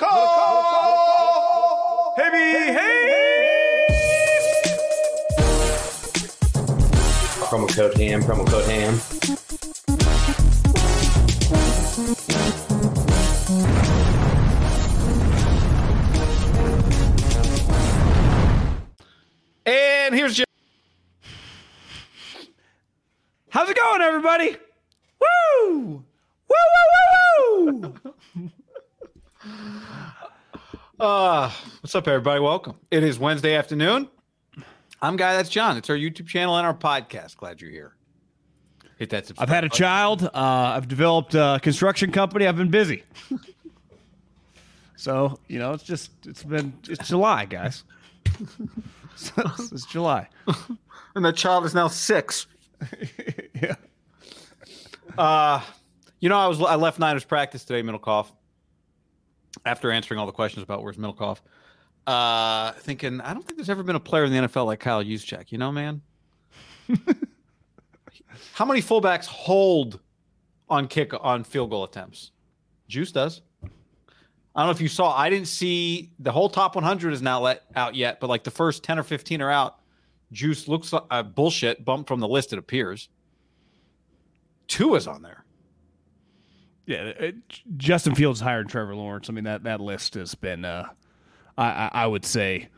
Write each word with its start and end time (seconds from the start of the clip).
Come 0.00 0.08
call. 0.08 0.26
Call 0.26 0.62
call 0.64 2.14
Hey, 2.16 2.72
hey. 2.72 3.00
Promo 7.44 7.68
code 7.68 7.94
ham, 7.98 8.22
promo 8.22 8.46
code 8.48 8.64
ham. 8.64 8.98
And 19.66 20.14
here's 20.14 20.34
Jim. 20.34 20.46
How's 23.50 23.68
it 23.68 23.76
going, 23.76 24.00
everybody? 24.00 24.56
Woo! 25.20 25.74
Woo, 25.74 26.02
woo, 26.48 26.56
woo, 27.66 27.94
woo! 28.34 28.50
Uh, 31.00 31.50
what's 31.80 31.94
up, 31.94 32.06
everybody? 32.06 32.40
Welcome. 32.40 32.76
It 32.90 33.02
is 33.02 33.18
Wednesday 33.18 33.54
afternoon. 33.54 34.06
I'm 35.00 35.16
Guy, 35.16 35.34
that's 35.34 35.48
John. 35.48 35.78
It's 35.78 35.88
our 35.88 35.96
YouTube 35.96 36.26
channel 36.26 36.58
and 36.58 36.66
our 36.66 36.74
podcast. 36.74 37.38
Glad 37.38 37.62
you're 37.62 37.70
here. 37.70 37.94
Hit 38.98 39.08
that 39.08 39.26
subscribe 39.26 39.48
I've 39.48 39.54
had 39.54 39.64
a 39.64 39.68
button. 39.68 39.78
child. 39.78 40.24
Uh, 40.24 40.30
I've 40.34 40.88
developed 40.88 41.34
a 41.34 41.58
construction 41.62 42.12
company. 42.12 42.46
I've 42.46 42.58
been 42.58 42.70
busy. 42.70 43.04
so 44.94 45.40
you 45.48 45.58
know, 45.58 45.72
it's 45.72 45.84
just 45.84 46.10
it's 46.26 46.42
been 46.44 46.74
it's 46.86 47.08
July, 47.08 47.44
guys. 47.46 47.84
So, 49.16 49.42
it's 49.72 49.84
July. 49.86 50.28
And 51.14 51.24
that 51.24 51.34
child 51.36 51.64
is 51.66 51.74
now 51.74 51.88
six. 51.88 52.46
yeah. 53.60 53.74
Uh, 55.18 55.60
you 56.20 56.28
know, 56.28 56.38
I 56.38 56.46
was 56.46 56.60
I 56.62 56.76
left 56.76 56.98
Niners 57.00 57.24
practice 57.24 57.64
today, 57.64 57.82
Middlekauff. 57.82 58.28
After 59.64 59.90
answering 59.90 60.18
all 60.18 60.26
the 60.26 60.32
questions 60.32 60.62
about 60.62 60.82
where's 60.82 60.96
Middlekauff, 60.96 61.38
uh, 62.06 62.72
thinking 62.72 63.20
I 63.20 63.34
don't 63.34 63.46
think 63.46 63.58
there's 63.58 63.70
ever 63.70 63.82
been 63.82 63.96
a 63.96 64.00
player 64.00 64.24
in 64.24 64.32
the 64.32 64.38
NFL 64.48 64.66
like 64.66 64.80
Kyle 64.80 65.04
Juszczyk. 65.04 65.52
You 65.52 65.58
know, 65.58 65.70
man. 65.70 66.02
How 68.54 68.64
many 68.64 68.80
fullbacks 68.80 69.26
hold 69.26 70.00
on 70.68 70.88
kick 70.88 71.12
on 71.20 71.44
field 71.44 71.70
goal 71.70 71.84
attempts? 71.84 72.32
Juice 72.88 73.12
does. 73.12 73.42
I 73.62 74.62
don't 74.62 74.66
know 74.66 74.72
if 74.72 74.80
you 74.80 74.88
saw. 74.88 75.16
I 75.16 75.30
didn't 75.30 75.48
see 75.48 76.12
the 76.18 76.32
whole 76.32 76.48
top 76.48 76.74
100 76.74 77.12
is 77.12 77.22
not 77.22 77.42
let 77.42 77.62
out 77.76 77.94
yet, 77.94 78.18
but 78.18 78.28
like 78.28 78.44
the 78.44 78.50
first 78.50 78.82
10 78.82 78.98
or 78.98 79.02
15 79.02 79.40
are 79.42 79.50
out. 79.50 79.76
Juice 80.32 80.68
looks 80.68 80.92
like 80.92 81.04
uh, 81.10 81.22
bullshit 81.22 81.84
bumped 81.84 82.08
from 82.08 82.20
the 82.20 82.28
list. 82.28 82.52
It 82.52 82.58
appears. 82.58 83.08
Two 84.66 84.94
is 84.94 85.06
on 85.06 85.22
there. 85.22 85.44
Yeah, 86.90 87.02
it, 87.18 87.36
Justin 87.76 88.14
Fields 88.14 88.40
hired 88.40 88.68
Trevor 88.68 88.94
Lawrence. 88.94 89.28
I 89.30 89.32
mean 89.32 89.44
that 89.44 89.62
that 89.64 89.80
list 89.80 90.14
has 90.14 90.34
been, 90.34 90.64
uh, 90.64 90.88
I, 91.56 91.90
I 91.92 92.06
would 92.06 92.24
say, 92.24 92.68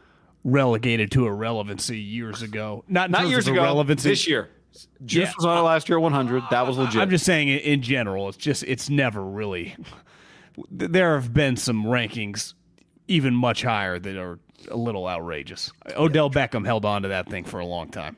relegated 0.45 1.11
to 1.13 1.27
irrelevancy 1.27 1.99
years 1.99 2.43
ago. 2.43 2.85
Not 2.89 3.11
Not 3.11 3.29
years 3.29 3.47
ago. 3.49 3.63
irrelevancy. 3.63 4.09
This 4.11 4.27
year. 4.29 4.51
Juice 5.05 5.29
Yeah. 5.29 5.33
was 5.37 5.45
on 5.47 5.59
it 5.59 5.61
last 5.63 5.89
year 5.89 6.01
100. 6.01 6.45
That 6.51 6.67
was 6.67 6.79
legit. 6.79 7.01
I'm 7.01 7.11
just 7.11 7.25
saying, 7.27 7.49
in- 7.49 7.83
general, 7.83 8.29
it's 8.29 8.39
just 8.39 8.63
it's 8.65 8.89
never 8.91 9.23
really. 9.23 9.77
There 10.71 11.15
have 11.15 11.33
been 11.33 11.57
some 11.57 11.85
rankings 11.85 12.55
even 13.09 13.35
much 13.35 13.63
higher 13.63 13.99
that 13.99 14.17
are 14.17 14.39
a 14.71 14.77
little 14.77 15.07
outrageous. 15.09 15.73
Odell 15.97 16.31
Beckham 16.31 16.65
held 16.65 16.85
on 16.85 17.03
to 17.03 17.09
that 17.09 17.29
thing 17.29 17.45
for 17.45 17.61
a 17.61 17.67
long 17.67 17.89
time. 17.91 18.17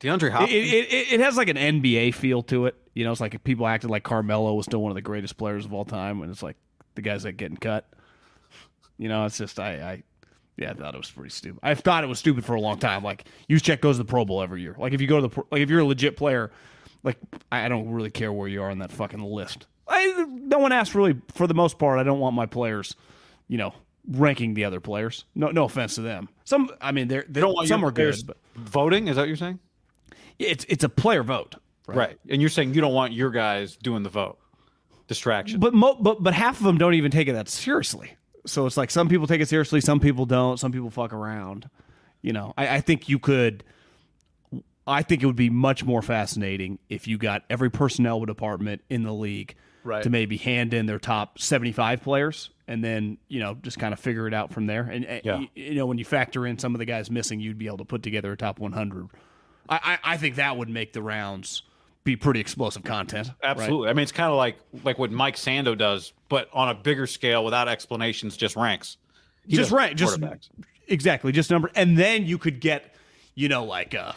DeAndre 0.00 0.28
It, 0.28 0.32
Hopkins. 0.32 0.52
it, 0.72 0.92
it, 0.92 1.12
it 1.14 1.20
has 1.20 1.36
like 1.36 1.48
an 1.48 1.56
NBA 1.56 2.14
feel 2.14 2.42
to 2.44 2.66
it. 2.66 2.76
You 2.94 3.04
know, 3.04 3.12
it's 3.12 3.20
like 3.20 3.34
if 3.34 3.42
people 3.42 3.66
acted 3.66 3.90
like 3.90 4.02
Carmelo 4.02 4.54
was 4.54 4.66
still 4.66 4.82
one 4.82 4.90
of 4.90 4.96
the 4.96 5.02
greatest 5.02 5.36
players 5.36 5.64
of 5.64 5.72
all 5.72 5.84
time, 5.84 6.22
and 6.22 6.30
it's 6.30 6.42
like 6.42 6.56
the 6.94 7.02
guys 7.02 7.22
that 7.22 7.32
getting 7.32 7.56
cut. 7.56 7.88
You 8.98 9.08
know, 9.08 9.24
it's 9.24 9.38
just 9.38 9.58
I, 9.58 9.72
I 9.74 10.02
yeah, 10.56 10.70
I 10.70 10.74
thought 10.74 10.94
it 10.94 10.98
was 10.98 11.10
pretty 11.10 11.30
stupid. 11.30 11.60
I 11.62 11.74
thought 11.74 12.04
it 12.04 12.08
was 12.08 12.18
stupid 12.18 12.44
for 12.44 12.54
a 12.54 12.60
long 12.60 12.78
time. 12.78 13.02
Like 13.02 13.24
check 13.60 13.80
goes 13.80 13.96
to 13.96 14.02
the 14.02 14.08
Pro 14.08 14.24
Bowl 14.24 14.42
every 14.42 14.60
year. 14.60 14.76
Like 14.78 14.92
if 14.92 15.00
you 15.00 15.06
go 15.06 15.20
to 15.20 15.28
the 15.28 15.42
like 15.50 15.62
if 15.62 15.70
you're 15.70 15.80
a 15.80 15.84
legit 15.84 16.16
player, 16.16 16.50
like 17.02 17.16
I 17.50 17.68
don't 17.68 17.90
really 17.90 18.10
care 18.10 18.32
where 18.32 18.48
you 18.48 18.62
are 18.62 18.70
on 18.70 18.78
that 18.80 18.92
fucking 18.92 19.22
list. 19.22 19.66
I 19.88 20.26
no 20.28 20.58
one 20.58 20.72
asked 20.72 20.94
really 20.94 21.20
for 21.34 21.46
the 21.46 21.54
most 21.54 21.78
part. 21.78 21.98
I 21.98 22.02
don't 22.02 22.20
want 22.20 22.36
my 22.36 22.46
players, 22.46 22.94
you 23.48 23.58
know, 23.58 23.74
ranking 24.06 24.54
the 24.54 24.64
other 24.64 24.80
players. 24.80 25.24
No, 25.34 25.50
no 25.50 25.64
offense 25.64 25.94
to 25.96 26.02
them. 26.02 26.28
Some, 26.44 26.70
I 26.80 26.92
mean, 26.92 27.08
they're, 27.08 27.24
they're 27.28 27.42
don't 27.42 27.54
want 27.54 27.68
some 27.68 27.84
are 27.84 27.90
good, 27.90 28.16
but 28.26 28.36
voting. 28.54 29.08
Is 29.08 29.16
that 29.16 29.22
what 29.22 29.28
you're 29.28 29.36
saying? 29.36 29.58
it's 30.38 30.64
it's 30.68 30.84
a 30.84 30.88
player 30.88 31.22
vote. 31.22 31.56
Right. 31.86 32.18
And 32.28 32.40
you're 32.40 32.50
saying 32.50 32.74
you 32.74 32.80
don't 32.80 32.94
want 32.94 33.12
your 33.12 33.30
guys 33.30 33.76
doing 33.76 34.02
the 34.02 34.08
vote. 34.08 34.38
Distraction. 35.08 35.60
But 35.60 35.74
mo- 35.74 35.96
but 36.00 36.22
but 36.22 36.32
half 36.32 36.58
of 36.58 36.64
them 36.64 36.78
don't 36.78 36.94
even 36.94 37.10
take 37.10 37.28
it 37.28 37.32
that 37.32 37.48
seriously. 37.48 38.14
So 38.46 38.66
it's 38.66 38.76
like 38.76 38.90
some 38.90 39.08
people 39.08 39.26
take 39.26 39.40
it 39.40 39.48
seriously, 39.48 39.80
some 39.80 40.00
people 40.00 40.26
don't, 40.26 40.58
some 40.58 40.72
people 40.72 40.90
fuck 40.90 41.12
around. 41.12 41.68
You 42.22 42.32
know, 42.32 42.54
I, 42.56 42.76
I 42.76 42.80
think 42.80 43.08
you 43.08 43.18
could. 43.18 43.64
I 44.86 45.02
think 45.02 45.22
it 45.22 45.26
would 45.26 45.36
be 45.36 45.50
much 45.50 45.84
more 45.84 46.02
fascinating 46.02 46.78
if 46.88 47.06
you 47.06 47.16
got 47.18 47.42
every 47.48 47.70
personnel 47.70 48.24
department 48.24 48.82
in 48.90 49.02
the 49.02 49.12
league 49.12 49.54
Right. 49.84 50.02
to 50.04 50.10
maybe 50.10 50.36
hand 50.36 50.74
in 50.74 50.86
their 50.86 51.00
top 51.00 51.40
seventy-five 51.40 52.02
players, 52.02 52.50
and 52.68 52.84
then 52.84 53.18
you 53.26 53.40
know 53.40 53.54
just 53.54 53.80
kind 53.80 53.92
of 53.92 53.98
figure 53.98 54.28
it 54.28 54.34
out 54.34 54.52
from 54.52 54.66
there. 54.66 54.82
And 54.84 55.04
Yeah. 55.24 55.40
you, 55.40 55.48
you 55.56 55.74
know 55.74 55.86
when 55.86 55.98
you 55.98 56.04
factor 56.04 56.46
in 56.46 56.56
some 56.58 56.72
of 56.76 56.78
the 56.78 56.84
guys 56.84 57.10
missing, 57.10 57.40
you'd 57.40 57.58
be 57.58 57.66
able 57.66 57.78
to 57.78 57.84
put 57.84 58.04
together 58.04 58.30
a 58.30 58.36
top 58.36 58.60
one 58.60 58.70
hundred. 58.70 59.08
I, 59.68 59.98
I 60.04 60.12
I 60.14 60.16
think 60.18 60.36
that 60.36 60.56
would 60.56 60.68
make 60.68 60.92
the 60.92 61.02
rounds 61.02 61.62
be 62.04 62.16
pretty 62.16 62.40
explosive 62.40 62.82
content. 62.84 63.28
right? 63.42 63.50
Absolutely. 63.50 63.88
I 63.88 63.92
mean, 63.92 64.02
it's 64.02 64.12
kind 64.12 64.30
of 64.30 64.36
like 64.36 64.58
like 64.84 64.98
what 64.98 65.10
Mike 65.12 65.36
Sando 65.36 65.76
does, 65.76 66.12
but 66.28 66.48
on 66.52 66.68
a 66.68 66.74
bigger 66.74 67.06
scale 67.06 67.44
without 67.44 67.68
explanations, 67.68 68.36
just 68.36 68.56
ranks. 68.56 68.96
He 69.46 69.56
just 69.56 69.70
right, 69.72 69.96
just 69.96 70.20
exactly, 70.86 71.32
just 71.32 71.50
number, 71.50 71.70
and 71.74 71.98
then 71.98 72.26
you 72.26 72.38
could 72.38 72.60
get, 72.60 72.94
you 73.34 73.48
know, 73.48 73.64
like, 73.64 73.94
uh, 73.94 74.12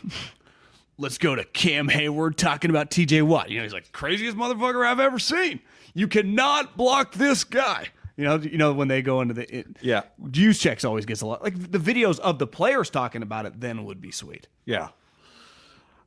let's 0.97 1.17
go 1.17 1.35
to 1.35 1.43
Cam 1.45 1.87
Hayward 1.87 2.37
talking 2.37 2.69
about 2.69 2.91
T.J. 2.91 3.23
Watt. 3.23 3.49
You 3.49 3.57
know, 3.57 3.63
he's 3.63 3.73
like 3.73 3.91
craziest 3.91 4.37
motherfucker 4.37 4.85
I've 4.85 4.99
ever 4.99 5.17
seen. 5.19 5.59
You 5.93 6.07
cannot 6.07 6.77
block 6.77 7.13
this 7.13 7.43
guy. 7.43 7.87
You 8.17 8.23
know, 8.23 8.35
you 8.37 8.57
know 8.57 8.71
when 8.73 8.87
they 8.87 9.01
go 9.01 9.21
into 9.21 9.33
the 9.33 9.57
it, 9.59 9.67
Yeah. 9.81 10.03
Juszczyk 10.23 10.85
always 10.85 11.05
gets 11.05 11.21
a 11.21 11.25
lot. 11.27 11.43
Like 11.43 11.71
the 11.71 11.79
videos 11.79 12.19
of 12.19 12.39
the 12.39 12.47
players 12.47 12.89
talking 12.89 13.21
about 13.21 13.45
it, 13.45 13.59
then 13.59 13.83
would 13.85 13.99
be 13.99 14.11
sweet. 14.11 14.47
Yeah. 14.65 14.89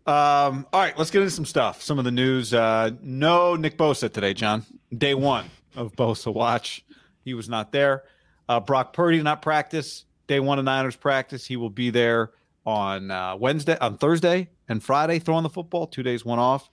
Um, 0.09 0.67
all 0.73 0.81
right, 0.81 0.97
let's 0.97 1.11
get 1.11 1.21
into 1.21 1.31
some 1.31 1.45
stuff. 1.45 1.83
Some 1.83 1.99
of 1.99 2.07
the 2.07 2.11
news. 2.11 2.55
Uh, 2.55 2.93
no 3.03 3.57
Nick 3.57 3.77
Bosa 3.77 4.11
today, 4.11 4.33
John. 4.33 4.65
Day 4.97 5.15
one 5.15 5.51
of 5.77 5.93
Bosa 5.93 6.33
watch. 6.33 6.83
He 7.25 7.35
was 7.35 7.49
not 7.49 7.73
there. 7.73 8.05
Uh, 8.49 8.59
Brock 8.59 8.95
Purdy 8.95 9.19
did 9.19 9.25
not 9.25 9.43
practice 9.43 10.07
day 10.29 10.39
one 10.39 10.59
of 10.61 10.65
Niners 10.65 10.95
practice. 10.95 11.45
He 11.45 11.57
will 11.57 11.71
be 11.71 11.91
there 11.91 12.31
on 12.65 13.11
uh, 13.11 13.35
Wednesday, 13.37 13.77
on 13.81 13.99
Thursday, 13.99 14.49
and 14.69 14.83
Friday 14.83 15.19
throwing 15.19 15.43
the 15.43 15.51
football. 15.51 15.87
Two 15.89 16.05
days, 16.05 16.25
one 16.25 16.39
off. 16.39 16.71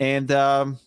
And 0.00 0.32
um, 0.32 0.78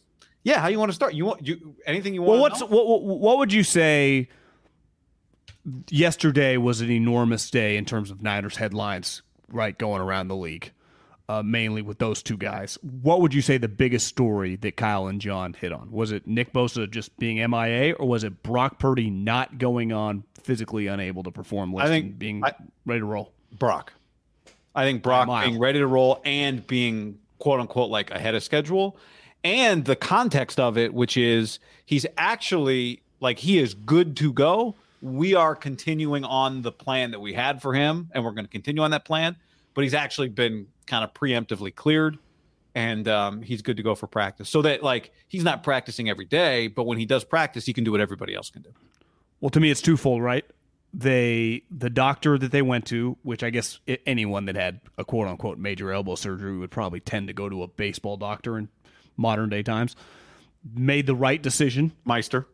yeah, 0.43 0.59
how 0.59 0.67
you 0.67 0.77
want 0.79 0.89
to 0.89 0.95
start? 0.95 1.13
You 1.13 1.25
want 1.25 1.47
you 1.47 1.75
anything 1.85 2.13
you 2.13 2.21
want? 2.21 2.41
Well, 2.41 2.41
what's 2.41 2.61
what, 2.61 2.87
what 2.87 3.01
what 3.01 3.37
would 3.37 3.53
you 3.53 3.63
say? 3.63 4.27
Yesterday 5.89 6.57
was 6.57 6.81
an 6.81 6.89
enormous 6.91 7.49
day 7.49 7.77
in 7.77 7.85
terms 7.85 8.11
of 8.11 8.21
Niners 8.21 8.55
headlines, 8.55 9.21
right, 9.49 9.77
going 9.77 10.01
around 10.01 10.27
the 10.27 10.35
league, 10.35 10.71
uh, 11.29 11.43
mainly 11.43 11.83
with 11.83 11.99
those 11.99 12.23
two 12.23 12.35
guys. 12.35 12.79
What 12.81 13.21
would 13.21 13.35
you 13.35 13.41
say 13.41 13.59
the 13.59 13.67
biggest 13.67 14.07
story 14.07 14.55
that 14.57 14.75
Kyle 14.75 15.05
and 15.05 15.21
John 15.21 15.53
hit 15.53 15.71
on? 15.71 15.91
Was 15.91 16.11
it 16.11 16.25
Nick 16.25 16.51
Bosa 16.51 16.89
just 16.89 17.15
being 17.19 17.37
MIA, 17.49 17.93
or 17.93 18.07
was 18.07 18.23
it 18.23 18.41
Brock 18.41 18.79
Purdy 18.79 19.11
not 19.11 19.59
going 19.59 19.93
on, 19.93 20.23
physically 20.43 20.87
unable 20.87 21.21
to 21.21 21.31
perform? 21.31 21.77
I 21.77 21.85
think 21.85 22.17
being 22.17 22.43
I, 22.43 22.53
ready 22.83 23.01
to 23.01 23.05
roll. 23.05 23.31
Brock. 23.57 23.93
I 24.73 24.85
think 24.85 25.03
Brock 25.03 25.27
being 25.45 25.59
ready 25.59 25.77
to 25.77 25.87
roll 25.87 26.19
and 26.25 26.65
being 26.65 27.19
quote 27.37 27.59
unquote 27.59 27.91
like 27.91 28.09
ahead 28.09 28.33
of 28.33 28.43
schedule 28.43 28.97
and 29.43 29.85
the 29.85 29.95
context 29.95 30.59
of 30.59 30.77
it, 30.77 30.93
which 30.95 31.15
is 31.15 31.59
he's 31.85 32.07
actually 32.17 33.01
like 33.19 33.37
he 33.39 33.59
is 33.59 33.75
good 33.75 34.17
to 34.17 34.33
go. 34.33 34.75
We 35.01 35.35
are 35.35 35.55
continuing 35.55 36.25
on 36.25 36.63
the 36.63 36.71
plan 36.71 37.11
that 37.11 37.19
we 37.19 37.33
had 37.33 37.61
for 37.61 37.73
him, 37.75 38.09
and 38.13 38.25
we're 38.25 38.31
going 38.31 38.45
to 38.45 38.51
continue 38.51 38.81
on 38.81 38.91
that 38.91 39.05
plan. 39.05 39.35
But 39.73 39.83
he's 39.83 39.93
actually 39.93 40.29
been 40.29 40.67
kind 40.87 41.03
of 41.03 41.13
preemptively 41.13 41.73
cleared, 41.73 42.17
and 42.75 43.07
um, 43.07 43.41
he's 43.41 43.61
good 43.61 43.77
to 43.77 43.83
go 43.83 43.95
for 43.95 44.07
practice. 44.07 44.49
So 44.49 44.61
that 44.63 44.83
like 44.83 45.11
he's 45.27 45.43
not 45.43 45.63
practicing 45.63 46.09
every 46.09 46.25
day, 46.25 46.67
but 46.67 46.83
when 46.83 46.97
he 46.97 47.05
does 47.05 47.23
practice, 47.23 47.65
he 47.65 47.73
can 47.73 47.83
do 47.83 47.91
what 47.91 48.01
everybody 48.01 48.35
else 48.35 48.49
can 48.49 48.61
do. 48.61 48.71
Well, 49.41 49.49
to 49.51 49.59
me, 49.59 49.71
it's 49.71 49.81
twofold, 49.81 50.21
right? 50.21 50.45
They 50.93 51.63
the 51.69 51.89
doctor 51.89 52.37
that 52.37 52.51
they 52.51 52.63
went 52.63 52.87
to, 52.87 53.17
which 53.21 53.43
I 53.43 53.51
guess 53.51 53.79
anyone 54.05 54.45
that 54.45 54.55
had 54.55 54.81
a 54.97 55.05
quote 55.05 55.27
unquote 55.27 55.59
major 55.59 55.91
elbow 55.91 56.15
surgery 56.15 56.57
would 56.57 56.71
probably 56.71 56.99
tend 56.99 57.27
to 57.27 57.33
go 57.33 57.47
to 57.47 57.63
a 57.63 57.67
baseball 57.67 58.17
doctor 58.17 58.57
and 58.57 58.69
modern 59.19 59.49
day 59.49 59.61
times, 59.61 59.95
made 60.73 61.05
the 61.05 61.15
right 61.15 61.41
decision. 61.41 61.91
Meister. 62.05 62.47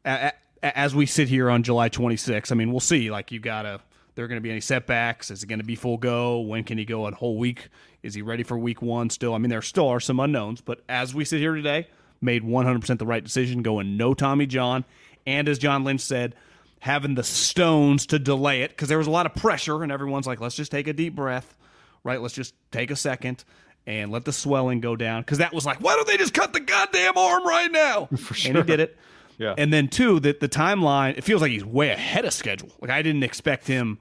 As 0.62 0.96
we 0.96 1.06
sit 1.06 1.30
here 1.30 1.50
on 1.50 1.62
July 1.64 1.90
26th, 1.90 2.52
I 2.52 2.56
mean, 2.56 2.72
we'll 2.72 2.80
see. 2.80 3.12
Like, 3.12 3.32
you 3.32 3.40
got 3.40 3.64
to, 3.64 3.82
there 4.16 4.28
going 4.28 4.38
to 4.38 4.42
be 4.42 4.52
any 4.52 4.62
setbacks? 4.62 5.30
Is 5.30 5.44
it 5.44 5.48
going 5.48 5.60
to 5.60 5.66
be 5.66 5.76
full 5.76 5.98
go? 5.98 6.40
When 6.40 6.64
can 6.64 6.78
he 6.78 6.86
go 6.86 7.06
a 7.06 7.12
whole 7.14 7.38
week? 7.38 7.70
Is 8.02 8.14
he 8.14 8.22
ready 8.22 8.44
for 8.44 8.58
week 8.58 8.82
one 8.82 9.10
still? 9.10 9.34
I 9.34 9.38
mean, 9.38 9.50
there 9.50 9.62
still 9.62 9.90
are 9.90 10.00
some 10.00 10.20
unknowns, 10.20 10.62
but 10.62 10.84
as 10.90 11.14
we 11.14 11.26
sit 11.26 11.40
here 11.40 11.56
today, 11.56 11.88
made 12.22 12.44
100% 12.44 12.98
the 12.98 13.06
right 13.06 13.24
decision 13.24 13.62
going 13.62 13.98
no 13.98 14.14
Tommy 14.14 14.46
John. 14.46 14.86
And 15.28 15.48
as 15.48 15.60
John 15.60 15.84
Lynch 15.84 16.02
said, 16.02 16.36
having 16.80 17.16
the 17.16 17.24
stones 17.24 18.06
to 18.08 18.20
delay 18.20 18.62
it 18.62 18.70
because 18.70 18.90
there 18.90 18.98
was 18.98 19.08
a 19.08 19.12
lot 19.12 19.26
of 19.26 19.36
pressure, 19.36 19.84
and 19.84 19.92
everyone's 19.92 20.28
like, 20.28 20.40
let's 20.40 20.56
just 20.56 20.72
take 20.72 20.88
a 20.88 20.94
deep 20.94 21.16
breath, 21.16 21.58
right? 22.04 22.22
Let's 22.22 22.36
just 22.36 22.54
take 22.72 22.92
a 22.92 22.96
second 22.96 23.44
and 23.88 24.12
let 24.12 24.26
the 24.26 24.34
swelling 24.34 24.82
go 24.82 24.96
down 24.96 25.22
because 25.22 25.40
that 25.40 25.54
was 25.54 25.66
like, 25.66 25.82
why 25.82 25.96
don't 25.96 26.08
they 26.08 26.18
just 26.18 26.34
cut 26.34 26.54
the 26.54 26.60
goddamn 26.60 27.18
arm 27.18 27.46
right 27.46 27.72
now? 27.72 28.06
For 28.18 28.34
sure. 28.34 28.50
And 28.50 28.58
he 28.58 28.64
did 28.64 28.80
it. 28.80 28.98
Yeah. 29.38 29.56
And 29.58 29.74
then 29.74 29.88
two, 29.88 30.20
that 30.22 30.40
the 30.40 30.50
timeline, 30.50 31.18
it 31.18 31.24
feels 31.24 31.42
like 31.42 31.52
he's 31.52 31.66
way 31.66 31.90
ahead 31.90 32.26
of 32.26 32.34
schedule. 32.34 32.72
Like 32.82 32.92
I 32.92 33.02
didn't 33.02 33.24
expect 33.24 33.68
him. 33.68 34.00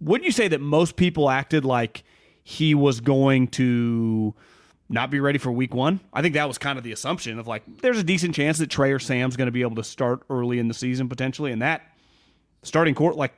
Wouldn't 0.00 0.24
you 0.24 0.32
say 0.32 0.48
that 0.48 0.60
most 0.60 0.96
people 0.96 1.28
acted 1.28 1.64
like 1.64 2.04
he 2.44 2.74
was 2.74 3.00
going 3.00 3.48
to 3.48 4.34
not 4.88 5.10
be 5.10 5.18
ready 5.18 5.38
for 5.38 5.50
week 5.50 5.74
one? 5.74 6.00
I 6.12 6.22
think 6.22 6.34
that 6.34 6.46
was 6.46 6.58
kind 6.58 6.78
of 6.78 6.84
the 6.84 6.92
assumption 6.92 7.38
of 7.38 7.46
like, 7.46 7.64
there's 7.82 7.98
a 7.98 8.04
decent 8.04 8.34
chance 8.34 8.58
that 8.58 8.70
Trey 8.70 8.92
or 8.92 9.00
Sam's 9.00 9.36
going 9.36 9.46
to 9.46 9.52
be 9.52 9.62
able 9.62 9.76
to 9.76 9.84
start 9.84 10.22
early 10.30 10.58
in 10.58 10.68
the 10.68 10.74
season 10.74 11.08
potentially, 11.08 11.50
and 11.50 11.60
that 11.62 11.82
starting 12.62 12.94
court 12.94 13.16
like 13.16 13.32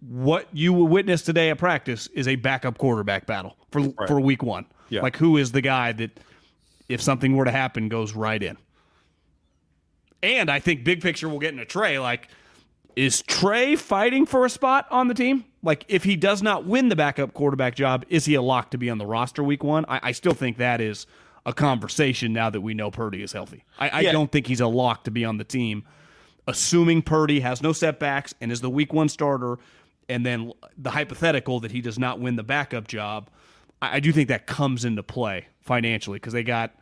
what 0.00 0.48
you 0.52 0.72
will 0.72 0.88
witness 0.88 1.22
today 1.22 1.50
at 1.50 1.58
practice 1.58 2.06
is 2.08 2.26
a 2.26 2.36
backup 2.36 2.78
quarterback 2.78 3.26
battle 3.26 3.56
for 3.70 3.82
right. 3.82 4.08
for 4.08 4.20
week 4.20 4.42
one. 4.42 4.64
Yeah. 4.88 5.02
Like 5.02 5.16
who 5.16 5.36
is 5.36 5.52
the 5.52 5.60
guy 5.60 5.92
that 5.92 6.18
if 6.88 7.00
something 7.00 7.36
were 7.36 7.44
to 7.44 7.50
happen 7.50 7.88
goes 7.88 8.14
right 8.14 8.42
in. 8.42 8.56
And 10.22 10.50
I 10.50 10.60
think 10.60 10.84
big 10.84 11.00
picture 11.00 11.28
we'll 11.28 11.40
get 11.40 11.52
into 11.52 11.64
Trey. 11.64 11.98
Like, 11.98 12.28
is 12.94 13.22
Trey 13.22 13.76
fighting 13.76 14.26
for 14.26 14.44
a 14.44 14.50
spot 14.50 14.86
on 14.90 15.08
the 15.08 15.14
team? 15.14 15.44
Like, 15.62 15.84
if 15.88 16.04
he 16.04 16.16
does 16.16 16.42
not 16.42 16.64
win 16.66 16.88
the 16.88 16.96
backup 16.96 17.34
quarterback 17.34 17.74
job, 17.74 18.04
is 18.08 18.24
he 18.24 18.34
a 18.34 18.42
lock 18.42 18.70
to 18.72 18.78
be 18.78 18.90
on 18.90 18.98
the 18.98 19.06
roster 19.06 19.42
week 19.42 19.64
one? 19.64 19.84
I, 19.88 20.00
I 20.02 20.12
still 20.12 20.34
think 20.34 20.58
that 20.58 20.80
is 20.80 21.06
a 21.44 21.52
conversation 21.52 22.32
now 22.32 22.50
that 22.50 22.60
we 22.60 22.74
know 22.74 22.90
Purdy 22.90 23.22
is 23.22 23.32
healthy. 23.32 23.64
I, 23.78 23.88
I 23.88 24.00
yeah. 24.00 24.12
don't 24.12 24.30
think 24.30 24.46
he's 24.46 24.60
a 24.60 24.66
lock 24.66 25.04
to 25.04 25.10
be 25.10 25.24
on 25.24 25.38
the 25.38 25.44
team. 25.44 25.84
Assuming 26.46 27.02
Purdy 27.02 27.40
has 27.40 27.62
no 27.62 27.72
setbacks 27.72 28.34
and 28.40 28.52
is 28.52 28.60
the 28.60 28.70
week 28.70 28.92
one 28.92 29.08
starter, 29.08 29.58
and 30.08 30.26
then 30.26 30.52
the 30.76 30.90
hypothetical 30.90 31.60
that 31.60 31.70
he 31.70 31.80
does 31.80 31.98
not 31.98 32.20
win 32.20 32.36
the 32.36 32.42
backup 32.42 32.86
job, 32.86 33.30
I, 33.80 33.96
I 33.96 34.00
do 34.00 34.12
think 34.12 34.28
that 34.28 34.46
comes 34.46 34.84
into 34.84 35.02
play 35.02 35.46
financially 35.60 36.16
because 36.16 36.32
they 36.32 36.42
got 36.42 36.74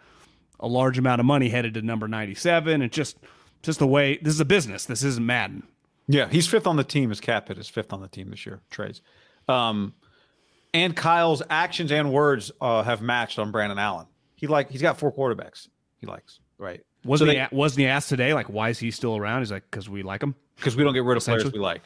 a 0.61 0.69
large 0.69 0.99
amount 0.99 1.21
of 1.21 1.27
money 1.27 1.49
headed 1.49 1.75
to 1.75 1.83
number 1.83 2.07
97 2.07 2.83
and 2.83 2.93
just 2.93 3.19
just 3.63 3.79
the 3.79 3.87
way 3.87 4.19
this 4.23 4.35
is 4.35 4.41
a 4.41 4.45
business. 4.45 4.85
This 4.85 5.03
isn't 5.03 5.25
madden. 5.25 5.65
Yeah 6.07 6.29
he's 6.29 6.47
fifth 6.47 6.67
on 6.67 6.77
the 6.77 6.85
team. 6.85 7.11
His 7.11 7.21
cap 7.21 7.49
hit 7.49 7.59
is 7.59 7.69
fifth 7.69 7.93
on 7.93 8.01
the 8.01 8.09
team 8.09 8.31
this 8.31 8.47
year 8.47 8.61
trades 8.71 9.03
um, 9.49 9.95
and 10.73 10.95
kyle's 10.95 11.43
actions 11.51 11.91
and 11.91 12.13
words 12.13 12.53
uh, 12.61 12.83
have 12.83 13.03
matched 13.03 13.39
on 13.39 13.51
brandon 13.51 13.79
allen. 13.79 14.07
He 14.35 14.47
like 14.47 14.71
he's 14.71 14.83
got 14.83 14.99
four 14.99 15.13
quarterbacks 15.13 15.69
he 16.01 16.07
likes 16.07 16.41
right? 16.61 16.85
Wasn't, 17.05 17.31
so 17.31 17.35
he, 17.35 17.57
wasn't 17.57 17.81
he 17.81 17.87
asked 17.87 18.09
today 18.09 18.35
like 18.35 18.49
why 18.49 18.69
is 18.69 18.79
he 18.79 18.91
still 18.91 19.17
around? 19.17 19.41
He's 19.41 19.51
like 19.51 19.69
because 19.71 19.89
we 19.89 20.03
like 20.03 20.23
him. 20.23 20.37
Because 20.57 20.77
we 20.77 20.85
don't 20.85 20.93
get 20.93 21.03
rid 21.05 21.17
of 21.17 21.25
players 21.25 21.51
we 21.53 21.59
like. 21.59 21.83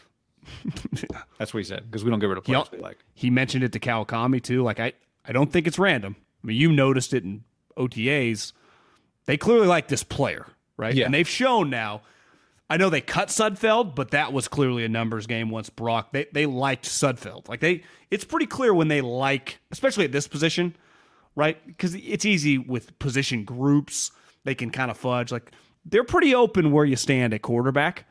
That's 1.39 1.55
what 1.55 1.59
he 1.59 1.65
said 1.65 1.85
because 1.87 2.05
we 2.05 2.11
don't 2.11 2.19
get 2.19 2.27
rid 2.27 2.39
of 2.39 2.45
players 2.45 2.69
he, 2.69 2.77
we 2.77 2.83
like. 2.83 2.99
He 3.15 3.31
mentioned 3.31 3.65
it 3.65 3.73
to 3.73 3.81
Kawakami 3.81 4.43
too. 4.43 4.63
Like 4.63 4.81
I, 4.81 4.93
I 5.25 5.33
don't 5.33 5.51
think 5.51 5.67
it's 5.67 5.79
random. 5.79 6.17
I 6.43 6.49
mean, 6.49 6.57
you 6.57 6.73
noticed 6.73 7.15
it 7.15 7.25
in 7.25 7.45
OTAs. 7.79 8.53
They 9.27 9.37
clearly 9.37 9.67
like 9.67 9.89
this 9.89 10.03
player, 10.03 10.47
right? 10.77 10.95
Yeah. 10.95 11.07
And 11.07 11.15
they've 11.15 11.29
shown 11.29 11.71
now. 11.71 12.03
I 12.69 12.77
know 12.79 12.89
they 12.89 13.01
cut 13.01 13.29
Sudfeld, 13.29 13.95
but 13.95 14.13
that 14.13 14.33
was 14.33 14.49
clearly 14.49 14.85
a 14.85 14.89
numbers 14.89 15.27
game 15.27 15.51
once 15.51 15.69
Brock. 15.69 16.13
They 16.13 16.27
they 16.33 16.47
liked 16.47 16.87
Sudfeld. 16.87 17.49
Like 17.49 17.61
they, 17.61 17.83
it's 18.11 18.25
pretty 18.25 18.47
clear 18.47 18.73
when 18.73 18.89
they 18.89 19.01
like, 19.01 19.61
especially 19.71 20.05
at 20.07 20.13
this 20.13 20.27
position, 20.27 20.75
right? 21.37 21.65
Because 21.67 21.95
it's 21.95 22.25
easy 22.25 22.59
with 22.59 22.99
position 22.99 23.45
groups. 23.45 24.13
They 24.45 24.55
can 24.55 24.71
kind 24.71 24.91
of 24.91 24.97
fudge. 24.97 25.31
Like 25.31 25.53
they're 25.85 26.05
pretty 26.05 26.35
open 26.35 26.73
where 26.73 26.85
you 26.85 26.97
stand 26.97 27.35
at 27.35 27.43
quarterback, 27.43 28.07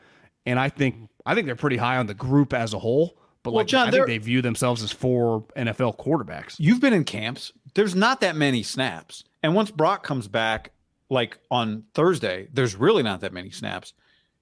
and 0.45 0.60
I 0.60 0.69
think 0.69 1.10
I 1.25 1.33
think 1.36 1.48
they're 1.48 1.56
pretty 1.56 1.77
high 1.77 1.98
on 1.98 2.07
the 2.07 2.13
group 2.13 2.54
as 2.54 2.74
a 2.74 2.80
whole. 2.80 3.18
But 3.42 3.51
well, 3.51 3.62
like, 3.62 3.67
John, 3.67 3.88
I 3.88 3.91
think 3.91 4.08
they 4.08 4.20
view 4.20 4.41
themselves 4.41 4.84
as 4.84 4.91
four 4.91 5.46
NFL 5.58 5.98
quarterbacks. 5.98 6.55
You've 6.60 6.79
been 6.79 6.93
in 6.93 7.03
camps. 7.03 7.51
There's 7.74 7.96
not 7.96 8.22
that 8.22 8.36
many 8.36 8.63
snaps, 8.63 9.24
and 9.41 9.55
once 9.55 9.72
Brock 9.72 10.03
comes 10.03 10.27
back, 10.27 10.72
like 11.13 11.38
on 11.50 11.84
Thursday, 11.93 12.48
there's 12.51 12.75
really 12.75 13.03
not 13.03 13.22
that 13.22 13.34
many 13.34 13.51
snaps. 13.51 13.93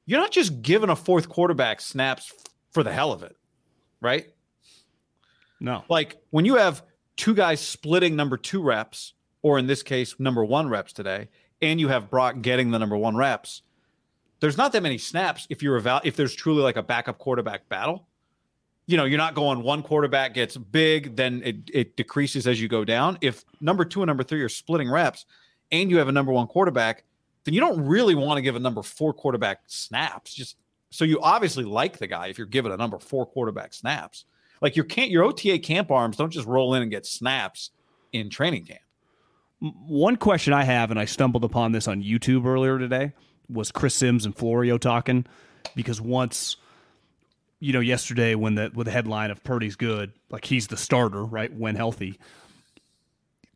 You're 0.05 0.19
not 0.19 0.31
just 0.31 0.61
giving 0.61 0.89
a 0.89 0.95
fourth 0.95 1.29
quarterback 1.29 1.81
snaps 1.81 2.33
for 2.71 2.83
the 2.83 2.91
hell 2.91 3.11
of 3.11 3.23
it, 3.23 3.35
right? 3.99 4.27
No. 5.59 5.83
Like 5.89 6.17
when 6.31 6.45
you 6.45 6.55
have 6.55 6.83
two 7.17 7.35
guys 7.35 7.61
splitting 7.61 8.15
number 8.15 8.37
two 8.37 8.63
reps, 8.63 9.13
or 9.43 9.59
in 9.59 9.67
this 9.67 9.83
case, 9.83 10.19
number 10.19 10.43
one 10.43 10.69
reps 10.69 10.93
today, 10.93 11.29
and 11.61 11.79
you 11.79 11.87
have 11.89 12.09
Brock 12.09 12.41
getting 12.41 12.71
the 12.71 12.79
number 12.79 12.97
one 12.97 13.15
reps, 13.15 13.61
there's 14.39 14.57
not 14.57 14.71
that 14.71 14.81
many 14.81 14.97
snaps 14.97 15.45
if 15.49 15.61
you're 15.61 15.77
eval- 15.77 16.01
if 16.03 16.15
there's 16.15 16.33
truly 16.33 16.63
like 16.63 16.77
a 16.77 16.83
backup 16.83 17.19
quarterback 17.19 17.69
battle. 17.69 18.07
You 18.87 18.97
know, 18.97 19.05
you're 19.05 19.19
not 19.19 19.35
going 19.35 19.61
one 19.61 19.83
quarterback 19.83 20.33
gets 20.33 20.57
big, 20.57 21.15
then 21.15 21.41
it, 21.45 21.55
it 21.71 21.95
decreases 21.95 22.47
as 22.47 22.59
you 22.59 22.67
go 22.67 22.83
down. 22.83 23.19
If 23.21 23.45
number 23.61 23.85
two 23.85 24.01
and 24.01 24.07
number 24.07 24.23
three 24.23 24.41
are 24.41 24.49
splitting 24.49 24.89
reps 24.89 25.25
and 25.71 25.89
you 25.89 25.97
have 25.97 26.07
a 26.07 26.11
number 26.11 26.31
one 26.31 26.47
quarterback, 26.47 27.03
then 27.43 27.53
you 27.53 27.59
don't 27.59 27.85
really 27.85 28.15
want 28.15 28.37
to 28.37 28.41
give 28.41 28.55
a 28.55 28.59
number 28.59 28.83
four 28.83 29.13
quarterback 29.13 29.61
snaps. 29.67 30.33
Just 30.33 30.57
so 30.89 31.05
you 31.05 31.19
obviously 31.21 31.63
like 31.63 31.97
the 31.97 32.07
guy 32.07 32.27
if 32.27 32.37
you're 32.37 32.47
given 32.47 32.71
a 32.71 32.77
number 32.77 32.99
four 32.99 33.25
quarterback 33.25 33.73
snaps. 33.73 34.25
Like 34.61 34.75
your 34.75 34.85
can't 34.85 35.09
your 35.09 35.23
OTA 35.23 35.59
camp 35.59 35.89
arms 35.89 36.17
don't 36.17 36.29
just 36.29 36.47
roll 36.47 36.75
in 36.75 36.83
and 36.83 36.91
get 36.91 37.05
snaps 37.05 37.71
in 38.11 38.29
training 38.29 38.65
camp. 38.65 38.81
One 39.59 40.15
question 40.15 40.53
I 40.53 40.63
have, 40.63 40.91
and 40.91 40.99
I 40.99 41.05
stumbled 41.05 41.43
upon 41.43 41.71
this 41.71 41.87
on 41.87 42.03
YouTube 42.03 42.45
earlier 42.45 42.79
today 42.79 43.13
was 43.49 43.71
Chris 43.71 43.95
Sims 43.95 44.25
and 44.25 44.35
Florio 44.35 44.77
talking 44.77 45.25
because 45.75 45.99
once 45.99 46.57
you 47.59 47.73
know 47.73 47.79
yesterday 47.79 48.35
when 48.35 48.55
the 48.55 48.71
with 48.73 48.85
the 48.85 48.91
headline 48.91 49.31
of 49.31 49.43
Purdy's 49.43 49.75
good, 49.75 50.13
like 50.29 50.45
he's 50.45 50.67
the 50.67 50.77
starter, 50.77 51.23
right, 51.23 51.53
when 51.53 51.75
healthy. 51.75 52.19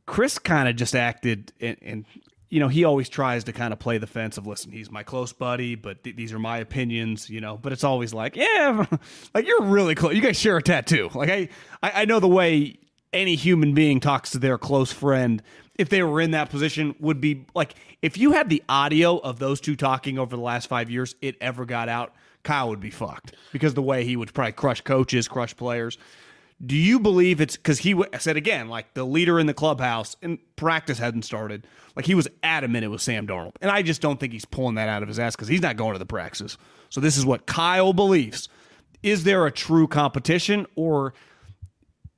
Chris 0.05 0.37
kind 0.39 0.69
of 0.69 0.75
just 0.75 0.95
acted 0.95 1.51
and, 1.59 1.77
and, 1.81 2.05
you 2.49 2.59
know, 2.59 2.67
he 2.67 2.83
always 2.83 3.09
tries 3.09 3.43
to 3.45 3.53
kind 3.53 3.73
of 3.73 3.79
play 3.79 3.97
the 3.97 4.07
fence 4.07 4.37
of 4.37 4.45
listen, 4.47 4.71
he's 4.71 4.91
my 4.91 5.03
close 5.03 5.33
buddy, 5.33 5.75
but 5.75 6.03
th- 6.03 6.15
these 6.15 6.31
are 6.31 6.39
my 6.39 6.59
opinions, 6.59 7.29
you 7.29 7.41
know, 7.41 7.57
but 7.57 7.73
it's 7.73 7.83
always 7.83 8.13
like, 8.13 8.35
yeah, 8.35 8.85
like 9.33 9.47
you're 9.47 9.63
really 9.63 9.95
close. 9.95 10.13
You 10.13 10.21
guys 10.21 10.39
share 10.39 10.57
a 10.57 10.61
tattoo. 10.61 11.09
Like 11.13 11.29
I, 11.29 11.49
I, 11.81 12.01
I 12.01 12.05
know 12.05 12.19
the 12.19 12.27
way 12.27 12.77
any 13.13 13.35
human 13.35 13.73
being 13.73 13.99
talks 13.99 14.31
to 14.31 14.39
their 14.39 14.57
close 14.57 14.91
friend 14.91 15.41
if 15.77 15.89
they 15.89 16.03
were 16.03 16.21
in 16.21 16.31
that 16.31 16.49
position 16.49 16.95
would 16.99 17.19
be 17.19 17.45
like 17.53 17.75
if 18.01 18.17
you 18.17 18.31
had 18.31 18.49
the 18.49 18.63
audio 18.69 19.17
of 19.17 19.39
those 19.39 19.59
two 19.59 19.75
talking 19.75 20.17
over 20.17 20.35
the 20.35 20.41
last 20.41 20.67
five 20.67 20.89
years, 20.89 21.15
it 21.21 21.35
ever 21.41 21.65
got 21.65 21.89
out. 21.89 22.13
Kyle 22.43 22.69
would 22.69 22.79
be 22.79 22.91
fucked 22.91 23.33
because 23.51 23.73
the 23.73 23.81
way 23.81 24.05
he 24.05 24.15
would 24.15 24.31
probably 24.33 24.51
crush 24.51 24.81
coaches, 24.81 25.27
crush 25.27 25.55
players. 25.57 25.97
Do 26.63 26.75
you 26.75 26.99
believe 26.99 27.41
it's 27.41 27.57
because 27.57 27.79
he 27.79 27.91
w- 27.91 28.09
said 28.17 28.37
again, 28.37 28.69
like 28.69 28.93
the 28.93 29.03
leader 29.03 29.39
in 29.39 29.45
the 29.45 29.53
clubhouse 29.53 30.15
and 30.21 30.37
practice 30.55 30.97
hadn't 30.97 31.23
started, 31.23 31.67
like 31.95 32.05
he 32.05 32.15
was 32.15 32.29
adamant 32.43 32.85
it 32.85 32.87
was 32.87 33.03
Sam 33.03 33.27
Darnold, 33.27 33.55
and 33.61 33.69
I 33.69 33.81
just 33.81 34.01
don't 34.01 34.19
think 34.19 34.31
he's 34.31 34.45
pulling 34.45 34.75
that 34.75 34.87
out 34.87 35.01
of 35.01 35.09
his 35.09 35.19
ass 35.19 35.35
because 35.35 35.49
he's 35.49 35.61
not 35.61 35.75
going 35.75 35.93
to 35.93 35.99
the 35.99 36.05
practices. 36.05 36.57
So 36.89 37.01
this 37.01 37.17
is 37.17 37.25
what 37.25 37.45
Kyle 37.45 37.91
believes. 37.91 38.47
Is 39.03 39.25
there 39.25 39.45
a 39.45 39.51
true 39.51 39.87
competition, 39.87 40.65
or 40.75 41.13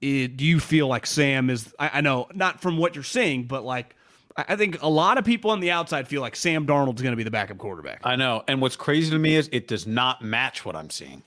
it, 0.01 0.37
do 0.37 0.45
you 0.45 0.59
feel 0.59 0.87
like 0.87 1.07
Sam 1.07 1.49
is? 1.49 1.73
I, 1.79 1.91
I 1.95 2.01
know 2.01 2.27
not 2.33 2.61
from 2.61 2.77
what 2.77 2.93
you're 2.93 3.03
saying, 3.03 3.45
but 3.45 3.63
like 3.63 3.95
I 4.37 4.45
I 4.49 4.55
think 4.55 4.81
a 4.83 4.89
lot 4.89 5.17
of 5.17 5.25
people 5.25 5.49
on 5.49 5.61
the 5.61 5.71
outside 5.71 6.07
feel 6.07 6.21
like 6.21 6.35
Sam 6.35 6.67
Darnold's 6.67 7.01
going 7.01 7.13
to 7.13 7.17
be 7.17 7.23
the 7.23 7.31
backup 7.31 7.57
quarterback, 7.57 8.01
I 8.03 8.15
know. 8.15 8.43
And 8.47 8.61
what's 8.61 8.75
crazy 8.75 9.09
to 9.09 9.17
me 9.17 9.35
is 9.35 9.49
it 9.51 9.67
does 9.67 9.87
not 9.87 10.21
match 10.21 10.63
what 10.63 10.75
I'm 10.75 10.91
seeing. 10.91 11.23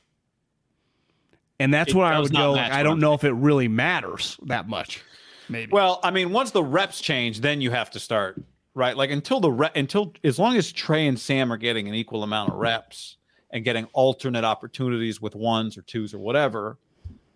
And 1.61 1.73
that's 1.73 1.90
It 1.90 1.97
where 1.97 2.07
I 2.07 2.19
would 2.19 2.33
go. 2.33 2.52
Like, 2.52 2.73
I 2.73 2.83
don't 2.83 2.99
know 2.99 3.14
if 3.14 3.23
it 3.23 3.33
really 3.33 3.69
matters 3.69 4.38
that 4.47 4.69
much. 4.69 5.02
Maybe. 5.49 5.71
Well, 5.71 6.00
I 6.02 6.11
mean, 6.11 6.33
once 6.33 6.52
the 6.52 6.64
reps 6.64 7.00
change, 7.00 7.40
then 7.40 7.61
you 7.61 7.71
have 7.71 7.90
to 7.90 8.00
start 8.00 8.43
right. 8.75 8.97
Like 8.97 9.11
until 9.11 9.40
the 9.40 9.52
re- 9.52 9.71
until 9.75 10.14
as 10.25 10.38
long 10.38 10.57
as 10.57 10.73
Trey 10.73 11.07
and 11.07 11.19
Sam 11.19 11.52
are 11.52 11.57
getting 11.57 11.87
an 11.88 11.95
equal 11.95 12.23
amount 12.23 12.50
of 12.50 12.57
reps 12.57 13.17
and 13.50 13.64
getting 13.64 13.87
alternate 13.93 14.45
opportunities 14.45 15.21
with 15.21 15.35
ones 15.35 15.76
or 15.76 15.83
twos 15.83 16.14
or 16.14 16.19
whatever, 16.19 16.79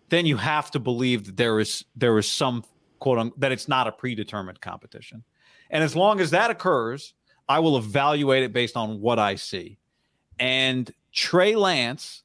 then 0.09 0.25
you 0.25 0.37
have 0.37 0.71
to 0.71 0.79
believe 0.79 1.25
that 1.25 1.37
there 1.37 1.59
is 1.59 1.85
there 1.95 2.17
is 2.17 2.27
some 2.27 2.63
quote 2.99 3.19
unquote 3.19 3.39
that 3.39 3.51
it's 3.51 3.67
not 3.67 3.85
a 3.85 3.91
predetermined 3.91 4.59
competition. 4.61 5.23
And 5.69 5.83
as 5.83 5.95
long 5.95 6.19
as 6.19 6.31
that 6.31 6.49
occurs, 6.49 7.13
I 7.47 7.59
will 7.59 7.77
evaluate 7.77 8.43
it 8.43 8.53
based 8.53 8.77
on 8.77 9.01
what 9.01 9.19
I 9.19 9.35
see. 9.35 9.77
And 10.39 10.91
Trey 11.11 11.55
Lance, 11.55 12.23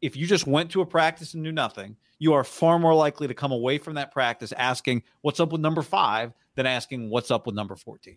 if 0.00 0.16
you 0.16 0.26
just 0.26 0.46
went 0.46 0.70
to 0.72 0.80
a 0.80 0.86
practice 0.86 1.34
and 1.34 1.42
knew 1.42 1.52
nothing, 1.52 1.96
you 2.18 2.32
are 2.34 2.44
far 2.44 2.78
more 2.78 2.94
likely 2.94 3.28
to 3.28 3.34
come 3.34 3.52
away 3.52 3.78
from 3.78 3.94
that 3.94 4.12
practice 4.12 4.52
asking, 4.52 5.02
What's 5.22 5.40
up 5.40 5.52
with 5.52 5.60
number 5.60 5.82
five? 5.82 6.32
than 6.54 6.66
asking, 6.66 7.08
What's 7.10 7.30
up 7.30 7.46
with 7.46 7.54
number 7.54 7.76
14. 7.76 8.16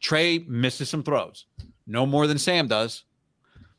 Trey 0.00 0.38
misses 0.48 0.88
some 0.88 1.02
throws, 1.02 1.46
no 1.86 2.06
more 2.06 2.26
than 2.26 2.38
Sam 2.38 2.66
does. 2.66 3.04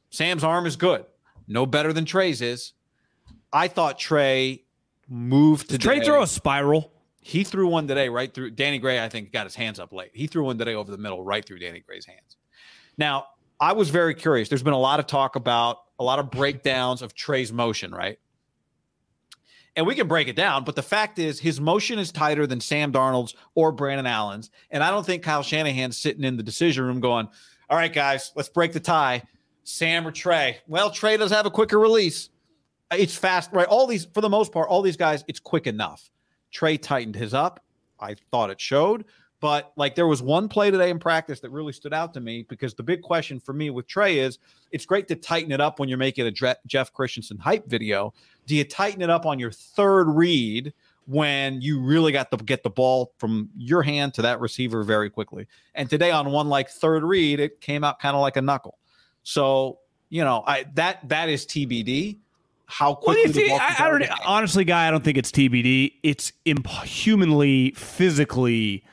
Sam's 0.09 0.43
arm 0.43 0.65
is 0.65 0.75
good, 0.75 1.05
no 1.47 1.65
better 1.65 1.91
than 1.91 2.05
Trey's 2.05 2.41
is. 2.41 2.73
I 3.51 3.67
thought 3.67 3.97
Trey 3.99 4.63
moved 5.09 5.69
to 5.69 5.77
Did 5.77 5.81
Trey 5.81 5.99
throw 6.01 6.21
a 6.23 6.27
spiral? 6.27 6.91
he 7.21 7.43
threw 7.43 7.67
one 7.67 7.87
today 7.87 8.09
right 8.09 8.33
through 8.33 8.51
Danny 8.51 8.79
Gray. 8.79 9.01
I 9.03 9.09
think 9.09 9.31
got 9.31 9.45
his 9.45 9.55
hands 9.55 9.79
up 9.79 9.93
late. 9.93 10.11
He 10.13 10.27
threw 10.27 10.43
one 10.43 10.57
today 10.57 10.75
over 10.75 10.91
the 10.91 10.97
middle, 10.97 11.23
right 11.23 11.43
through 11.45 11.59
Danny 11.59 11.79
Gray's 11.79 12.05
hands. 12.05 12.37
Now, 12.97 13.27
I 13.63 13.71
was 13.71 13.89
very 13.89 14.13
curious. 14.13 14.49
There's 14.49 14.61
been 14.61 14.73
a 14.73 14.77
lot 14.77 14.99
of 14.99 15.07
talk 15.07 15.37
about 15.37 15.77
a 15.97 16.03
lot 16.03 16.19
of 16.19 16.29
breakdowns 16.29 17.01
of 17.01 17.15
Trey's 17.15 17.53
motion, 17.53 17.93
right? 17.93 18.19
And 19.77 19.87
we 19.87 19.95
can 19.95 20.09
break 20.09 20.27
it 20.27 20.35
down, 20.35 20.65
but 20.65 20.75
the 20.75 20.83
fact 20.83 21.17
is 21.17 21.39
his 21.39 21.61
motion 21.61 21.97
is 21.97 22.11
tighter 22.11 22.45
than 22.45 22.59
Sam 22.59 22.91
Darnold's 22.91 23.35
or 23.55 23.71
Brandon 23.71 24.05
Allen's. 24.05 24.51
And 24.69 24.83
I 24.83 24.91
don't 24.91 25.05
think 25.05 25.23
Kyle 25.23 25.43
Shanahan's 25.43 25.95
sitting 25.95 26.25
in 26.25 26.35
the 26.35 26.43
decision 26.43 26.83
room 26.83 26.99
going, 26.99 27.29
All 27.69 27.77
right, 27.77 27.91
guys, 27.91 28.33
let's 28.35 28.49
break 28.49 28.73
the 28.73 28.81
tie. 28.81 29.23
Sam 29.63 30.05
or 30.05 30.11
Trey. 30.11 30.57
Well, 30.67 30.91
Trey 30.91 31.15
does 31.15 31.31
have 31.31 31.45
a 31.45 31.51
quicker 31.51 31.79
release. 31.79 32.31
It's 32.91 33.15
fast, 33.15 33.49
right? 33.53 33.67
All 33.67 33.87
these, 33.87 34.03
for 34.13 34.19
the 34.19 34.29
most 34.29 34.51
part, 34.51 34.67
all 34.67 34.81
these 34.81 34.97
guys, 34.97 35.23
it's 35.29 35.39
quick 35.39 35.67
enough. 35.67 36.11
Trey 36.51 36.75
tightened 36.77 37.15
his 37.15 37.33
up. 37.33 37.63
I 37.97 38.17
thought 38.29 38.49
it 38.49 38.59
showed. 38.59 39.05
But 39.43 39.73
like 39.75 39.95
there 39.95 40.07
was 40.07 40.21
one 40.21 40.47
play 40.47 40.71
today 40.71 40.89
in 40.89 40.99
practice 40.99 41.41
that 41.41 41.49
really 41.49 41.73
stood 41.73 41.93
out 41.93 42.13
to 42.13 42.21
me 42.21 42.45
because 42.47 42.75
the 42.75 42.81
big 42.81 43.01
question 43.01 43.41
for 43.41 43.51
me 43.51 43.71
with 43.71 43.87
Trey 43.87 44.19
is 44.19 44.39
it's 44.71 44.85
great 44.85 45.05
to 45.09 45.17
tighten 45.17 45.51
it 45.51 45.59
up 45.59 45.79
when 45.79 45.89
you're 45.89 45.97
making 45.97 46.25
a 46.25 46.55
Jeff 46.65 46.93
Christensen 46.93 47.37
hype 47.39 47.67
video. 47.67 48.13
Do 48.47 48.55
you 48.55 48.63
tighten 48.63 49.01
it 49.01 49.09
up 49.09 49.25
on 49.25 49.39
your 49.39 49.51
third 49.51 50.05
read 50.05 50.73
when 51.07 51.61
you 51.61 51.81
really 51.81 52.13
got 52.13 52.31
to 52.31 52.37
get 52.37 52.63
the 52.63 52.69
ball 52.69 53.11
from 53.17 53.49
your 53.57 53.81
hand 53.81 54.13
to 54.13 54.21
that 54.21 54.39
receiver 54.39 54.81
very 54.81 55.09
quickly? 55.09 55.45
And 55.75 55.89
today 55.89 56.11
on 56.11 56.31
one 56.31 56.47
like 56.47 56.69
third 56.69 57.03
read, 57.03 57.41
it 57.41 57.59
came 57.59 57.83
out 57.83 57.99
kind 57.99 58.15
of 58.15 58.21
like 58.21 58.37
a 58.37 58.41
knuckle. 58.41 58.77
So 59.23 59.79
you 60.07 60.23
know, 60.23 60.45
I 60.47 60.67
that 60.75 61.09
that 61.09 61.27
is 61.27 61.45
TBD. 61.45 62.15
How 62.67 62.95
quickly 62.95 63.23
you 63.23 63.33
the 63.33 63.49
ball 63.49 63.59
I, 63.59 63.75
I 63.77 63.89
don't, 63.89 63.95
of 63.95 64.07
the 64.07 64.15
game. 64.15 64.23
honestly, 64.25 64.63
guy, 64.63 64.87
I 64.87 64.91
don't 64.91 65.03
think 65.03 65.17
it's 65.17 65.31
TBD. 65.31 65.95
It's 66.01 66.31
imp- 66.45 66.65
humanly, 66.85 67.71
physically 67.71 68.85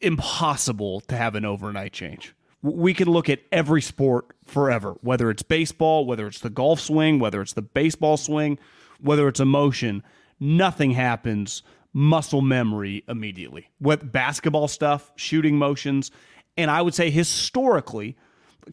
impossible 0.00 1.00
to 1.02 1.16
have 1.16 1.34
an 1.34 1.44
overnight 1.44 1.92
change. 1.92 2.34
We 2.62 2.92
can 2.92 3.08
look 3.08 3.28
at 3.28 3.40
every 3.52 3.82
sport 3.82 4.26
forever, 4.44 4.96
whether 5.00 5.30
it's 5.30 5.42
baseball, 5.42 6.04
whether 6.06 6.26
it's 6.26 6.40
the 6.40 6.50
golf 6.50 6.80
swing, 6.80 7.18
whether 7.18 7.40
it's 7.40 7.52
the 7.52 7.62
baseball 7.62 8.16
swing, 8.16 8.58
whether 9.00 9.28
it's 9.28 9.40
a 9.40 9.44
motion. 9.44 10.02
Nothing 10.40 10.92
happens 10.92 11.62
muscle 11.92 12.42
memory 12.42 13.04
immediately. 13.08 13.70
With 13.80 14.10
basketball 14.12 14.68
stuff, 14.68 15.10
shooting 15.16 15.56
motions, 15.56 16.10
and 16.56 16.70
I 16.70 16.82
would 16.82 16.94
say 16.94 17.10
historically, 17.10 18.16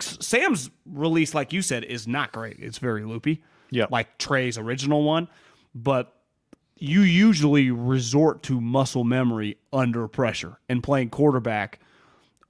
Sam's 0.01 0.69
release, 0.85 1.33
like 1.33 1.53
you 1.53 1.61
said, 1.61 1.83
is 1.83 2.07
not 2.07 2.31
great. 2.31 2.57
It's 2.59 2.79
very 2.79 3.03
loopy. 3.05 3.43
Yeah. 3.69 3.85
Like 3.89 4.17
Trey's 4.17 4.57
original 4.57 5.03
one. 5.03 5.27
But 5.73 6.13
you 6.77 7.01
usually 7.01 7.71
resort 7.71 8.43
to 8.43 8.59
muscle 8.59 9.03
memory 9.03 9.57
under 9.71 10.07
pressure 10.07 10.59
and 10.67 10.83
playing 10.83 11.09
quarterback, 11.09 11.79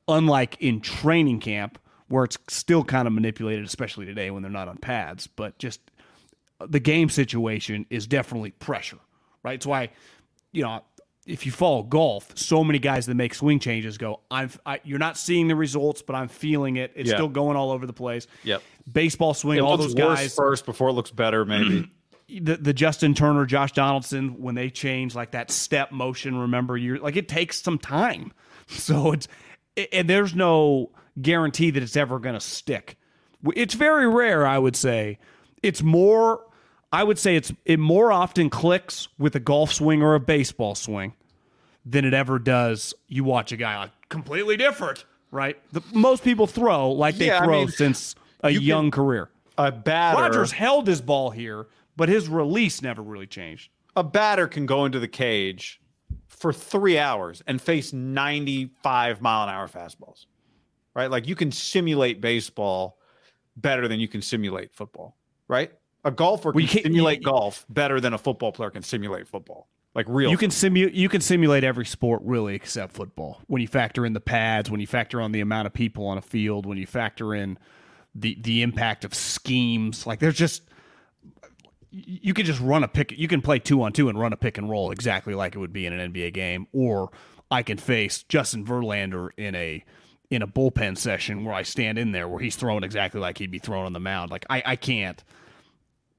unlike 0.07 0.57
in 0.59 0.81
training 0.81 1.39
camp, 1.39 1.77
where 2.07 2.23
it's 2.23 2.37
still 2.47 2.83
kind 2.83 3.07
of 3.07 3.13
manipulated, 3.13 3.65
especially 3.65 4.05
today 4.05 4.31
when 4.31 4.41
they're 4.41 4.51
not 4.51 4.67
on 4.67 4.77
pads. 4.77 5.27
But 5.27 5.57
just 5.59 5.79
uh, 6.59 6.67
the 6.69 6.79
game 6.79 7.09
situation 7.09 7.85
is 7.89 8.07
definitely 8.07 8.51
pressure, 8.51 8.97
right? 9.43 9.55
It's 9.55 9.65
why, 9.65 9.89
you 10.51 10.63
know, 10.63 10.83
if 11.25 11.45
you 11.47 11.51
follow 11.51 11.81
golf, 11.81 12.31
so 12.37 12.63
many 12.63 12.77
guys 12.77 13.07
that 13.07 13.15
make 13.15 13.33
swing 13.33 13.59
changes 13.59 13.97
go, 13.97 14.19
I'm, 14.29 14.51
I, 14.63 14.79
you're 14.83 14.99
not 14.99 15.17
seeing 15.17 15.47
the 15.47 15.55
results, 15.55 16.03
but 16.03 16.15
I'm 16.15 16.27
feeling 16.27 16.75
it. 16.77 16.91
It's 16.95 17.09
Yeah. 17.09 17.15
still 17.15 17.29
going 17.29 17.57
all 17.57 17.71
over 17.71 17.87
the 17.87 17.93
place. 17.93 18.27
Yep. 18.43 18.61
Baseball 18.91 19.33
swing, 19.33 19.57
It 19.57 19.61
all 19.61 19.77
those 19.77 19.95
worse 19.95 20.19
guys, 20.19 20.35
first 20.35 20.65
before 20.67 20.89
it 20.89 20.93
looks 20.93 21.09
better, 21.09 21.43
maybe. 21.43 21.89
The, 22.27 22.57
the 22.57 22.73
Justin 22.73 23.13
Turner, 23.13 23.45
Josh 23.45 23.71
Donaldson, 23.73 24.41
when 24.41 24.55
they 24.55 24.69
change 24.71 25.13
like 25.13 25.31
that 25.31 25.51
step 25.51 25.91
motion, 25.91 26.35
remember 26.37 26.75
you 26.75 26.97
like 26.97 27.15
it 27.15 27.27
takes 27.27 27.61
some 27.61 27.77
time. 27.77 28.31
So 28.67 29.11
it's 29.11 29.27
and 29.93 30.09
there's 30.09 30.33
no 30.33 30.89
guarantee 31.21 31.69
that 31.69 31.83
it's 31.83 31.95
ever 31.95 32.17
going 32.17 32.33
to 32.33 32.39
stick. 32.41 32.97
It's 33.55 33.75
very 33.75 34.07
rare, 34.07 34.47
I 34.47 34.57
would 34.57 34.75
say. 34.75 35.19
It's 35.61 35.83
more, 35.83 36.41
I 36.91 37.03
would 37.03 37.19
say 37.19 37.35
it's 37.35 37.53
it 37.65 37.77
more 37.79 38.11
often 38.11 38.49
clicks 38.49 39.07
with 39.19 39.35
a 39.35 39.39
golf 39.39 39.71
swing 39.71 40.01
or 40.01 40.15
a 40.15 40.19
baseball 40.19 40.73
swing 40.73 41.13
than 41.85 42.05
it 42.05 42.15
ever 42.15 42.39
does. 42.39 42.95
You 43.07 43.23
watch 43.23 43.51
a 43.51 43.57
guy 43.57 43.77
like 43.77 43.91
completely 44.09 44.57
different, 44.57 45.05
right? 45.29 45.57
The, 45.71 45.83
most 45.93 46.23
people 46.23 46.47
throw 46.47 46.91
like 46.91 47.17
they 47.17 47.27
Yeah, 47.27 47.41
I 47.41 47.45
throw 47.45 47.59
mean, 47.59 47.67
since 47.69 48.15
a 48.41 48.49
you 48.49 48.57
can- 48.61 48.65
young 48.67 48.89
career. 48.91 49.29
a 49.59 49.71
batter 49.71 50.21
Rodgers 50.23 50.51
held 50.51 50.87
his 50.87 51.01
ball 51.01 51.29
here, 51.29 51.67
but 51.95 52.09
his 52.09 52.27
release 52.27 52.81
never 52.81 53.01
really 53.01 53.27
changed. 53.27 53.69
a 53.95 54.03
batter 54.03 54.47
can 54.47 54.65
go 54.65 54.85
into 54.85 54.99
the 54.99 55.07
cage 55.07 55.79
for 56.27 56.51
three 56.51 56.97
hours 56.97 57.41
and 57.47 57.61
face 57.61 57.93
95 57.93 59.21
mile 59.21 59.47
an 59.47 59.53
hour 59.53 59.67
fastballs 59.67 60.25
right 60.93 61.09
like 61.09 61.27
you 61.27 61.35
can 61.35 61.51
simulate 61.51 62.19
baseball 62.21 62.97
better 63.57 63.87
than 63.87 63.99
you 63.99 64.07
can 64.07 64.21
simulate 64.21 64.73
football 64.73 65.15
right 65.47 65.71
a 66.03 66.11
golfer 66.11 66.51
can 66.51 66.67
simulate 66.67 67.19
you- 67.19 67.25
golf 67.25 67.65
better 67.69 67.99
than 68.01 68.13
a 68.13 68.17
football 68.17 68.51
player 68.51 68.69
can 68.69 68.83
simulate 68.83 69.27
football 69.27 69.67
like 69.93 70.05
real 70.09 70.29
You 70.29 70.35
can 70.37 70.51
simulate 70.51 70.93
you 70.93 71.07
can 71.07 71.21
simulate 71.21 71.63
every 71.63 71.85
sport 71.85 72.21
really 72.25 72.53
except 72.53 72.91
football. 72.91 73.39
When 73.47 73.61
you 73.61 73.67
factor 73.69 74.05
in 74.05 74.11
the 74.11 74.19
pads, 74.19 74.69
when 74.69 74.81
you 74.81 74.87
factor 74.87 75.21
on 75.21 75.31
the 75.31 75.39
amount 75.39 75.67
of 75.67 75.73
people 75.73 76.05
on 76.07 76.17
a 76.17 76.21
field, 76.21 76.65
when 76.65 76.77
you 76.77 76.85
factor 76.85 77.33
in 77.33 77.57
the 78.13 78.37
the 78.41 78.61
impact 78.61 79.05
of 79.05 79.13
schemes, 79.13 80.05
like 80.05 80.19
there's 80.19 80.35
just 80.35 80.63
you 82.05 82.33
can 82.33 82.45
just 82.45 82.59
run 82.59 82.83
a 82.83 82.87
pick. 82.87 83.11
You 83.11 83.27
can 83.27 83.41
play 83.41 83.59
two 83.59 83.81
on 83.83 83.93
two 83.93 84.09
and 84.09 84.19
run 84.19 84.33
a 84.33 84.37
pick 84.37 84.57
and 84.57 84.69
roll 84.69 84.91
exactly 84.91 85.33
like 85.33 85.55
it 85.55 85.59
would 85.59 85.73
be 85.73 85.85
in 85.85 85.93
an 85.93 86.11
NBA 86.13 86.33
game. 86.33 86.67
Or 86.73 87.11
I 87.49 87.63
can 87.63 87.77
face 87.77 88.23
Justin 88.23 88.65
Verlander 88.65 89.29
in 89.37 89.55
a 89.55 89.83
in 90.31 90.41
a 90.41 90.47
bullpen 90.47 90.97
session 90.97 91.45
where 91.45 91.53
I 91.53 91.61
stand 91.61 91.97
in 91.97 92.11
there 92.11 92.27
where 92.27 92.39
he's 92.39 92.55
throwing 92.55 92.83
exactly 92.83 93.21
like 93.21 93.37
he'd 93.37 93.51
be 93.51 93.59
thrown 93.59 93.85
on 93.85 93.93
the 93.93 93.99
mound. 93.99 94.31
Like 94.31 94.45
I, 94.49 94.63
I 94.65 94.75
can't. 94.75 95.23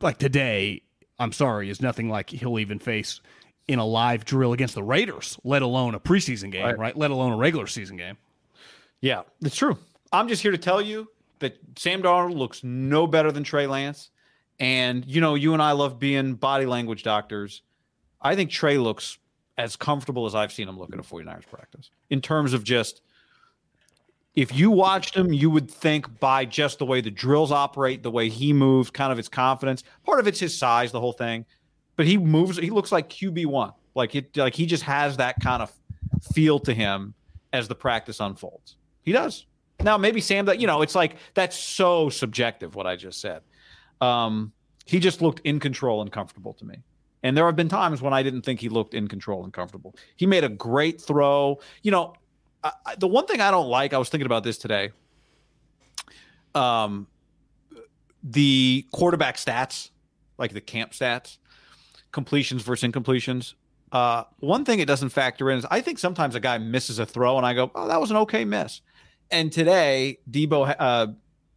Like 0.00 0.18
today, 0.18 0.82
I'm 1.18 1.32
sorry, 1.32 1.70
is 1.70 1.80
nothing 1.80 2.08
like 2.08 2.30
he'll 2.30 2.58
even 2.58 2.78
face 2.78 3.20
in 3.66 3.78
a 3.78 3.84
live 3.84 4.24
drill 4.24 4.52
against 4.52 4.74
the 4.76 4.82
Raiders, 4.82 5.38
let 5.42 5.62
alone 5.62 5.94
a 5.94 6.00
preseason 6.00 6.52
game, 6.52 6.64
Right. 6.64 6.78
right? 6.78 6.96
Let 6.96 7.10
alone 7.10 7.32
a 7.32 7.36
regular 7.36 7.66
season 7.66 7.96
game. 7.96 8.16
Yeah, 9.00 9.22
it's 9.42 9.56
true. 9.56 9.76
I'm 10.12 10.28
just 10.28 10.42
here 10.42 10.52
to 10.52 10.58
tell 10.58 10.80
you 10.80 11.08
that 11.40 11.58
Sam 11.76 12.00
Darnold 12.02 12.36
looks 12.36 12.62
no 12.62 13.06
better 13.06 13.32
than 13.32 13.42
Trey 13.42 13.66
Lance. 13.66 14.10
And, 14.58 15.04
you 15.06 15.20
know, 15.20 15.34
you 15.34 15.52
and 15.52 15.62
I 15.62 15.72
love 15.72 15.98
being 15.98 16.34
body 16.34 16.66
language 16.66 17.02
doctors. 17.02 17.62
I 18.20 18.34
think 18.34 18.50
Trey 18.50 18.78
looks 18.78 19.18
as 19.58 19.76
comfortable 19.76 20.26
as 20.26 20.34
I've 20.34 20.52
seen 20.52 20.68
him 20.68 20.78
look 20.78 20.92
at 20.92 20.98
a 20.98 21.02
49ers 21.02 21.46
practice 21.46 21.90
in 22.10 22.20
terms 22.20 22.52
of 22.52 22.64
just 22.64 23.02
if 24.36 24.54
you 24.54 24.70
watched 24.70 25.16
him, 25.16 25.32
you 25.32 25.48
would 25.48 25.70
think 25.70 26.20
by 26.20 26.44
just 26.44 26.78
the 26.78 26.84
way 26.84 27.00
the 27.00 27.10
drills 27.10 27.50
operate, 27.50 28.02
the 28.02 28.10
way 28.10 28.28
he 28.28 28.52
moves, 28.52 28.90
kind 28.90 29.10
of 29.10 29.16
his 29.16 29.30
confidence. 29.30 29.82
Part 30.04 30.20
of 30.20 30.26
it's 30.26 30.38
his 30.38 30.56
size, 30.56 30.92
the 30.92 31.00
whole 31.00 31.14
thing. 31.14 31.46
But 31.96 32.06
he 32.06 32.18
moves. 32.18 32.58
He 32.58 32.68
looks 32.68 32.92
like 32.92 33.08
QB 33.08 33.46
one. 33.46 33.72
Like 33.94 34.14
it. 34.14 34.36
Like 34.36 34.54
he 34.54 34.66
just 34.66 34.82
has 34.82 35.16
that 35.16 35.40
kind 35.40 35.62
of 35.62 35.72
feel 36.34 36.60
to 36.60 36.74
him 36.74 37.14
as 37.54 37.66
the 37.66 37.74
practice 37.74 38.20
unfolds. 38.20 38.76
He 39.02 39.12
does. 39.12 39.46
Now 39.80 39.96
maybe 39.96 40.20
Sam. 40.20 40.44
That 40.44 40.60
you 40.60 40.66
know, 40.66 40.82
it's 40.82 40.94
like 40.94 41.16
that's 41.32 41.56
so 41.56 42.10
subjective. 42.10 42.74
What 42.74 42.86
I 42.86 42.94
just 42.96 43.22
said. 43.22 43.40
Um, 44.00 44.52
he 44.84 44.98
just 45.00 45.20
looked 45.20 45.40
in 45.40 45.60
control 45.60 46.00
and 46.00 46.10
comfortable 46.10 46.54
to 46.54 46.64
me. 46.64 46.76
And 47.22 47.36
there 47.36 47.46
have 47.46 47.56
been 47.56 47.68
times 47.68 48.00
when 48.00 48.12
I 48.12 48.22
didn't 48.22 48.42
think 48.42 48.60
he 48.60 48.68
looked 48.68 48.94
in 48.94 49.08
control 49.08 49.42
and 49.42 49.52
comfortable. 49.52 49.96
He 50.16 50.26
made 50.26 50.44
a 50.44 50.48
great 50.48 51.00
throw. 51.00 51.58
You 51.82 51.90
know, 51.90 52.14
I, 52.62 52.72
the 52.98 53.08
one 53.08 53.26
thing 53.26 53.40
I 53.40 53.50
don't 53.50 53.68
like, 53.68 53.92
I 53.92 53.98
was 53.98 54.08
thinking 54.08 54.26
about 54.26 54.44
this 54.44 54.58
today. 54.58 54.90
Um, 56.54 57.08
the 58.22 58.86
quarterback 58.92 59.36
stats, 59.36 59.90
like 60.38 60.52
the 60.52 60.60
camp 60.60 60.92
stats, 60.92 61.38
completions 62.12 62.62
versus 62.62 62.88
incompletions. 62.88 63.54
Uh, 63.92 64.24
one 64.38 64.64
thing 64.64 64.78
it 64.78 64.86
doesn't 64.86 65.10
factor 65.10 65.50
in 65.50 65.58
is 65.58 65.66
I 65.70 65.80
think 65.80 65.98
sometimes 65.98 66.34
a 66.34 66.40
guy 66.40 66.58
misses 66.58 66.98
a 66.98 67.06
throw 67.06 67.36
and 67.36 67.46
I 67.46 67.54
go, 67.54 67.70
oh, 67.74 67.88
that 67.88 68.00
was 68.00 68.10
an 68.10 68.16
okay 68.18 68.44
miss. 68.44 68.80
And 69.30 69.52
today, 69.52 70.18
Deebo, 70.30 70.74
uh, 70.78 71.06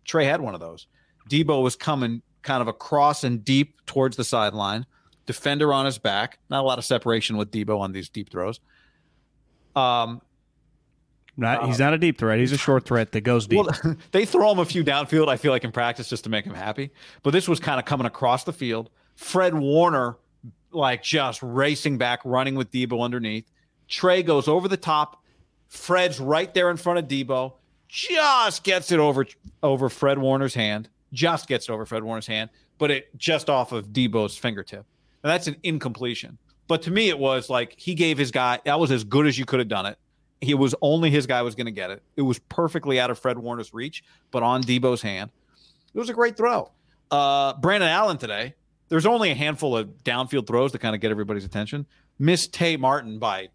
Trey 0.05 0.25
had 0.25 0.41
one 0.41 0.53
of 0.53 0.59
those. 0.59 0.87
Deebo 1.29 1.61
was 1.61 1.75
coming 1.75 2.21
kind 2.41 2.61
of 2.61 2.67
across 2.67 3.23
and 3.23 3.43
deep 3.43 3.85
towards 3.85 4.17
the 4.17 4.23
sideline, 4.23 4.85
defender 5.25 5.73
on 5.73 5.85
his 5.85 5.97
back. 5.97 6.39
Not 6.49 6.61
a 6.61 6.67
lot 6.67 6.77
of 6.77 6.85
separation 6.85 7.37
with 7.37 7.51
Deebo 7.51 7.79
on 7.79 7.91
these 7.91 8.09
deep 8.09 8.29
throws. 8.29 8.59
Um, 9.75 10.21
not, 11.37 11.65
he's 11.67 11.79
not 11.79 11.93
a 11.93 11.97
deep 11.97 12.17
threat. 12.17 12.39
He's 12.39 12.51
a 12.51 12.57
short 12.57 12.85
threat 12.85 13.13
that 13.13 13.21
goes 13.21 13.47
deep. 13.47 13.65
Well, 13.65 13.95
they 14.11 14.25
throw 14.25 14.51
him 14.51 14.59
a 14.59 14.65
few 14.65 14.83
downfield, 14.83 15.29
I 15.29 15.37
feel 15.37 15.51
like, 15.51 15.63
in 15.63 15.71
practice 15.71 16.09
just 16.09 16.25
to 16.25 16.29
make 16.29 16.45
him 16.45 16.53
happy. 16.53 16.91
But 17.23 17.31
this 17.31 17.47
was 17.47 17.59
kind 17.59 17.79
of 17.79 17.85
coming 17.85 18.05
across 18.05 18.43
the 18.43 18.51
field. 18.51 18.89
Fred 19.15 19.53
Warner, 19.53 20.17
like 20.71 21.01
just 21.01 21.41
racing 21.41 21.97
back, 21.97 22.19
running 22.25 22.55
with 22.55 22.71
Deebo 22.71 23.01
underneath. 23.01 23.49
Trey 23.87 24.21
goes 24.21 24.47
over 24.47 24.67
the 24.67 24.77
top. 24.77 25.23
Fred's 25.69 26.19
right 26.19 26.53
there 26.53 26.69
in 26.69 26.77
front 26.77 26.99
of 26.99 27.07
Deebo. 27.07 27.53
Just 27.87 28.63
gets 28.63 28.91
it 28.91 28.99
over 28.99 29.25
over 29.63 29.89
Fred 29.89 30.19
Warner's 30.19 30.53
hand. 30.53 30.89
Just 31.13 31.47
gets 31.47 31.69
it 31.69 31.71
over 31.71 31.85
Fred 31.85 32.03
Warner's 32.03 32.27
hand, 32.27 32.49
but 32.77 32.91
it 32.91 33.17
just 33.17 33.49
off 33.49 33.71
of 33.71 33.87
Deebo's 33.87 34.37
fingertip. 34.37 34.85
And 35.23 35.31
that's 35.31 35.47
an 35.47 35.55
incompletion. 35.63 36.37
But 36.67 36.81
to 36.83 36.91
me, 36.91 37.09
it 37.09 37.17
was 37.17 37.49
like 37.49 37.73
he 37.77 37.95
gave 37.95 38.17
his 38.17 38.31
guy, 38.31 38.59
that 38.65 38.79
was 38.79 38.91
as 38.91 39.03
good 39.03 39.25
as 39.25 39.37
you 39.37 39.45
could 39.45 39.59
have 39.59 39.67
done 39.67 39.85
it. 39.85 39.97
He 40.41 40.53
was 40.53 40.75
only 40.81 41.09
his 41.09 41.25
guy 41.25 41.41
was 41.41 41.55
going 41.55 41.65
to 41.65 41.71
get 41.71 41.89
it. 41.89 42.01
It 42.15 42.21
was 42.21 42.39
perfectly 42.39 42.99
out 42.99 43.09
of 43.09 43.19
Fred 43.19 43.37
Warner's 43.37 43.73
reach, 43.73 44.03
but 44.31 44.43
on 44.43 44.63
Deebo's 44.63 45.01
hand. 45.01 45.31
It 45.93 45.99
was 45.99 46.09
a 46.09 46.13
great 46.13 46.37
throw. 46.37 46.71
Uh, 47.11 47.53
Brandon 47.55 47.89
Allen 47.89 48.17
today, 48.17 48.53
there's 48.87 49.05
only 49.05 49.31
a 49.31 49.35
handful 49.35 49.75
of 49.75 49.87
downfield 50.03 50.47
throws 50.47 50.71
to 50.71 50.79
kind 50.79 50.95
of 50.95 51.01
get 51.01 51.11
everybody's 51.11 51.43
attention. 51.43 51.85
Missed 52.19 52.53
Tay 52.53 52.77
Martin 52.77 53.17
by 53.19 53.49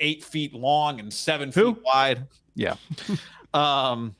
eight 0.00 0.24
feet 0.24 0.52
long 0.52 1.00
and 1.00 1.12
seven 1.12 1.52
Who? 1.52 1.74
feet 1.74 1.84
wide. 1.84 2.26
Yeah. 2.54 2.74
um, 3.54 4.14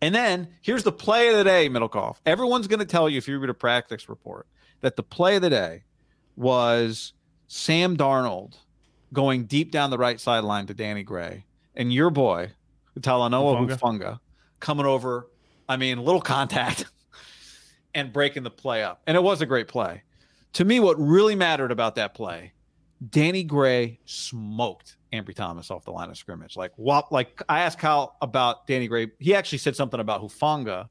and 0.00 0.14
then 0.14 0.48
here's 0.62 0.82
the 0.82 0.92
play 0.92 1.28
of 1.28 1.36
the 1.36 1.44
day, 1.44 1.68
Middlekauff. 1.68 2.16
Everyone's 2.24 2.66
going 2.66 2.80
to 2.80 2.86
tell 2.86 3.08
you 3.08 3.18
if 3.18 3.28
you 3.28 3.38
read 3.38 3.50
a 3.50 3.54
practice 3.54 4.08
report 4.08 4.46
that 4.80 4.96
the 4.96 5.02
play 5.02 5.36
of 5.36 5.42
the 5.42 5.50
day 5.50 5.84
was 6.36 7.12
Sam 7.48 7.96
Darnold 7.96 8.54
going 9.12 9.44
deep 9.44 9.70
down 9.70 9.90
the 9.90 9.98
right 9.98 10.20
sideline 10.20 10.66
to 10.66 10.74
Danny 10.74 11.02
Gray 11.02 11.44
and 11.74 11.92
your 11.92 12.10
boy, 12.10 12.52
Talanoa. 12.98 13.68
Hufanga, 13.68 14.20
coming 14.58 14.86
over. 14.86 15.28
I 15.68 15.76
mean, 15.76 15.98
little 15.98 16.20
contact 16.20 16.86
and 17.94 18.12
breaking 18.12 18.42
the 18.42 18.50
play 18.50 18.82
up. 18.82 19.02
And 19.06 19.16
it 19.16 19.22
was 19.22 19.40
a 19.40 19.46
great 19.46 19.68
play. 19.68 20.02
To 20.54 20.64
me, 20.64 20.80
what 20.80 20.98
really 20.98 21.34
mattered 21.34 21.70
about 21.70 21.94
that 21.94 22.14
play, 22.14 22.52
Danny 23.08 23.44
Gray 23.44 24.00
smoked 24.04 24.96
Ambry 25.12 25.34
Thomas 25.34 25.70
off 25.70 25.84
the 25.84 25.90
line 25.90 26.08
of 26.08 26.16
scrimmage. 26.16 26.56
Like 26.56 26.72
what? 26.76 27.10
Like 27.10 27.42
I 27.48 27.60
asked 27.60 27.78
Kyle 27.78 28.16
about 28.20 28.66
Danny 28.66 28.86
Gray. 28.86 29.10
He 29.18 29.34
actually 29.34 29.58
said 29.58 29.76
something 29.76 30.00
about 30.00 30.22
Hufanga, 30.22 30.88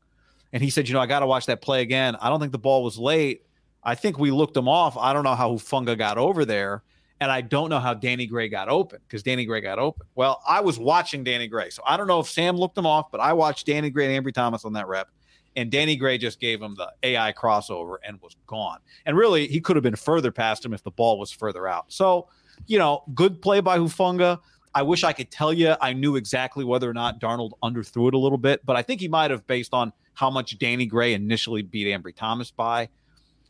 and 0.54 0.62
he 0.62 0.70
said, 0.70 0.88
you 0.88 0.94
know, 0.94 1.00
I 1.00 1.06
got 1.06 1.20
to 1.20 1.28
watch 1.28 1.46
that 1.46 1.62
play 1.62 1.82
again. 1.82 2.16
I 2.20 2.30
don't 2.30 2.40
think 2.40 2.52
the 2.52 2.60
ball 2.60 2.84
was 2.84 2.98
late. 2.98 3.44
I 3.84 3.96
think 3.96 4.20
we 4.20 4.32
looked 4.32 4.58
him 4.58 4.68
off. 4.68 4.98
I 4.98 5.14
don't 5.14 5.24
know 5.24 5.36
how 5.36 5.52
Hufanga 5.52 5.98
got 5.98 6.18
over 6.18 6.44
there, 6.44 6.84
and 7.22 7.32
I 7.32 7.42
don't 7.42 7.70
know 7.70 7.80
how 7.80 7.94
Danny 7.94 8.26
Gray 8.26 8.50
got 8.50 8.68
open 8.68 9.00
because 9.08 9.24
Danny 9.24 9.46
Gray 9.46 9.62
got 9.62 9.80
open. 9.80 10.06
Well, 10.16 10.42
I 10.48 10.60
was 10.60 10.78
watching 10.78 11.24
Danny 11.24 11.48
Gray, 11.48 11.70
so 11.70 11.82
I 11.86 11.96
don't 11.96 12.08
know 12.08 12.20
if 12.20 12.28
Sam 12.28 12.58
looked 12.58 12.78
him 12.78 12.86
off, 12.86 13.12
but 13.12 13.22
I 13.22 13.34
watched 13.34 13.66
Danny 13.68 13.90
Gray 13.90 14.14
and 14.14 14.26
Ambry 14.26 14.34
Thomas 14.34 14.66
on 14.66 14.74
that 14.74 14.88
rep, 14.88 15.08
and 15.56 15.72
Danny 15.72 15.96
Gray 15.96 16.18
just 16.18 16.42
gave 16.42 16.62
him 16.62 16.76
the 16.76 16.92
AI 17.04 17.32
crossover 17.32 17.96
and 18.06 18.22
was 18.22 18.36
gone. 18.48 18.80
And 19.06 19.16
really, 19.16 19.48
he 19.48 19.62
could 19.62 19.78
have 19.78 19.84
been 19.84 19.96
further 19.96 20.32
past 20.32 20.66
him 20.66 20.74
if 20.74 20.84
the 20.84 20.92
ball 20.92 21.18
was 21.18 21.32
further 21.32 21.68
out. 21.68 21.86
So, 21.88 22.28
you 22.68 22.78
know, 22.78 23.04
good 23.14 23.42
play 23.42 23.60
by 23.60 23.78
Hufanga. 23.78 24.40
I 24.74 24.84
wish 24.84 25.04
I 25.04 25.14
could 25.14 25.32
tell 25.32 25.52
you 25.52 25.76
I 25.82 25.94
knew 25.94 26.16
exactly 26.16 26.64
whether 26.64 26.90
or 26.90 26.94
not 26.94 27.20
Darnold 27.20 27.52
underthrew 27.64 28.08
it 28.08 28.14
a 28.14 28.18
little 28.18 28.38
bit, 28.38 28.66
but 28.66 28.76
I 28.76 28.82
think 28.82 29.02
he 29.02 29.08
might 29.08 29.32
have 29.32 29.46
based 29.48 29.74
on 29.74 29.92
how 30.14 30.30
much 30.30 30.60
Danny 30.60 30.86
Gray 30.86 31.14
initially 31.14 31.62
beat 31.62 31.88
Ambry 31.88 32.16
Thomas 32.16 32.52
by. 32.52 32.90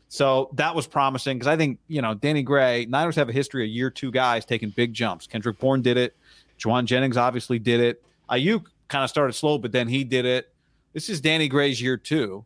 So 0.08 0.50
that 0.54 0.74
was 0.74 0.86
promising 0.86 1.36
because 1.36 1.46
I 1.46 1.56
think, 1.56 1.78
you 1.86 2.02
know, 2.02 2.14
Danny 2.14 2.42
Gray, 2.42 2.86
Niners 2.86 3.16
have 3.16 3.28
a 3.28 3.32
history 3.32 3.64
of 3.64 3.70
year 3.70 3.90
two 3.90 4.10
guys 4.10 4.44
taking 4.44 4.70
big 4.70 4.92
jumps. 4.92 5.26
Kendrick 5.26 5.58
Bourne 5.58 5.82
did 5.82 5.96
it. 5.96 6.16
Jauan 6.58 6.84
Jennings 6.84 7.16
obviously 7.16 7.58
did 7.58 7.80
it. 7.80 8.02
Aiyuk 8.28 8.64
kind 8.88 9.04
of 9.04 9.10
started 9.10 9.34
slow, 9.34 9.58
but 9.58 9.72
then 9.72 9.88
he 9.88 10.04
did 10.04 10.24
it. 10.24 10.52
This 10.92 11.08
is 11.08 11.20
Danny 11.20 11.48
Gray's 11.48 11.80
year 11.80 11.96
two. 11.96 12.44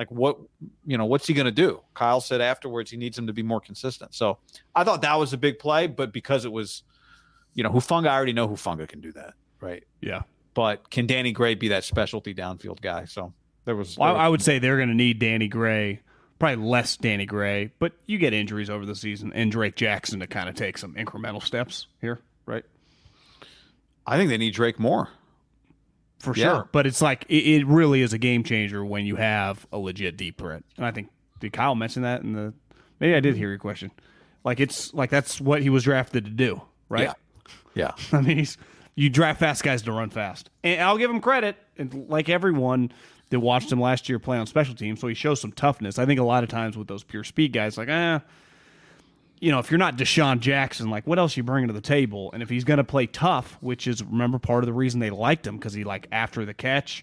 Like 0.00 0.10
what, 0.10 0.38
you 0.86 0.96
know, 0.96 1.04
what's 1.04 1.26
he 1.26 1.34
going 1.34 1.44
to 1.44 1.52
do? 1.52 1.82
Kyle 1.92 2.22
said 2.22 2.40
afterwards 2.40 2.90
he 2.90 2.96
needs 2.96 3.18
him 3.18 3.26
to 3.26 3.34
be 3.34 3.42
more 3.42 3.60
consistent. 3.60 4.14
So 4.14 4.38
I 4.74 4.82
thought 4.82 5.02
that 5.02 5.16
was 5.16 5.34
a 5.34 5.36
big 5.36 5.58
play, 5.58 5.88
but 5.88 6.10
because 6.10 6.46
it 6.46 6.52
was, 6.52 6.84
you 7.52 7.62
know, 7.62 7.68
Hufanga, 7.68 8.08
I 8.08 8.16
already 8.16 8.32
know 8.32 8.48
Hufanga 8.48 8.88
can 8.88 9.02
do 9.02 9.12
that, 9.12 9.34
right? 9.60 9.84
yeah. 10.00 10.22
But 10.54 10.88
can 10.88 11.06
Danny 11.06 11.32
Gray 11.32 11.54
be 11.54 11.68
that 11.68 11.84
specialty 11.84 12.34
downfield 12.34 12.80
guy? 12.80 13.04
So 13.04 13.34
there 13.66 13.76
was. 13.76 13.98
Well, 13.98 14.16
I, 14.16 14.24
I 14.24 14.28
would 14.28 14.40
say 14.40 14.58
they're 14.58 14.78
going 14.78 14.88
to 14.88 14.94
need 14.94 15.18
Danny 15.18 15.48
Gray, 15.48 16.00
probably 16.38 16.64
less 16.64 16.96
Danny 16.96 17.26
Gray, 17.26 17.70
but 17.78 17.92
you 18.06 18.16
get 18.16 18.32
injuries 18.32 18.70
over 18.70 18.86
the 18.86 18.96
season, 18.96 19.32
and 19.34 19.52
Drake 19.52 19.76
Jackson 19.76 20.20
to 20.20 20.26
kind 20.26 20.48
of 20.48 20.54
take 20.54 20.78
some 20.78 20.94
incremental 20.94 21.42
steps 21.42 21.88
here, 22.00 22.20
right? 22.46 22.64
I 24.06 24.16
think 24.16 24.30
they 24.30 24.38
need 24.38 24.54
Drake 24.54 24.78
more. 24.80 25.10
For 26.20 26.34
Yeah. 26.36 26.44
sure. 26.52 26.68
But 26.72 26.86
it's 26.86 27.02
like 27.02 27.24
it, 27.28 27.46
it 27.46 27.66
really 27.66 28.00
is 28.02 28.12
a 28.12 28.18
game 28.18 28.44
changer 28.44 28.84
when 28.84 29.04
you 29.06 29.16
have 29.16 29.66
a 29.72 29.78
legit 29.78 30.16
deep 30.16 30.38
threat. 30.38 30.62
And 30.76 30.86
I 30.86 30.90
think 30.92 31.08
did 31.40 31.52
Kyle 31.52 31.74
mention 31.74 32.02
that 32.02 32.22
in 32.22 32.32
the 32.34 32.54
maybe 33.00 33.14
I 33.14 33.20
did 33.20 33.36
hear 33.36 33.48
your 33.48 33.58
question. 33.58 33.90
Like 34.44 34.60
it's 34.60 34.94
like 34.94 35.10
that's 35.10 35.40
what 35.40 35.62
he 35.62 35.70
was 35.70 35.84
drafted 35.84 36.24
to 36.26 36.30
do, 36.30 36.62
right? 36.88 37.04
Yeah. 37.04 37.14
Yeah. 37.74 37.90
I 38.18 38.20
mean, 38.22 38.38
he's 38.38 38.56
you 38.94 39.08
draft 39.08 39.40
fast 39.40 39.62
guys 39.62 39.82
to 39.82 39.92
run 39.92 40.10
fast, 40.10 40.50
and 40.62 40.80
I'll 40.82 40.98
give 40.98 41.10
him 41.10 41.20
credit. 41.20 41.56
And 41.78 42.06
like 42.08 42.28
everyone 42.28 42.92
that 43.30 43.40
watched 43.40 43.70
him 43.72 43.80
last 43.80 44.08
year 44.08 44.18
play 44.18 44.36
on 44.36 44.46
special 44.46 44.74
teams, 44.74 45.00
so 45.00 45.06
he 45.08 45.14
shows 45.14 45.40
some 45.40 45.52
toughness. 45.52 45.98
I 45.98 46.04
think 46.04 46.20
a 46.20 46.24
lot 46.24 46.42
of 46.42 46.48
times 46.50 46.76
with 46.76 46.88
those 46.88 47.04
pure 47.04 47.24
speed 47.24 47.52
guys, 47.52 47.78
like 47.78 47.88
ah, 47.90 48.20
you 49.40 49.50
know, 49.50 49.58
if 49.58 49.70
you're 49.70 49.78
not 49.78 49.96
DeSean 49.96 50.40
Jackson, 50.40 50.90
like 50.90 51.06
what 51.06 51.18
else 51.18 51.36
you 51.36 51.42
bringing 51.42 51.68
to 51.68 51.72
the 51.74 51.80
table? 51.80 52.30
And 52.32 52.42
if 52.42 52.48
he's 52.50 52.64
going 52.64 52.76
to 52.78 52.84
play 52.84 53.06
tough, 53.06 53.56
which 53.60 53.86
is 53.86 54.02
remember 54.04 54.38
part 54.38 54.62
of 54.62 54.66
the 54.66 54.72
reason 54.74 55.00
they 55.00 55.10
liked 55.10 55.46
him 55.46 55.56
because 55.56 55.72
he 55.72 55.82
like 55.84 56.06
after 56.12 56.44
the 56.44 56.54
catch 56.54 57.02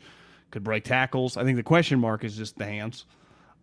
could 0.52 0.63
break 0.63 0.84
tackles. 0.84 1.36
I 1.36 1.43
think 1.43 1.58
the 1.58 1.63
question 1.63 2.00
mark 2.00 2.23
is 2.23 2.38
just 2.38 2.58
the 2.58 2.65
hands, 2.65 3.06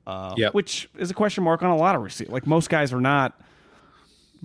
uh, 0.07 0.35
Yep. 0.37 0.55
which 0.55 0.89
is 0.99 1.11
a 1.11 1.15
question 1.15 1.45
mark 1.45 1.63
on 1.63 1.71
a 1.71 1.77
lot 1.77 1.95
of 1.95 2.03
receivers. 2.03 2.33
Like 2.33 2.47
most 2.47 2.69
guys 2.69 2.93
are 2.93 3.01
not. 3.01 3.41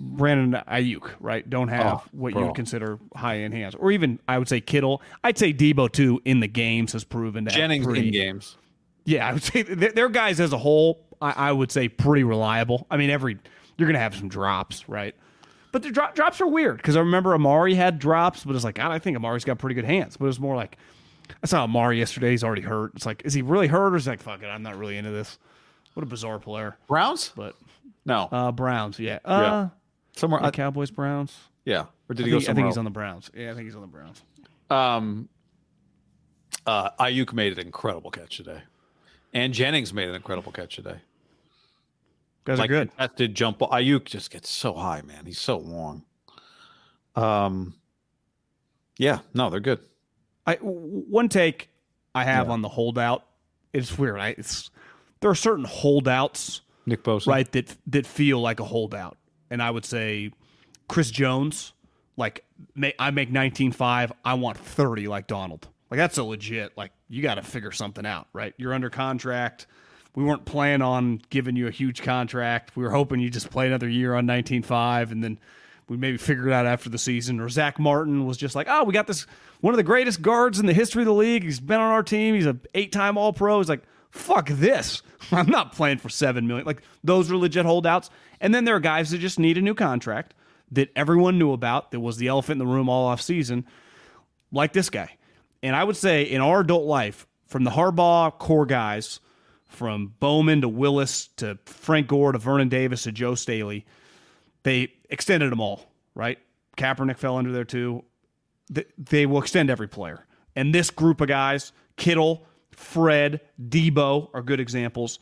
Brandon 0.02 0.62
Aiyuk, 0.66 1.10
right? 1.20 1.48
Don't 1.48 1.68
have 1.68 1.86
Oh, 1.92 2.02
what 2.12 2.34
you 2.34 2.40
would 2.40 2.54
consider 2.54 2.98
high 3.14 3.40
end 3.40 3.52
hands, 3.52 3.74
or 3.74 3.90
even 3.92 4.18
I 4.26 4.38
would 4.38 4.48
say 4.48 4.60
Kittle. 4.62 5.02
I'd 5.22 5.36
say 5.36 5.52
Deebo 5.52 5.92
too 5.92 6.22
in 6.24 6.40
the 6.40 6.46
games 6.48 6.92
has 6.94 7.04
proven 7.04 7.44
to 7.44 7.50
have 7.50 7.58
Jennings 7.58 7.84
pretty, 7.84 8.06
in 8.06 8.12
games. 8.12 8.56
Yeah, 9.04 9.28
I 9.28 9.34
would 9.34 9.42
say 9.42 9.62
their 9.62 10.08
guys 10.08 10.40
as 10.40 10.54
a 10.54 10.58
whole, 10.58 11.04
I, 11.20 11.32
I 11.48 11.52
would 11.52 11.70
say 11.70 11.88
pretty 11.88 12.24
reliable. 12.24 12.86
I 12.90 12.96
mean, 12.96 13.10
every 13.10 13.36
you're 13.80 13.88
gonna 13.88 13.98
have 13.98 14.14
some 14.14 14.28
drops, 14.28 14.88
right? 14.88 15.14
But 15.72 15.82
the 15.82 15.90
drop, 15.90 16.14
drops 16.14 16.40
are 16.40 16.46
weird 16.46 16.76
because 16.78 16.96
I 16.96 17.00
remember 17.00 17.34
Amari 17.34 17.74
had 17.74 17.98
drops, 17.98 18.44
but 18.44 18.54
it's 18.54 18.64
like 18.64 18.74
God, 18.76 18.90
I 18.90 18.98
think 18.98 19.16
Amari's 19.16 19.44
got 19.44 19.58
pretty 19.58 19.74
good 19.74 19.84
hands. 19.84 20.16
But 20.16 20.24
it 20.26 20.28
was 20.28 20.40
more 20.40 20.54
like 20.56 20.76
I 21.42 21.46
saw 21.46 21.62
Amari 21.64 21.98
yesterday. 21.98 22.30
He's 22.30 22.42
already 22.44 22.62
hurt. 22.62 22.92
It's 22.96 23.06
like, 23.06 23.22
is 23.24 23.32
he 23.32 23.42
really 23.42 23.68
hurt, 23.68 23.92
or 23.92 23.96
is 23.96 24.06
like, 24.06 24.20
fuck 24.20 24.42
it, 24.42 24.46
I'm 24.46 24.62
not 24.62 24.76
really 24.76 24.96
into 24.96 25.10
this. 25.10 25.38
What 25.94 26.02
a 26.02 26.06
bizarre 26.06 26.38
player. 26.38 26.76
Browns? 26.88 27.32
But 27.36 27.54
No. 28.04 28.28
uh, 28.32 28.52
Browns, 28.52 28.98
yeah, 28.98 29.18
uh, 29.24 29.68
Somewhere. 30.16 30.40
yeah, 30.40 30.48
I- 30.48 30.50
Cowboys, 30.50 30.90
Browns. 30.90 31.36
yeah. 31.64 31.86
Or 32.08 32.14
did 32.14 32.24
I 32.24 32.26
he 32.26 32.30
go 32.32 32.38
think, 32.38 32.42
I 32.42 32.46
somewhere 32.46 32.54
think 32.54 32.66
he's 32.66 32.72
else? 32.72 32.78
on 32.78 32.84
the 32.84 32.90
Browns. 32.90 33.30
Yeah, 33.34 33.50
I 33.50 33.54
think 33.54 33.64
he's 33.66 33.74
on 33.76 33.80
the 33.82 33.86
Browns. 33.86 34.22
Um, 34.70 35.28
uh, 36.66 36.90
Aiyuk 36.98 37.32
made 37.32 37.52
an 37.52 37.64
incredible 37.66 38.10
catch 38.10 38.36
today, 38.36 38.62
and 39.32 39.52
Jennings 39.54 39.94
made 39.94 40.08
an 40.08 40.14
incredible 40.16 40.50
catch 40.52 40.76
today. 40.76 40.96
Guys 42.50 42.58
like 42.58 42.70
are 42.70 42.72
good. 42.72 42.88
contested 42.90 43.34
jump 43.34 43.58
ball. 43.58 43.70
Aiyuk 43.70 44.04
just 44.04 44.30
gets 44.30 44.48
so 44.50 44.74
high, 44.74 45.02
man. 45.02 45.24
He's 45.24 45.38
so 45.38 45.58
long. 45.58 46.04
Um, 47.14 47.74
yeah, 48.98 49.20
no, 49.34 49.50
they're 49.50 49.60
good. 49.60 49.80
I 50.46 50.56
one 50.56 51.28
take 51.28 51.70
I 52.14 52.24
have 52.24 52.50
on 52.50 52.62
the 52.62 52.68
holdout. 52.68 53.24
It's 53.72 53.96
weird. 53.96 54.18
I, 54.18 54.34
it's 54.36 54.70
there 55.20 55.30
are 55.30 55.36
certain 55.36 55.64
holdouts, 55.64 56.62
Nick 56.86 57.04
Bosa. 57.04 57.28
right, 57.28 57.50
that 57.52 57.76
that 57.86 58.06
feel 58.06 58.40
like 58.40 58.58
a 58.58 58.64
holdout, 58.64 59.16
and 59.50 59.62
I 59.62 59.70
would 59.70 59.84
say 59.84 60.32
Chris 60.88 61.10
Jones. 61.10 61.72
Like 62.16 62.44
I 62.98 63.10
make 63.12 63.30
nineteen 63.30 63.72
five, 63.72 64.12
I 64.24 64.34
want 64.34 64.58
thirty 64.58 65.06
like 65.08 65.26
Donald. 65.26 65.68
Like 65.90 65.98
that's 65.98 66.18
a 66.18 66.24
legit. 66.24 66.76
Like 66.76 66.92
you 67.08 67.22
got 67.22 67.36
to 67.36 67.42
figure 67.42 67.72
something 67.72 68.04
out, 68.04 68.28
right? 68.32 68.54
You're 68.56 68.74
under 68.74 68.90
contract. 68.90 69.66
We 70.14 70.24
weren't 70.24 70.44
planning 70.44 70.82
on 70.82 71.20
giving 71.30 71.56
you 71.56 71.68
a 71.68 71.70
huge 71.70 72.02
contract. 72.02 72.76
We 72.76 72.82
were 72.82 72.90
hoping 72.90 73.20
you 73.20 73.30
just 73.30 73.50
play 73.50 73.66
another 73.66 73.88
year 73.88 74.14
on 74.14 74.26
nineteen 74.26 74.62
five, 74.62 75.12
and 75.12 75.22
then 75.22 75.38
we 75.88 75.96
maybe 75.96 76.16
figure 76.18 76.48
it 76.48 76.52
out 76.52 76.66
after 76.66 76.88
the 76.88 76.98
season. 76.98 77.40
Or 77.40 77.48
Zack 77.48 77.78
Martin 77.78 78.26
was 78.26 78.36
just 78.36 78.54
like, 78.54 78.66
oh, 78.68 78.84
we 78.84 78.92
got 78.92 79.06
this 79.06 79.26
one 79.60 79.74
of 79.74 79.76
the 79.78 79.84
greatest 79.84 80.22
guards 80.22 80.58
in 80.58 80.66
the 80.66 80.72
history 80.72 81.02
of 81.02 81.06
the 81.06 81.14
league. 81.14 81.44
He's 81.44 81.60
been 81.60 81.80
on 81.80 81.92
our 81.92 82.02
team. 82.02 82.34
He's 82.34 82.46
an 82.46 82.60
eight 82.74 82.92
time 82.92 83.18
All 83.18 83.32
Pro. 83.32 83.58
He's 83.58 83.68
like, 83.68 83.82
fuck 84.10 84.48
this. 84.48 85.02
I'm 85.32 85.50
not 85.50 85.72
playing 85.72 85.98
for 85.98 86.08
seven 86.08 86.46
million. 86.46 86.66
Like 86.66 86.82
those 87.04 87.30
are 87.30 87.36
legit 87.36 87.66
holdouts. 87.66 88.10
And 88.40 88.54
then 88.54 88.64
there 88.64 88.76
are 88.76 88.80
guys 88.80 89.10
that 89.10 89.18
just 89.18 89.38
need 89.38 89.58
a 89.58 89.62
new 89.62 89.74
contract 89.74 90.34
that 90.72 90.90
everyone 90.94 91.38
knew 91.38 91.52
about. 91.52 91.90
That 91.90 92.00
was 92.00 92.16
the 92.16 92.28
elephant 92.28 92.60
in 92.60 92.66
the 92.66 92.72
room 92.72 92.88
all 92.88 93.06
off 93.06 93.20
season, 93.20 93.66
like 94.52 94.72
this 94.72 94.90
guy. 94.90 95.16
And 95.62 95.76
I 95.76 95.84
would 95.84 95.96
say 95.96 96.22
in 96.22 96.40
our 96.40 96.60
adult 96.60 96.86
life, 96.86 97.26
from 97.46 97.64
the 97.64 97.70
Harbaugh 97.70 98.38
core 98.38 98.64
guys, 98.66 99.20
from 99.70 100.14
Bowman 100.20 100.60
to 100.60 100.68
Willis 100.68 101.28
to 101.36 101.58
Frank 101.64 102.08
Gore 102.08 102.32
to 102.32 102.38
Vernon 102.38 102.68
Davis 102.68 103.04
to 103.04 103.12
Joe 103.12 103.34
Staley, 103.34 103.86
they 104.62 104.92
extended 105.08 105.50
them 105.50 105.60
all, 105.60 105.90
right? 106.14 106.38
Kaepernick 106.76 107.16
fell 107.16 107.36
under 107.36 107.52
there 107.52 107.64
too. 107.64 108.04
They 108.98 109.26
will 109.26 109.40
extend 109.40 109.70
every 109.70 109.88
player. 109.88 110.26
And 110.54 110.74
this 110.74 110.90
group 110.90 111.20
of 111.20 111.28
guys, 111.28 111.72
Kittle, 111.96 112.46
Fred, 112.72 113.40
Deebo 113.60 114.30
are 114.34 114.42
good 114.42 114.60
examples. 114.60 115.18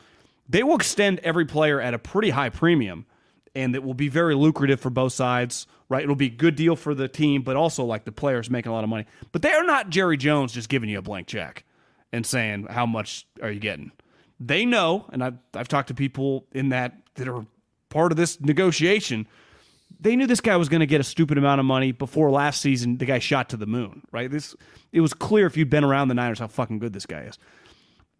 They 0.48 0.62
will 0.62 0.76
extend 0.76 1.20
every 1.20 1.44
player 1.44 1.80
at 1.80 1.94
a 1.94 1.98
pretty 1.98 2.30
high 2.30 2.50
premium 2.50 3.06
and 3.54 3.74
it 3.74 3.82
will 3.82 3.94
be 3.94 4.08
very 4.08 4.34
lucrative 4.34 4.80
for 4.80 4.90
both 4.90 5.12
sides, 5.12 5.66
right? 5.88 6.02
It'll 6.02 6.14
be 6.14 6.26
a 6.26 6.30
good 6.30 6.54
deal 6.54 6.76
for 6.76 6.94
the 6.94 7.08
team, 7.08 7.42
but 7.42 7.56
also 7.56 7.84
like 7.84 8.04
the 8.04 8.12
players 8.12 8.48
making 8.50 8.70
a 8.70 8.74
lot 8.74 8.84
of 8.84 8.90
money. 8.90 9.06
But 9.32 9.42
they 9.42 9.52
are 9.52 9.64
not 9.64 9.90
Jerry 9.90 10.16
Jones 10.16 10.52
just 10.52 10.68
giving 10.68 10.88
you 10.88 10.98
a 10.98 11.02
blank 11.02 11.26
check 11.26 11.64
and 12.12 12.24
saying, 12.24 12.66
How 12.70 12.86
much 12.86 13.26
are 13.42 13.50
you 13.50 13.60
getting? 13.60 13.92
They 14.40 14.64
know, 14.64 15.06
and 15.12 15.22
I've, 15.24 15.38
I've 15.54 15.68
talked 15.68 15.88
to 15.88 15.94
people 15.94 16.46
in 16.52 16.68
that 16.68 16.94
that 17.14 17.26
are 17.26 17.44
part 17.88 18.12
of 18.12 18.16
this 18.16 18.40
negotiation. 18.40 19.26
They 20.00 20.14
knew 20.14 20.26
this 20.26 20.40
guy 20.40 20.56
was 20.56 20.68
going 20.68 20.80
to 20.80 20.86
get 20.86 21.00
a 21.00 21.04
stupid 21.04 21.38
amount 21.38 21.58
of 21.58 21.66
money 21.66 21.90
before 21.90 22.30
last 22.30 22.60
season. 22.60 22.98
The 22.98 23.06
guy 23.06 23.18
shot 23.18 23.48
to 23.48 23.56
the 23.56 23.66
moon, 23.66 24.02
right? 24.12 24.30
This 24.30 24.54
it 24.92 25.00
was 25.00 25.12
clear 25.12 25.46
if 25.46 25.56
you'd 25.56 25.70
been 25.70 25.84
around 25.84 26.08
the 26.08 26.14
Niners 26.14 26.38
how 26.38 26.46
fucking 26.46 26.78
good 26.78 26.92
this 26.92 27.06
guy 27.06 27.22
is. 27.22 27.38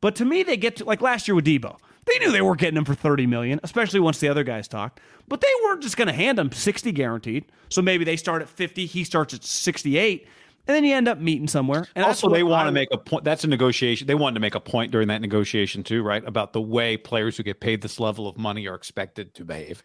But 0.00 0.16
to 0.16 0.24
me, 0.24 0.42
they 0.42 0.57
get 0.57 0.76
to 0.76 0.85
like 0.85 1.00
last 1.00 1.28
year 1.28 1.35
with 1.35 1.44
Deebo. 1.44 1.78
They 2.07 2.18
knew 2.18 2.33
they 2.33 2.40
were 2.40 2.57
getting 2.57 2.78
him 2.78 2.85
for 2.85 2.94
thirty 2.94 3.26
million, 3.26 3.61
especially 3.62 4.00
once 4.00 4.18
the 4.18 4.28
other 4.28 4.42
guys 4.42 4.66
talked. 4.66 5.00
But 5.28 5.40
they 5.40 5.52
weren't 5.62 5.83
just 5.83 5.96
going 5.96 6.09
to 6.09 6.14
hand 6.14 6.38
him 6.38 6.50
sixty 6.50 6.90
guaranteed. 6.90 7.44
So 7.68 7.83
maybe 7.83 8.04
they 8.04 8.16
start 8.16 8.42
at 8.42 8.48
fifty, 8.48 8.87
he 8.87 9.04
starts 9.04 9.35
at 9.35 9.44
sixty-eight, 9.44 10.26
and 10.68 10.74
then 10.76 10.85
you 10.85 10.94
end 10.94 11.09
up 11.09 11.18
meeting 11.18 11.48
somewhere. 11.48 11.87
And 11.96 12.04
also, 12.04 12.28
they 12.28 12.42
want 12.44 12.68
to 12.68 12.72
make 12.72 12.88
a 12.92 12.98
point. 12.98 13.24
That's 13.24 13.42
a 13.42 13.48
negotiation. 13.48 14.07
They 14.07 14.14
wanted 14.14 14.35
to 14.35 14.40
make 14.40 14.54
a 14.54 14.61
point 14.61 14.92
during 14.92 15.09
that 15.09 15.20
negotiation 15.20 15.83
too, 15.83 16.02
right? 16.02 16.22
About 16.26 16.52
the 16.52 16.61
way 16.61 16.96
players 16.96 17.37
who 17.38 17.42
get 17.42 17.59
paid 17.61 17.81
this 17.83 17.98
level 17.98 18.28
of 18.28 18.37
money 18.38 18.68
are 18.68 18.74
expected 18.74 19.35
to 19.35 19.44
behave. 19.44 19.83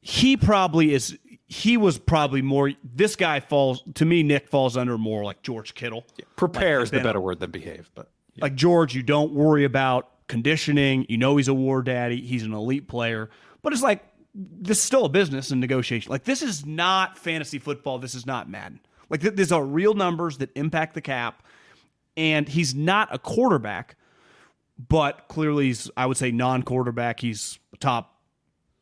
he 0.00 0.36
probably 0.38 0.94
is 0.94 1.18
he 1.48 1.76
was 1.76 1.98
probably 1.98 2.40
more 2.40 2.72
this 2.82 3.14
guy 3.14 3.38
falls 3.40 3.82
to 3.94 4.06
me 4.06 4.22
nick 4.22 4.48
falls 4.48 4.74
under 4.74 4.96
more 4.96 5.22
like 5.22 5.42
george 5.42 5.74
kittle 5.74 6.06
Prepare 6.36 6.80
is 6.80 6.90
the 6.90 6.96
been- 6.96 7.04
better 7.04 7.20
word 7.20 7.40
than 7.40 7.50
behave, 7.50 7.90
but 7.94 8.10
like 8.40 8.54
george 8.54 8.94
you 8.94 9.02
don't 9.02 9.32
worry 9.34 9.64
about 9.64 10.08
conditioning 10.28 11.04
you 11.10 11.18
know 11.18 11.36
he's 11.36 11.48
a 11.48 11.52
war 11.54 11.82
daddy 11.82 12.22
he's 12.22 12.42
an 12.42 12.54
elite 12.54 12.88
player 12.88 13.28
but 13.60 13.74
it's 13.74 13.82
like 13.82 14.02
this 14.34 14.78
is 14.78 14.82
still 14.82 15.04
a 15.04 15.10
business 15.10 15.50
and 15.50 15.60
negotiation 15.60 16.10
like 16.10 16.24
this 16.24 16.40
is 16.40 16.64
not 16.64 17.18
fantasy 17.18 17.58
football 17.58 17.98
this 17.98 18.14
is 18.14 18.24
not 18.24 18.48
madden 18.48 18.80
like 19.12 19.20
th- 19.20 19.36
these 19.36 19.52
are 19.52 19.64
real 19.64 19.94
numbers 19.94 20.38
that 20.38 20.50
impact 20.56 20.94
the 20.94 21.00
cap 21.00 21.44
and 22.16 22.48
he's 22.48 22.74
not 22.74 23.08
a 23.14 23.18
quarterback 23.18 23.94
but 24.88 25.28
clearly 25.28 25.66
he's 25.66 25.88
i 25.96 26.04
would 26.04 26.16
say 26.16 26.32
non-quarterback 26.32 27.20
he's 27.20 27.60
a 27.72 27.76
top 27.76 28.12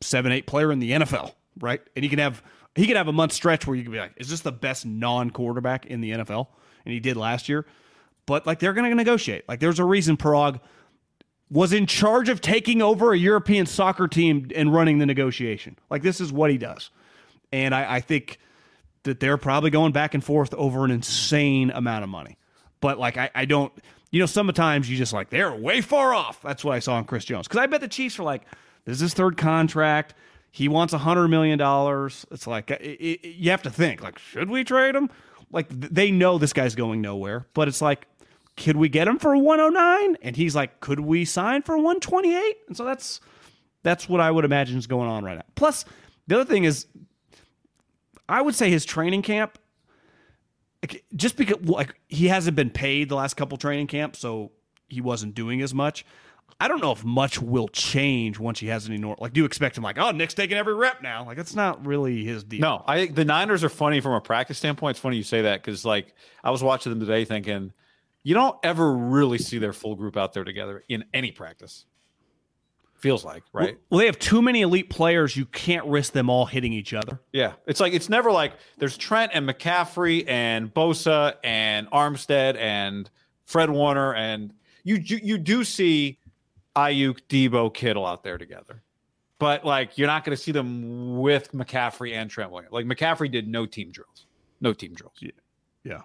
seven 0.01 0.31
eight 0.31 0.47
player 0.47 0.71
in 0.71 0.79
the 0.79 0.91
NFL, 0.91 1.33
right? 1.59 1.81
And 1.95 2.03
he 2.03 2.09
can 2.09 2.19
have 2.19 2.43
he 2.75 2.87
can 2.87 2.95
have 2.95 3.07
a 3.07 3.13
month 3.13 3.33
stretch 3.33 3.67
where 3.67 3.75
you 3.75 3.83
can 3.83 3.91
be 3.91 3.99
like, 3.99 4.13
is 4.17 4.29
this 4.29 4.41
the 4.41 4.51
best 4.51 4.85
non 4.85 5.29
quarterback 5.29 5.85
in 5.85 6.01
the 6.01 6.11
NFL? 6.11 6.47
And 6.85 6.93
he 6.93 6.99
did 6.99 7.17
last 7.17 7.47
year. 7.47 7.65
But 8.25 8.45
like 8.45 8.59
they're 8.59 8.73
to 8.73 8.95
negotiate. 8.95 9.47
Like 9.47 9.59
there's 9.59 9.79
a 9.79 9.85
reason 9.85 10.17
Paraag 10.17 10.59
was 11.49 11.73
in 11.73 11.85
charge 11.85 12.29
of 12.29 12.39
taking 12.39 12.81
over 12.81 13.11
a 13.11 13.17
European 13.17 13.65
soccer 13.65 14.07
team 14.07 14.49
and 14.55 14.73
running 14.73 14.99
the 14.99 15.05
negotiation. 15.05 15.77
Like 15.89 16.01
this 16.01 16.21
is 16.21 16.31
what 16.31 16.49
he 16.49 16.57
does. 16.57 16.89
And 17.51 17.75
I, 17.75 17.95
I 17.95 17.99
think 17.99 18.39
that 19.03 19.19
they're 19.19 19.37
probably 19.37 19.69
going 19.69 19.91
back 19.91 20.13
and 20.13 20.23
forth 20.23 20.53
over 20.53 20.85
an 20.85 20.91
insane 20.91 21.71
amount 21.71 22.03
of 22.03 22.09
money. 22.09 22.37
But 22.79 22.99
like 22.99 23.17
I, 23.17 23.29
I 23.33 23.45
don't 23.45 23.73
you 24.11 24.19
know, 24.19 24.25
sometimes 24.25 24.89
you 24.89 24.97
just 24.97 25.13
like 25.13 25.29
they're 25.29 25.55
way 25.55 25.81
far 25.81 26.13
off. 26.13 26.41
That's 26.41 26.63
what 26.63 26.75
I 26.75 26.79
saw 26.79 26.99
in 26.99 27.05
Chris 27.05 27.25
Jones. 27.25 27.47
Because 27.47 27.61
I 27.61 27.65
bet 27.65 27.81
the 27.81 27.87
Chiefs 27.87 28.19
are 28.19 28.23
like, 28.23 28.43
this 28.85 28.95
is 28.95 29.01
his 29.01 29.13
third 29.13 29.37
contract. 29.37 30.13
He 30.51 30.67
wants 30.67 30.91
a 30.91 30.97
hundred 30.97 31.29
million 31.29 31.57
dollars. 31.57 32.25
It's 32.29 32.45
like 32.45 32.71
uh, 32.71 32.77
it, 32.81 32.99
it, 32.99 33.27
you 33.29 33.51
have 33.51 33.61
to 33.63 33.69
think 33.69 34.03
like, 34.03 34.19
should 34.19 34.49
we 34.49 34.65
trade 34.65 34.95
him? 34.95 35.09
Like 35.49 35.67
they 35.69 36.11
know 36.11 36.37
this 36.37 36.53
guy's 36.53 36.75
going 36.75 37.01
nowhere, 37.01 37.47
but 37.53 37.69
it's 37.69 37.81
like, 37.81 38.05
could 38.57 38.75
we 38.75 38.89
get 38.89 39.07
him 39.07 39.17
for 39.17 39.35
one 39.37 39.59
hundred 39.59 39.71
nine? 39.75 40.17
And 40.21 40.35
he's 40.35 40.55
like, 40.55 40.81
could 40.81 40.99
we 40.99 41.23
sign 41.23 41.61
for 41.61 41.77
one 41.77 42.01
twenty 42.01 42.35
eight? 42.35 42.57
And 42.67 42.75
so 42.75 42.83
that's 42.83 43.21
that's 43.83 44.09
what 44.09 44.19
I 44.19 44.29
would 44.29 44.43
imagine 44.43 44.77
is 44.77 44.87
going 44.87 45.09
on 45.09 45.23
right 45.23 45.35
now. 45.35 45.45
Plus, 45.55 45.85
the 46.27 46.35
other 46.35 46.45
thing 46.45 46.65
is, 46.65 46.85
I 48.31 48.41
would 48.41 48.55
say 48.55 48.69
his 48.69 48.85
training 48.85 49.21
camp, 49.21 49.57
just 51.15 51.37
because 51.37 51.61
like 51.63 51.95
he 52.07 52.27
hasn't 52.27 52.55
been 52.55 52.69
paid 52.69 53.09
the 53.09 53.15
last 53.15 53.35
couple 53.35 53.57
training 53.57 53.87
camps, 53.87 54.19
so 54.19 54.51
he 54.87 55.01
wasn't 55.01 55.35
doing 55.35 55.61
as 55.61 55.73
much. 55.73 56.05
I 56.59 56.67
don't 56.67 56.81
know 56.81 56.91
if 56.91 57.03
much 57.03 57.41
will 57.41 57.67
change 57.69 58.37
once 58.37 58.59
he 58.59 58.67
has 58.67 58.87
any 58.87 58.97
nor 58.97 59.15
like. 59.19 59.33
Do 59.33 59.41
you 59.41 59.45
expect 59.45 59.77
him 59.77 59.83
like, 59.83 59.97
oh, 59.97 60.11
Nick's 60.11 60.33
taking 60.33 60.57
every 60.57 60.75
rep 60.75 61.01
now? 61.01 61.25
Like 61.25 61.37
that's 61.37 61.55
not 61.55 61.85
really 61.85 62.23
his 62.23 62.43
deal. 62.43 62.61
No, 62.61 62.83
I 62.85 62.97
think 62.97 63.15
the 63.15 63.25
Niners 63.25 63.63
are 63.63 63.69
funny 63.69 63.99
from 63.99 64.13
a 64.13 64.21
practice 64.21 64.57
standpoint. 64.59 64.91
It's 64.91 64.99
funny 64.99 65.17
you 65.17 65.23
say 65.23 65.41
that 65.41 65.63
because 65.63 65.85
like 65.85 66.13
I 66.43 66.51
was 66.51 66.63
watching 66.63 66.91
them 66.91 66.99
today, 66.99 67.25
thinking 67.25 67.73
you 68.23 68.35
don't 68.35 68.57
ever 68.63 68.93
really 68.93 69.39
see 69.39 69.57
their 69.57 69.73
full 69.73 69.95
group 69.95 70.15
out 70.17 70.33
there 70.33 70.43
together 70.43 70.83
in 70.87 71.05
any 71.13 71.31
practice. 71.31 71.85
Feels 73.01 73.25
like 73.25 73.41
right. 73.51 73.79
Well, 73.89 73.97
they 73.97 74.05
have 74.05 74.19
too 74.19 74.43
many 74.43 74.61
elite 74.61 74.91
players. 74.91 75.35
You 75.35 75.47
can't 75.47 75.83
risk 75.87 76.13
them 76.13 76.29
all 76.29 76.45
hitting 76.45 76.71
each 76.71 76.93
other. 76.93 77.19
Yeah, 77.33 77.53
it's 77.65 77.79
like 77.79 77.93
it's 77.93 78.09
never 78.09 78.31
like 78.31 78.53
there's 78.77 78.95
Trent 78.95 79.31
and 79.33 79.49
McCaffrey 79.49 80.23
and 80.27 80.71
Bosa 80.71 81.33
and 81.43 81.89
Armstead 81.89 82.57
and 82.57 83.09
Fred 83.45 83.71
Warner 83.71 84.13
and 84.13 84.53
you 84.83 84.97
you, 84.97 85.19
you 85.23 85.37
do 85.39 85.63
see 85.63 86.19
Aiyuk, 86.75 87.21
Deebo, 87.27 87.73
Kittle 87.73 88.05
out 88.05 88.23
there 88.23 88.37
together, 88.37 88.83
but 89.39 89.65
like 89.65 89.97
you're 89.97 90.07
not 90.07 90.23
going 90.23 90.37
to 90.37 90.41
see 90.41 90.51
them 90.51 91.17
with 91.17 91.51
McCaffrey 91.53 92.13
and 92.13 92.29
Trent 92.29 92.51
Williams. 92.51 92.71
Like 92.71 92.85
McCaffrey 92.85 93.31
did 93.31 93.47
no 93.47 93.65
team 93.65 93.89
drills, 93.91 94.27
no 94.61 94.73
team 94.73 94.93
drills. 94.93 95.17
Yeah, 95.83 96.01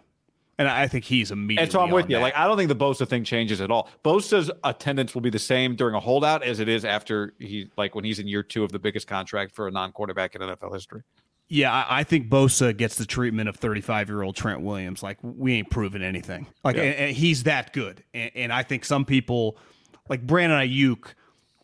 and 0.59 0.69
I 0.69 0.88
think 0.88 1.05
he's 1.05 1.31
immediately. 1.31 1.64
And 1.64 1.73
so 1.73 1.81
I'm 1.81 1.90
with 1.90 2.09
you. 2.09 2.16
that. 2.16 2.23
Like 2.23 2.37
I 2.37 2.47
don't 2.47 2.57
think 2.57 2.69
the 2.69 2.77
Bosa 2.77 3.07
thing 3.09 3.25
changes 3.25 3.61
at 3.61 3.71
all. 3.71 3.88
Bosa's 4.05 4.51
attendance 4.64 5.14
will 5.14 5.23
be 5.23 5.31
the 5.31 5.38
same 5.38 5.77
during 5.77 5.95
a 5.95 6.01
holdout 6.01 6.42
as 6.42 6.61
it 6.61 6.69
is 6.69 6.85
after 6.85 7.35
he 7.38 7.69
like 7.77 7.95
when 7.95 8.05
he's 8.05 8.19
in 8.19 8.27
year 8.27 8.42
two 8.42 8.64
of 8.64 8.73
the 8.73 8.79
biggest 8.79 9.07
contract 9.07 9.55
for 9.55 9.69
a 9.69 9.71
non-quarterback 9.71 10.35
in 10.35 10.40
NFL 10.40 10.73
history. 10.73 11.03
Yeah, 11.49 11.73
I, 11.73 12.01
I 12.01 12.05
think 12.05 12.29
Bosa 12.29 12.77
gets 12.77 12.97
the 12.97 13.07
treatment 13.07 13.49
of 13.49 13.57
35 13.57 14.09
year 14.09 14.23
old 14.23 14.35
Trent 14.35 14.62
Williams. 14.62 15.03
Like 15.03 15.19
we 15.23 15.55
ain't 15.55 15.71
proven 15.71 16.03
anything. 16.03 16.47
Like 16.64 16.77
Yeah. 16.77 16.83
and, 16.83 16.95
and 16.97 17.16
he's 17.16 17.45
that 17.45 17.73
good. 17.73 18.03
And, 18.14 18.31
and 18.35 18.53
I 18.53 18.62
think 18.62 18.85
some 18.85 19.05
people, 19.05 19.59
like 20.09 20.27
Brandon 20.27 20.59
Aiyuk, 20.59 21.12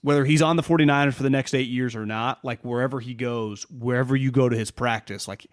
whether 0.03 0.25
he's 0.25 0.43
on 0.43 0.57
the 0.57 0.63
49ers 0.63 1.15
for 1.15 1.23
the 1.23 1.31
next 1.31 1.55
eight 1.55 1.69
years 1.69 1.97
or 1.97 2.05
not, 2.07 2.45
like 2.45 2.61
wherever 2.65 3.01
he 3.01 3.15
goes, 3.15 3.65
wherever 3.71 4.15
you 4.15 4.31
go 4.31 4.49
to 4.49 4.57
his 4.57 4.71
practice, 4.71 5.27
like 5.27 5.47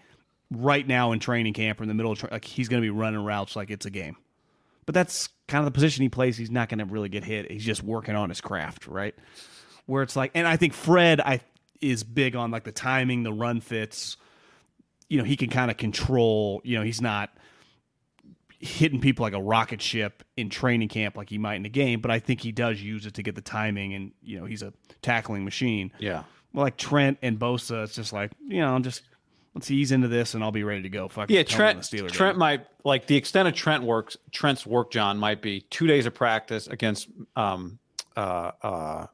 right 0.51 0.87
now 0.87 1.11
in 1.11 1.19
training 1.19 1.53
camp 1.53 1.79
or 1.79 1.83
in 1.83 1.89
the 1.89 1.93
middle 1.93 2.11
of 2.11 2.19
tra- 2.19 2.29
like 2.31 2.45
he's 2.45 2.67
going 2.67 2.81
to 2.81 2.85
be 2.85 2.89
running 2.89 3.23
routes 3.23 3.55
like 3.55 3.69
it's 3.69 3.85
a 3.85 3.91
game. 3.91 4.15
But 4.85 4.95
that's 4.95 5.29
kind 5.47 5.59
of 5.59 5.65
the 5.65 5.71
position 5.71 6.01
he 6.01 6.09
plays. 6.09 6.35
He's 6.37 6.49
not 6.49 6.69
going 6.69 6.79
to 6.79 6.85
really 6.85 7.09
get 7.09 7.23
hit. 7.23 7.51
He's 7.51 7.63
just 7.63 7.83
working 7.83 8.15
on 8.15 8.29
his 8.29 8.41
craft, 8.41 8.87
right? 8.87 9.13
Where 9.85 10.01
it's 10.01 10.15
like, 10.15 10.31
and 10.33 10.47
I 10.47 10.57
think 10.57 10.73
Fred, 10.73 11.21
I 11.21 11.41
is 11.81 12.03
big 12.03 12.35
on 12.35 12.51
like 12.51 12.63
the 12.63 12.71
timing, 12.71 13.23
the 13.23 13.33
run 13.33 13.61
fits. 13.61 14.17
You 15.07 15.17
know, 15.17 15.23
he 15.23 15.35
can 15.35 15.49
kind 15.49 15.71
of 15.71 15.77
control. 15.77 16.61
You 16.63 16.77
know, 16.77 16.83
he's 16.83 17.01
not 17.01 17.31
hitting 18.59 18.99
people 18.99 19.23
like 19.23 19.33
a 19.33 19.41
rocket 19.41 19.81
ship 19.81 20.23
in 20.35 20.49
training 20.49 20.89
camp 20.89 21.15
like 21.15 21.29
he 21.29 21.37
might 21.37 21.55
in 21.55 21.65
a 21.65 21.69
game, 21.69 22.01
but 22.01 22.11
I 22.11 22.19
think 22.19 22.41
he 22.41 22.51
does 22.51 22.81
use 22.81 23.05
it 23.05 23.13
to 23.15 23.23
get 23.23 23.35
the 23.35 23.41
timing, 23.41 23.93
and 23.93 24.11
you 24.21 24.39
know, 24.39 24.45
he's 24.45 24.61
a 24.61 24.73
tackling 25.01 25.45
machine. 25.45 25.91
Yeah. 25.99 26.23
Well, 26.53 26.63
like 26.63 26.77
Trent 26.77 27.19
and 27.21 27.39
Bosa, 27.39 27.83
it's 27.83 27.95
just 27.95 28.11
like 28.11 28.31
you 28.47 28.59
know, 28.59 28.73
I'm 28.73 28.83
just 28.83 29.03
let's 29.55 29.69
ease 29.71 29.91
into 29.91 30.07
this, 30.07 30.33
and 30.33 30.43
I'll 30.43 30.51
be 30.51 30.63
ready 30.63 30.83
to 30.83 30.89
go. 30.89 31.07
Fucking 31.07 31.35
Yeah, 31.35 31.43
Trent. 31.43 31.77
when 31.77 31.99
the 32.01 32.07
Steelers 32.09 32.11
Trent 32.11 32.35
game. 32.35 32.39
might 32.39 32.65
like 32.83 33.07
the 33.07 33.15
extent 33.15 33.47
of 33.47 33.53
Trent 33.55 33.83
works. 33.83 34.17
Trent's 34.31 34.65
work, 34.65 34.91
John, 34.91 35.17
might 35.17 35.41
be 35.41 35.61
two 35.69 35.87
days 35.87 36.05
of 36.05 36.13
practice 36.13 36.67
against 36.67 37.07
um 37.35 37.79
uh 38.17 38.51
uh 38.61 39.07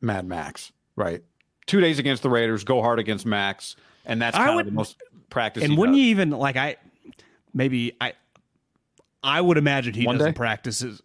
Mad 0.00 0.26
Max, 0.26 0.72
right? 0.96 1.22
Two 1.66 1.80
days 1.80 1.98
against 1.98 2.22
the 2.22 2.30
Raiders, 2.30 2.64
go 2.64 2.82
hard 2.82 2.98
against 2.98 3.24
Max, 3.24 3.76
and 4.04 4.20
that's 4.20 4.36
I 4.36 4.54
would- 4.54 4.66
of 4.66 4.72
the 4.72 4.76
most 4.76 4.96
practice. 5.30 5.62
And 5.64 5.76
wouldn't 5.78 5.96
does. 5.96 6.02
you 6.04 6.10
even 6.10 6.30
like 6.30 6.56
I 6.56 6.76
maybe 7.54 7.92
I 8.00 8.12
I 9.22 9.40
would 9.40 9.56
imagine 9.58 9.94
he 9.94 10.04
One 10.06 10.18
doesn't 10.18 10.32
day? 10.32 10.36
practice 10.36 10.82
as 10.82 11.00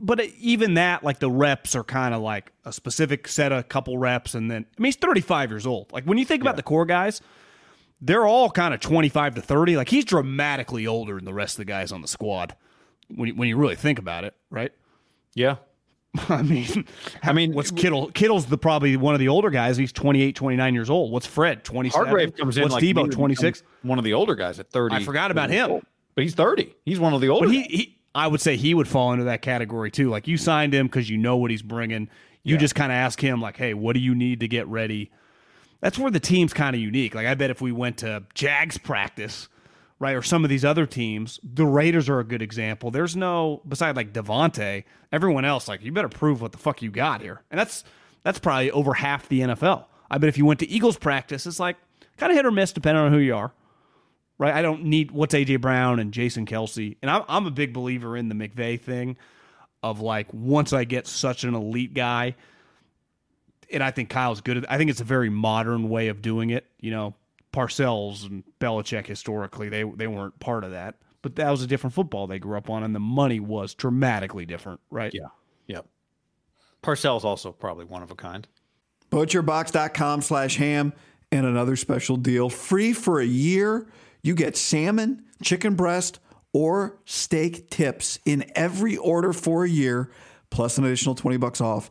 but 0.00 0.20
even 0.38 0.74
that 0.74 1.02
like 1.02 1.18
the 1.18 1.30
reps 1.30 1.74
are 1.74 1.82
kind 1.84 2.14
of 2.14 2.20
like 2.22 2.52
a 2.64 2.72
specific 2.72 3.26
set 3.26 3.50
of 3.52 3.68
couple 3.68 3.98
reps 3.98 4.34
and 4.34 4.50
then 4.50 4.64
I 4.78 4.80
mean 4.82 4.86
he's 4.88 4.96
35 4.96 5.50
years 5.50 5.66
old. 5.66 5.92
Like 5.92 6.04
when 6.04 6.18
you 6.18 6.24
think 6.24 6.42
about 6.42 6.56
the 6.56 6.62
core 6.62 6.84
guys, 6.86 7.20
they're 8.00 8.26
all 8.26 8.50
kind 8.50 8.74
of 8.74 8.80
25 8.80 9.36
to 9.36 9.42
30. 9.42 9.76
Like 9.76 9.88
he's 9.88 10.04
dramatically 10.04 10.86
older 10.86 11.16
than 11.16 11.24
the 11.24 11.34
rest 11.34 11.54
of 11.54 11.58
the 11.58 11.64
guys 11.66 11.92
on 11.92 12.02
the 12.02 12.08
squad. 12.08 12.56
When 13.14 13.28
you, 13.28 13.34
when 13.34 13.48
you 13.48 13.56
really 13.56 13.76
think 13.76 13.98
about 13.98 14.24
it, 14.24 14.34
right? 14.50 14.72
Yeah, 15.34 15.56
I 16.28 16.42
mean, 16.42 16.84
I 17.22 17.32
mean, 17.32 17.54
what's 17.54 17.70
Kittle? 17.70 18.10
Kittle's 18.12 18.46
the 18.46 18.58
probably 18.58 18.96
one 18.96 19.14
of 19.14 19.20
the 19.20 19.28
older 19.28 19.50
guys. 19.50 19.76
He's 19.76 19.92
28, 19.92 20.34
29 20.34 20.74
years 20.74 20.90
old. 20.90 21.12
What's 21.12 21.26
Fred? 21.26 21.64
27. 21.64 22.06
Hargrave 22.06 22.36
comes 22.36 22.56
in 22.56 22.64
What's 22.64 22.74
like 22.74 22.82
Deebo? 22.82 23.10
26. 23.10 23.62
One 23.82 23.98
of 23.98 24.04
the 24.04 24.14
older 24.14 24.34
guys 24.34 24.58
at 24.58 24.70
thirty. 24.70 24.96
I 24.96 25.02
forgot 25.04 25.30
about 25.30 25.50
him. 25.50 25.80
but 26.14 26.22
he's 26.24 26.34
thirty. 26.34 26.74
He's 26.84 26.98
one 26.98 27.14
of 27.14 27.20
the 27.20 27.28
older. 27.28 27.46
But 27.46 27.54
he, 27.54 27.62
he, 27.62 27.98
I 28.14 28.26
would 28.26 28.40
say 28.40 28.56
he 28.56 28.74
would 28.74 28.88
fall 28.88 29.12
into 29.12 29.24
that 29.26 29.40
category 29.42 29.90
too. 29.90 30.10
Like 30.10 30.26
you 30.26 30.36
signed 30.36 30.74
him 30.74 30.86
because 30.86 31.08
you 31.08 31.16
know 31.16 31.36
what 31.36 31.50
he's 31.50 31.62
bringing. 31.62 32.08
You 32.42 32.56
just 32.56 32.74
kind 32.74 32.90
of 32.90 32.96
ask 32.96 33.20
him 33.20 33.40
like, 33.40 33.56
"Hey, 33.56 33.74
what 33.74 33.92
do 33.92 34.00
you 34.00 34.14
need 34.14 34.40
to 34.40 34.48
get 34.48 34.66
ready?" 34.66 35.10
That's 35.80 35.98
where 35.98 36.10
the 36.10 36.20
team's 36.20 36.52
kind 36.52 36.74
of 36.74 36.82
unique. 36.82 37.14
Like 37.14 37.26
I 37.26 37.34
bet 37.34 37.50
if 37.50 37.60
we 37.60 37.72
went 37.72 37.98
to 37.98 38.24
Jags 38.34 38.78
practice, 38.78 39.48
right, 39.98 40.14
or 40.14 40.22
some 40.22 40.44
of 40.44 40.50
these 40.50 40.64
other 40.64 40.86
teams, 40.86 41.40
the 41.42 41.66
Raiders 41.66 42.08
are 42.08 42.20
a 42.20 42.24
good 42.24 42.42
example. 42.42 42.90
There's 42.90 43.16
no 43.16 43.62
beside 43.66 43.96
like 43.96 44.12
Davante, 44.12 44.84
everyone 45.12 45.44
else 45.44 45.68
like 45.68 45.82
you 45.82 45.92
better 45.92 46.08
prove 46.08 46.42
what 46.42 46.52
the 46.52 46.58
fuck 46.58 46.82
you 46.82 46.90
got 46.90 47.20
here, 47.22 47.42
and 47.50 47.58
that's 47.58 47.84
that's 48.22 48.38
probably 48.38 48.70
over 48.70 48.94
half 48.94 49.28
the 49.28 49.40
NFL. 49.40 49.86
I 50.10 50.18
bet 50.18 50.28
if 50.28 50.36
you 50.36 50.44
went 50.44 50.60
to 50.60 50.68
Eagles 50.68 50.98
practice, 50.98 51.46
it's 51.46 51.60
like 51.60 51.76
kind 52.16 52.30
of 52.30 52.36
hit 52.36 52.44
or 52.44 52.50
miss 52.50 52.72
depending 52.72 53.02
on 53.04 53.12
who 53.12 53.18
you 53.18 53.34
are 53.34 53.52
right? 54.40 54.54
I 54.54 54.62
don't 54.62 54.84
need 54.84 55.12
what's 55.12 55.34
AJ 55.34 55.60
Brown 55.60 56.00
and 56.00 56.12
Jason 56.12 56.46
Kelce, 56.46 56.96
and 57.02 57.10
I'm 57.10 57.22
I'm 57.28 57.46
a 57.46 57.50
big 57.52 57.72
believer 57.72 58.16
in 58.16 58.28
the 58.28 58.34
McVay 58.34 58.80
thing 58.80 59.16
of 59.82 60.00
like 60.00 60.32
once 60.32 60.72
I 60.72 60.84
get 60.84 61.06
such 61.06 61.44
an 61.44 61.54
elite 61.54 61.94
guy, 61.94 62.34
and 63.72 63.82
I 63.82 63.90
think 63.90 64.10
Kyle's 64.10 64.40
good 64.40 64.58
at. 64.58 64.70
I 64.70 64.78
think 64.78 64.90
it's 64.90 65.00
a 65.00 65.04
very 65.04 65.30
modern 65.30 65.88
way 65.88 66.08
of 66.08 66.22
doing 66.22 66.50
it. 66.50 66.66
You 66.80 66.90
know, 66.90 67.14
Parcells 67.52 68.26
and 68.26 68.44
Belichick 68.60 69.06
historically 69.06 69.68
they 69.68 69.82
they 69.82 70.06
weren't 70.06 70.38
part 70.40 70.64
of 70.64 70.72
that, 70.72 70.96
but 71.22 71.36
that 71.36 71.50
was 71.50 71.62
a 71.62 71.66
different 71.66 71.94
football 71.94 72.26
they 72.26 72.38
grew 72.38 72.56
up 72.56 72.70
on, 72.70 72.82
and 72.82 72.94
the 72.94 73.00
money 73.00 73.40
was 73.40 73.74
dramatically 73.74 74.46
different, 74.46 74.80
right? 74.90 75.12
yeah, 75.14 75.28
yep. 75.66 75.86
Parcells 76.82 77.24
also 77.24 77.52
probably 77.52 77.84
one 77.84 78.02
of 78.02 78.10
a 78.10 78.14
kind. 78.14 78.46
Butcherbox.com 79.10 80.22
slash 80.22 80.56
ham 80.56 80.92
and 81.32 81.44
another 81.44 81.76
special 81.76 82.16
deal. 82.16 82.48
Free 82.48 82.92
for 82.92 83.20
a 83.20 83.26
year. 83.26 83.86
You 84.22 84.34
get 84.34 84.56
salmon, 84.56 85.24
chicken 85.42 85.74
breast, 85.74 86.20
or 86.52 86.98
steak 87.04 87.70
tips 87.70 88.18
in 88.24 88.50
every 88.54 88.96
order 88.96 89.32
for 89.32 89.64
a 89.64 89.68
year, 89.68 90.10
plus 90.50 90.78
an 90.78 90.84
additional 90.84 91.14
20 91.14 91.36
bucks 91.38 91.60
off 91.60 91.90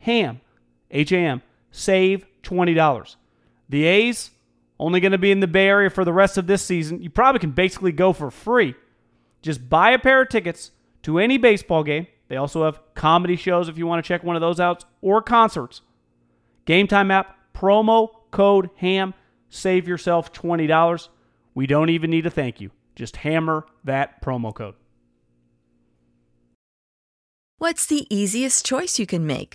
HAM, 0.00 0.40
H 0.90 1.12
A 1.12 1.18
M, 1.18 1.42
save 1.70 2.26
$20. 2.42 3.16
The 3.68 3.84
A's, 3.84 4.30
only 4.78 5.00
going 5.00 5.12
to 5.12 5.18
be 5.18 5.30
in 5.32 5.40
the 5.40 5.46
Bay 5.46 5.66
Area 5.68 5.90
for 5.90 6.04
the 6.04 6.12
rest 6.12 6.38
of 6.38 6.46
this 6.46 6.62
season. 6.62 7.02
You 7.02 7.10
probably 7.10 7.40
can 7.40 7.50
basically 7.50 7.92
go 7.92 8.12
for 8.12 8.30
free. 8.30 8.74
Just 9.42 9.68
buy 9.68 9.90
a 9.90 9.98
pair 9.98 10.22
of 10.22 10.28
tickets 10.28 10.70
to 11.02 11.18
any 11.18 11.38
baseball 11.38 11.82
game. 11.82 12.06
They 12.28 12.36
also 12.36 12.64
have 12.64 12.80
comedy 12.94 13.36
shows 13.36 13.68
if 13.68 13.78
you 13.78 13.86
want 13.86 14.04
to 14.04 14.08
check 14.08 14.24
one 14.24 14.36
of 14.36 14.40
those 14.40 14.60
out, 14.60 14.84
or 15.00 15.22
concerts. 15.22 15.82
Game 16.64 16.86
Time 16.86 17.10
app, 17.10 17.36
promo 17.54 18.08
code 18.30 18.70
HAM, 18.76 19.14
save 19.48 19.86
yourself 19.86 20.32
$20. 20.32 21.08
We 21.54 21.66
don't 21.66 21.90
even 21.90 22.10
need 22.10 22.26
a 22.26 22.30
thank 22.30 22.60
you. 22.60 22.70
Just 22.96 23.16
hammer 23.16 23.66
that 23.84 24.20
promo 24.22 24.54
code. 24.54 24.74
What's 27.58 27.86
the 27.86 28.06
easiest 28.14 28.66
choice 28.66 28.98
you 28.98 29.06
can 29.06 29.26
make? 29.26 29.54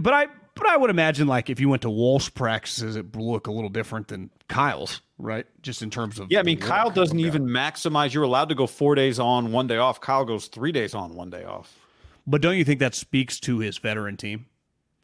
But 0.00 0.12
I 0.12 0.26
but 0.54 0.66
I 0.66 0.76
would 0.76 0.90
imagine 0.90 1.26
like 1.26 1.50
if 1.50 1.60
you 1.60 1.68
went 1.68 1.82
to 1.82 1.90
Walsh 1.90 2.30
practices, 2.34 2.96
it 2.96 3.16
would 3.16 3.22
look 3.22 3.46
a 3.46 3.52
little 3.52 3.70
different 3.70 4.08
than 4.08 4.30
Kyle's, 4.48 5.00
right? 5.18 5.46
Just 5.62 5.82
in 5.82 5.90
terms 5.90 6.18
of 6.18 6.30
Yeah, 6.30 6.40
I 6.40 6.42
mean, 6.42 6.58
Kyle 6.58 6.90
doesn't 6.90 7.18
even 7.18 7.46
maximize. 7.46 8.12
You're 8.12 8.24
allowed 8.24 8.48
to 8.50 8.54
go 8.54 8.66
four 8.66 8.94
days 8.94 9.18
on, 9.18 9.52
one 9.52 9.66
day 9.66 9.78
off. 9.78 10.00
Kyle 10.00 10.24
goes 10.24 10.46
three 10.46 10.72
days 10.72 10.94
on, 10.94 11.14
one 11.14 11.30
day 11.30 11.44
off. 11.44 11.78
But 12.26 12.42
don't 12.42 12.56
you 12.56 12.64
think 12.64 12.80
that 12.80 12.94
speaks 12.94 13.40
to 13.40 13.58
his 13.58 13.78
veteran 13.78 14.16
team? 14.16 14.46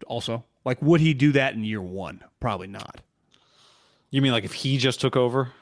Also, 0.06 0.44
like, 0.64 0.80
would 0.80 1.00
he 1.00 1.14
do 1.14 1.32
that 1.32 1.54
in 1.54 1.64
year 1.64 1.82
one? 1.82 2.22
Probably 2.40 2.68
not. 2.68 3.00
You 4.10 4.22
mean 4.22 4.32
like 4.32 4.44
if 4.44 4.52
he 4.52 4.78
just 4.78 5.00
took 5.00 5.16
over? 5.16 5.52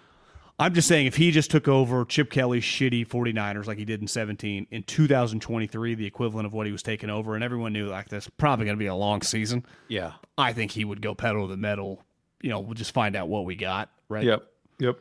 I'm 0.59 0.73
just 0.73 0.89
saying 0.89 1.07
if 1.07 1.17
he 1.17 1.31
just 1.33 1.51
took 1.51 1.69
over 1.69 2.05
Chip 2.07 2.31
Kelly's 2.31 2.63
shitty 2.65 3.07
49ers 3.07 3.67
like 3.67 3.77
he 3.77 3.85
did 3.85 4.01
in 4.01 4.09
17 4.09 4.67
in 4.71 4.83
2023, 4.85 5.95
the 5.95 6.07
equivalent 6.07 6.47
of 6.47 6.55
what 6.55 6.65
he 6.67 6.73
was 6.73 6.83
taking 6.83 7.11
over, 7.11 7.35
and 7.35 7.45
everyone 7.45 7.75
knew 7.75 7.89
like 7.89 8.09
this 8.09 8.27
probably 8.39 8.65
going 8.65 8.77
to 8.77 8.83
be 8.83 8.87
a 8.87 8.95
long 8.95 9.21
season. 9.21 9.67
Yeah. 9.89 10.13
I 10.39 10.55
think 10.55 10.71
he 10.71 10.85
would 10.85 11.03
go 11.03 11.15
pedal 11.15 11.47
to 11.47 11.51
the 11.51 11.59
metal. 11.59 12.03
You 12.41 12.49
know, 12.51 12.61
we'll 12.61 12.75
just 12.75 12.93
find 12.93 13.17
out 13.17 13.29
what 13.29 13.45
we 13.45 13.55
got, 13.55 13.91
right? 14.09 14.25
Yep. 14.25 14.47
Yep. 14.79 14.99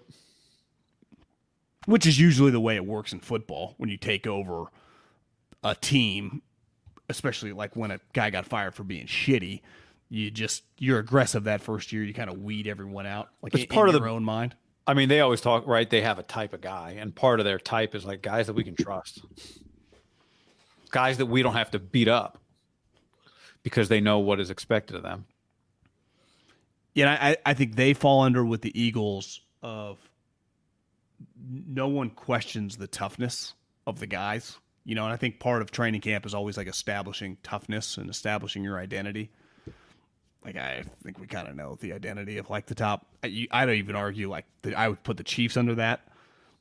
Which 1.85 2.05
is 2.05 2.19
usually 2.19 2.51
the 2.51 2.59
way 2.59 2.75
it 2.75 2.85
works 2.85 3.13
in 3.13 3.19
football 3.19 3.75
when 3.77 3.89
you 3.89 3.97
take 3.97 4.25
over 4.27 4.65
a 5.63 5.75
team, 5.75 6.41
especially 7.09 7.53
like 7.53 7.75
when 7.75 7.91
a 7.91 7.99
guy 8.13 8.29
got 8.29 8.45
fired 8.45 8.73
for 8.75 8.83
being 8.83 9.05
shitty. 9.07 9.61
You 10.09 10.31
just 10.31 10.63
you're 10.77 10.99
aggressive 10.99 11.45
that 11.45 11.61
first 11.61 11.93
year. 11.93 12.03
You 12.03 12.13
kind 12.13 12.29
of 12.29 12.39
weed 12.39 12.67
everyone 12.67 13.05
out, 13.05 13.29
like 13.41 13.53
It's 13.53 13.63
in, 13.63 13.69
part 13.69 13.89
in 13.89 13.95
of 13.95 14.01
your 14.01 14.09
the- 14.09 14.15
own 14.15 14.23
mind. 14.23 14.55
I 14.87 14.93
mean, 14.93 15.09
they 15.09 15.19
always 15.19 15.41
talk, 15.41 15.65
right? 15.65 15.89
They 15.89 16.01
have 16.01 16.19
a 16.19 16.23
type 16.23 16.53
of 16.53 16.61
guy, 16.61 16.95
and 16.99 17.15
part 17.15 17.39
of 17.39 17.45
their 17.45 17.57
type 17.57 17.95
is 17.95 18.05
like 18.05 18.21
guys 18.21 18.47
that 18.47 18.53
we 18.53 18.63
can 18.63 18.75
trust, 18.75 19.21
guys 20.91 21.17
that 21.17 21.25
we 21.25 21.41
don't 21.41 21.55
have 21.55 21.71
to 21.71 21.79
beat 21.79 22.07
up 22.07 22.39
because 23.63 23.89
they 23.89 23.99
know 23.99 24.19
what 24.19 24.39
is 24.39 24.51
expected 24.51 24.95
of 24.95 25.01
them. 25.01 25.25
Yeah, 26.93 27.17
I, 27.19 27.37
I 27.45 27.53
think 27.55 27.75
they 27.75 27.93
fall 27.93 28.21
under 28.21 28.45
with 28.45 28.61
the 28.61 28.79
Eagles 28.79 29.41
of 29.63 29.97
no 31.49 31.87
one 31.87 32.09
questions 32.09 32.77
the 32.77 32.87
toughness 32.87 33.53
of 33.87 33.99
the 33.99 34.07
guys. 34.07 34.57
You 34.85 34.93
know, 34.93 35.03
and 35.03 35.11
I 35.11 35.17
think 35.17 35.39
part 35.39 35.63
of 35.63 35.71
training 35.71 36.01
camp 36.01 36.25
is 36.27 36.35
always 36.35 36.57
like 36.57 36.67
establishing 36.67 37.37
toughness 37.41 37.97
and 37.97 38.09
establishing 38.09 38.63
your 38.63 38.77
identity. 38.77 39.31
Like 40.45 40.55
I 40.57 40.83
think 41.03 41.19
we 41.19 41.27
kind 41.27 41.47
of 41.47 41.55
know 41.55 41.77
the 41.81 41.93
identity 41.93 42.37
of 42.37 42.49
like 42.49 42.67
the 42.67 42.75
top. 42.75 43.07
I, 43.23 43.27
you- 43.27 43.47
I 43.51 43.65
don't 43.65 43.75
even 43.75 43.95
argue 43.95 44.29
like 44.29 44.45
the, 44.61 44.75
I 44.75 44.87
would 44.89 45.03
put 45.03 45.17
the 45.17 45.23
Chiefs 45.23 45.57
under 45.57 45.75
that. 45.75 46.07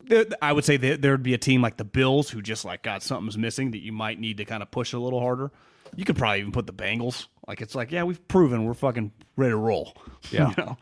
There- 0.02 0.26
I 0.40 0.52
would 0.52 0.64
say 0.64 0.76
that 0.78 1.02
there 1.02 1.12
would 1.12 1.22
be 1.22 1.34
a 1.34 1.38
team 1.38 1.60
like 1.62 1.76
the 1.76 1.84
Bills 1.84 2.30
who 2.30 2.40
just 2.42 2.64
like 2.64 2.82
got 2.82 3.02
something's 3.02 3.36
missing 3.38 3.72
that 3.72 3.82
you 3.82 3.92
might 3.92 4.18
need 4.18 4.38
to 4.38 4.44
kind 4.44 4.62
of 4.62 4.70
push 4.70 4.92
a 4.94 4.98
little 4.98 5.20
harder. 5.20 5.50
You 5.96 6.04
could 6.04 6.16
probably 6.16 6.40
even 6.40 6.50
put 6.52 6.66
the 6.66 6.72
Bengals. 6.72 7.26
Like 7.46 7.60
it's 7.60 7.74
like 7.74 7.92
yeah, 7.92 8.04
we've 8.04 8.26
proven 8.26 8.64
we're 8.64 8.74
fucking 8.74 9.12
ready 9.36 9.50
to 9.52 9.56
roll. 9.56 9.96
Yeah. 10.30 10.48
you 10.56 10.64
know? 10.64 10.76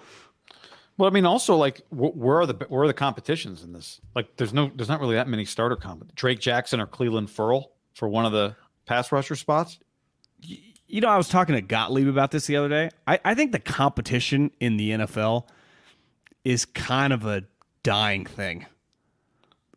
Well, 0.99 1.11
I 1.11 1.13
mean, 1.13 1.27
also 1.27 1.57
like 1.57 1.81
wh- 1.89 2.17
where 2.17 2.39
are 2.41 2.47
the 2.47 2.55
where 2.69 2.83
are 2.85 2.87
the 2.87 2.95
competitions 2.95 3.65
in 3.65 3.73
this? 3.73 4.01
Like, 4.15 4.37
there's 4.37 4.53
no, 4.53 4.71
there's 4.77 4.89
not 4.91 5.01
really 5.01 5.17
that 5.17 5.27
many 5.27 5.45
starter 5.45 5.75
comp. 5.75 6.15
Drake 6.15 6.39
Jackson 6.39 6.81
or 6.81 6.87
Clelin 6.87 7.29
Ferrell 7.29 7.73
for 7.95 8.09
one 8.09 8.25
of 8.27 8.33
the 8.33 8.55
pass 8.87 9.11
rusher 9.11 9.35
spots. 9.35 9.79
You 10.93 11.01
know, 11.01 11.09
I 11.09 11.17
was 11.17 11.31
talking 11.31 11.55
to 11.55 11.63
Gottlieb 11.63 12.07
about 12.07 12.33
this 12.33 12.47
the 12.47 12.57
other 12.57 12.69
day. 12.69 12.91
I, 13.07 13.19
I 13.25 13.35
think 13.35 13.53
the 13.53 13.59
competition 13.59 14.51
in 14.61 14.77
the 14.77 14.91
NFL 14.91 15.49
is 16.45 16.67
kind 16.67 17.15
of 17.15 17.25
a 17.25 17.45
dying 17.83 18.27
thing. 18.27 18.67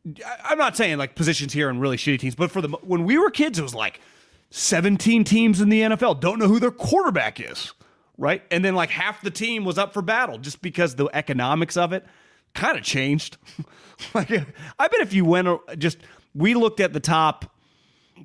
I, 0.06 0.38
I'm 0.50 0.58
not 0.58 0.76
saying 0.76 0.98
like 0.98 1.16
positions 1.16 1.54
here 1.54 1.70
and 1.70 1.80
really 1.80 1.96
shitty 1.96 2.20
teams, 2.20 2.36
but 2.36 2.52
for 2.52 2.60
the 2.62 2.68
when 2.82 3.06
we 3.06 3.18
were 3.18 3.32
kids, 3.32 3.58
it 3.58 3.62
was 3.62 3.74
like 3.74 4.02
17 4.50 5.24
teams 5.24 5.62
in 5.62 5.70
the 5.70 5.84
NFL 5.84 6.20
don't 6.20 6.38
know 6.38 6.50
who 6.50 6.60
their 6.60 6.70
quarterback 6.70 7.40
is, 7.40 7.72
right? 8.18 8.44
And 8.52 8.66
then 8.66 8.76
like 8.76 8.90
half 8.90 9.22
the 9.22 9.32
team 9.32 9.64
was 9.64 9.78
up 9.78 9.94
for 9.94 10.02
battle 10.02 10.38
just 10.38 10.62
because 10.62 10.96
the 10.96 11.08
economics 11.14 11.78
of 11.78 11.94
it 11.94 12.06
kind 12.54 12.78
of 12.78 12.84
changed. 12.84 13.38
like, 14.14 14.30
I 14.32 14.88
bet 14.90 15.00
if 15.00 15.14
you 15.14 15.24
went 15.24 15.48
just 15.80 15.98
we 16.34 16.56
looked 16.56 16.82
at 16.82 16.92
the 16.92 17.00
top, 17.00 17.56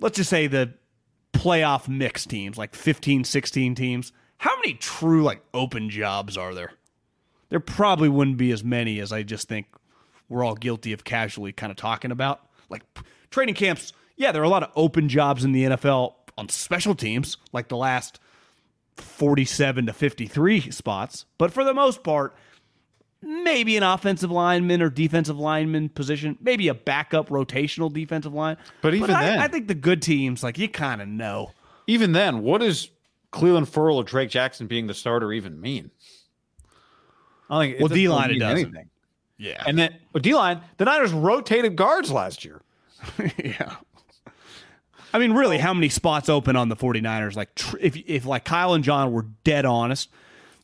let's 0.01 0.17
just 0.17 0.29
say 0.29 0.49
the 0.49 0.73
playoff 1.33 1.89
mix 1.89 2.27
teams, 2.27 2.59
like 2.59 2.75
15, 2.75 3.25
16 3.25 3.75
teams, 3.75 4.13
how 4.39 4.57
many 4.57 4.75
true 4.75 5.23
like 5.23 5.43
open 5.53 5.91
jobs 5.91 6.37
are 6.37 6.55
there? 6.55 6.73
There 7.51 7.61
probably 7.61 8.09
wouldn't 8.09 8.37
be 8.37 8.53
as 8.53 8.63
many 8.63 9.01
as 9.01 9.13
I 9.13 9.23
just 9.23 9.49
think 9.49 9.67
we're 10.29 10.45
all 10.45 10.55
guilty 10.55 10.93
of 10.93 11.05
casually 11.05 11.53
kind 11.53 11.71
of 11.71 11.77
talking 11.77 12.11
about. 12.11 12.41
Like 12.69 12.83
training 13.31 13.57
camps, 13.57 13.93
yeah, 14.17 14.33
there 14.33 14.43
are 14.43 14.47
a 14.47 14.51
lot 14.51 14.63
of 14.63 14.71
open 14.77 15.09
jobs 15.09 15.45
in 15.45 15.53
the 15.53 15.65
NFL 15.65 16.15
on 16.39 16.49
special 16.49 16.95
teams, 16.95 17.37
like 17.53 17.69
the 17.69 17.77
last 17.77 18.21
47 18.97 19.87
to 19.87 19.93
53 19.93 20.71
spots. 20.71 21.27
But 21.39 21.53
for 21.53 21.65
the 21.65 21.75
most 21.75 22.03
part, 22.03 22.35
maybe 23.23 23.77
an 23.77 23.83
offensive 23.83 24.31
lineman 24.31 24.81
or 24.83 24.89
defensive 24.91 25.39
lineman 25.39 25.89
position, 25.91 26.39
maybe 26.41 26.69
a 26.69 26.75
backup 26.75 27.29
rotational 27.29 27.93
defensive 27.93 28.33
line. 28.33 28.57
But 28.83 28.95
even 28.95 29.11
I, 29.11 29.23
then- 29.25 29.39
I 29.41 29.49
think 29.49 29.69
the 29.69 29.75
good 29.75 30.03
teams, 30.03 30.43
like 30.43 30.59
you 30.59 30.69
kind 30.69 31.03
of 31.03 31.09
know. 31.09 31.53
Even 31.87 32.13
then, 32.13 32.43
what 32.43 32.61
does 32.61 32.89
Clelin 33.33 33.67
Ferrell 33.67 33.97
or 33.99 34.05
Drake 34.05 34.31
Jackson 34.31 34.67
being 34.67 34.87
the 34.87 34.95
starter 34.95 35.33
even 35.33 35.61
mean? 35.61 35.91
I 37.49 37.67
think 37.67 37.81
Well, 37.81 37.89
D-line, 37.89 38.31
it 38.31 38.39
doesn't. 38.39 38.67
anything. 38.67 38.91
Yeah. 39.37 39.63
And 39.67 39.77
then 39.79 39.97
well, 40.13 40.21
D 40.21 40.35
line, 40.35 40.61
the 40.77 40.85
Niners 40.85 41.13
rotated 41.13 41.75
guards 41.75 42.13
last 42.13 42.45
year. 42.45 42.61
yeah. 43.43 43.77
I 45.13 45.19
mean, 45.19 45.33
really, 45.33 45.59
how 45.59 45.75
many 45.75 45.89
spots 45.89 46.29
open 46.29 46.55
on 46.55 46.69
the 46.69 46.77
49ers? 46.77 47.35
Like, 47.35 47.55
tr- 47.57 47.79
if, 47.81 47.97
if 47.97 48.27
like 48.27 48.45
Kyle 48.45 48.75
and 48.75 48.85
John 48.85 49.11
were 49.13 49.27
dead 49.43 49.65
honest, 49.65 50.11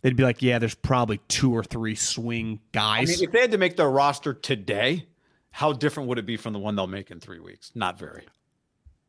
they'd 0.07 0.15
be 0.15 0.23
like, 0.23 0.41
yeah, 0.41 0.61
there's 0.61 0.77
probably 0.77 1.19
two 1.27 1.53
or 1.53 1.65
three 1.65 1.97
swing 1.97 2.61
I 2.75 2.77
guys. 3.01 3.09
mean, 3.09 3.25
if 3.25 3.33
they 3.33 3.41
had 3.41 3.51
to 3.51 3.59
make 3.59 3.77
their 3.77 3.91
roster 3.91 4.33
today, 4.35 5.05
how 5.51 5.73
different 5.73 6.09
would 6.09 6.19
it 6.19 6.27
be 6.27 6.37
from 6.37 6.53
the 6.53 6.61
one 6.61 6.77
they'll 6.77 6.87
make 6.87 7.11
in 7.11 7.19
three 7.19 7.41
weeks? 7.41 7.73
Not 7.75 7.99
very. 7.99 8.23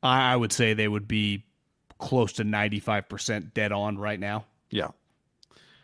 I, 0.02 0.34
I 0.34 0.36
would 0.36 0.52
say 0.52 0.74
they 0.74 0.88
would 0.88 1.08
be 1.08 1.46
close 2.00 2.34
to 2.34 2.44
95% 2.44 3.54
dead 3.54 3.72
on 3.72 4.00
right 4.00 4.20
now, 4.20 4.46
Yeah. 4.72 4.88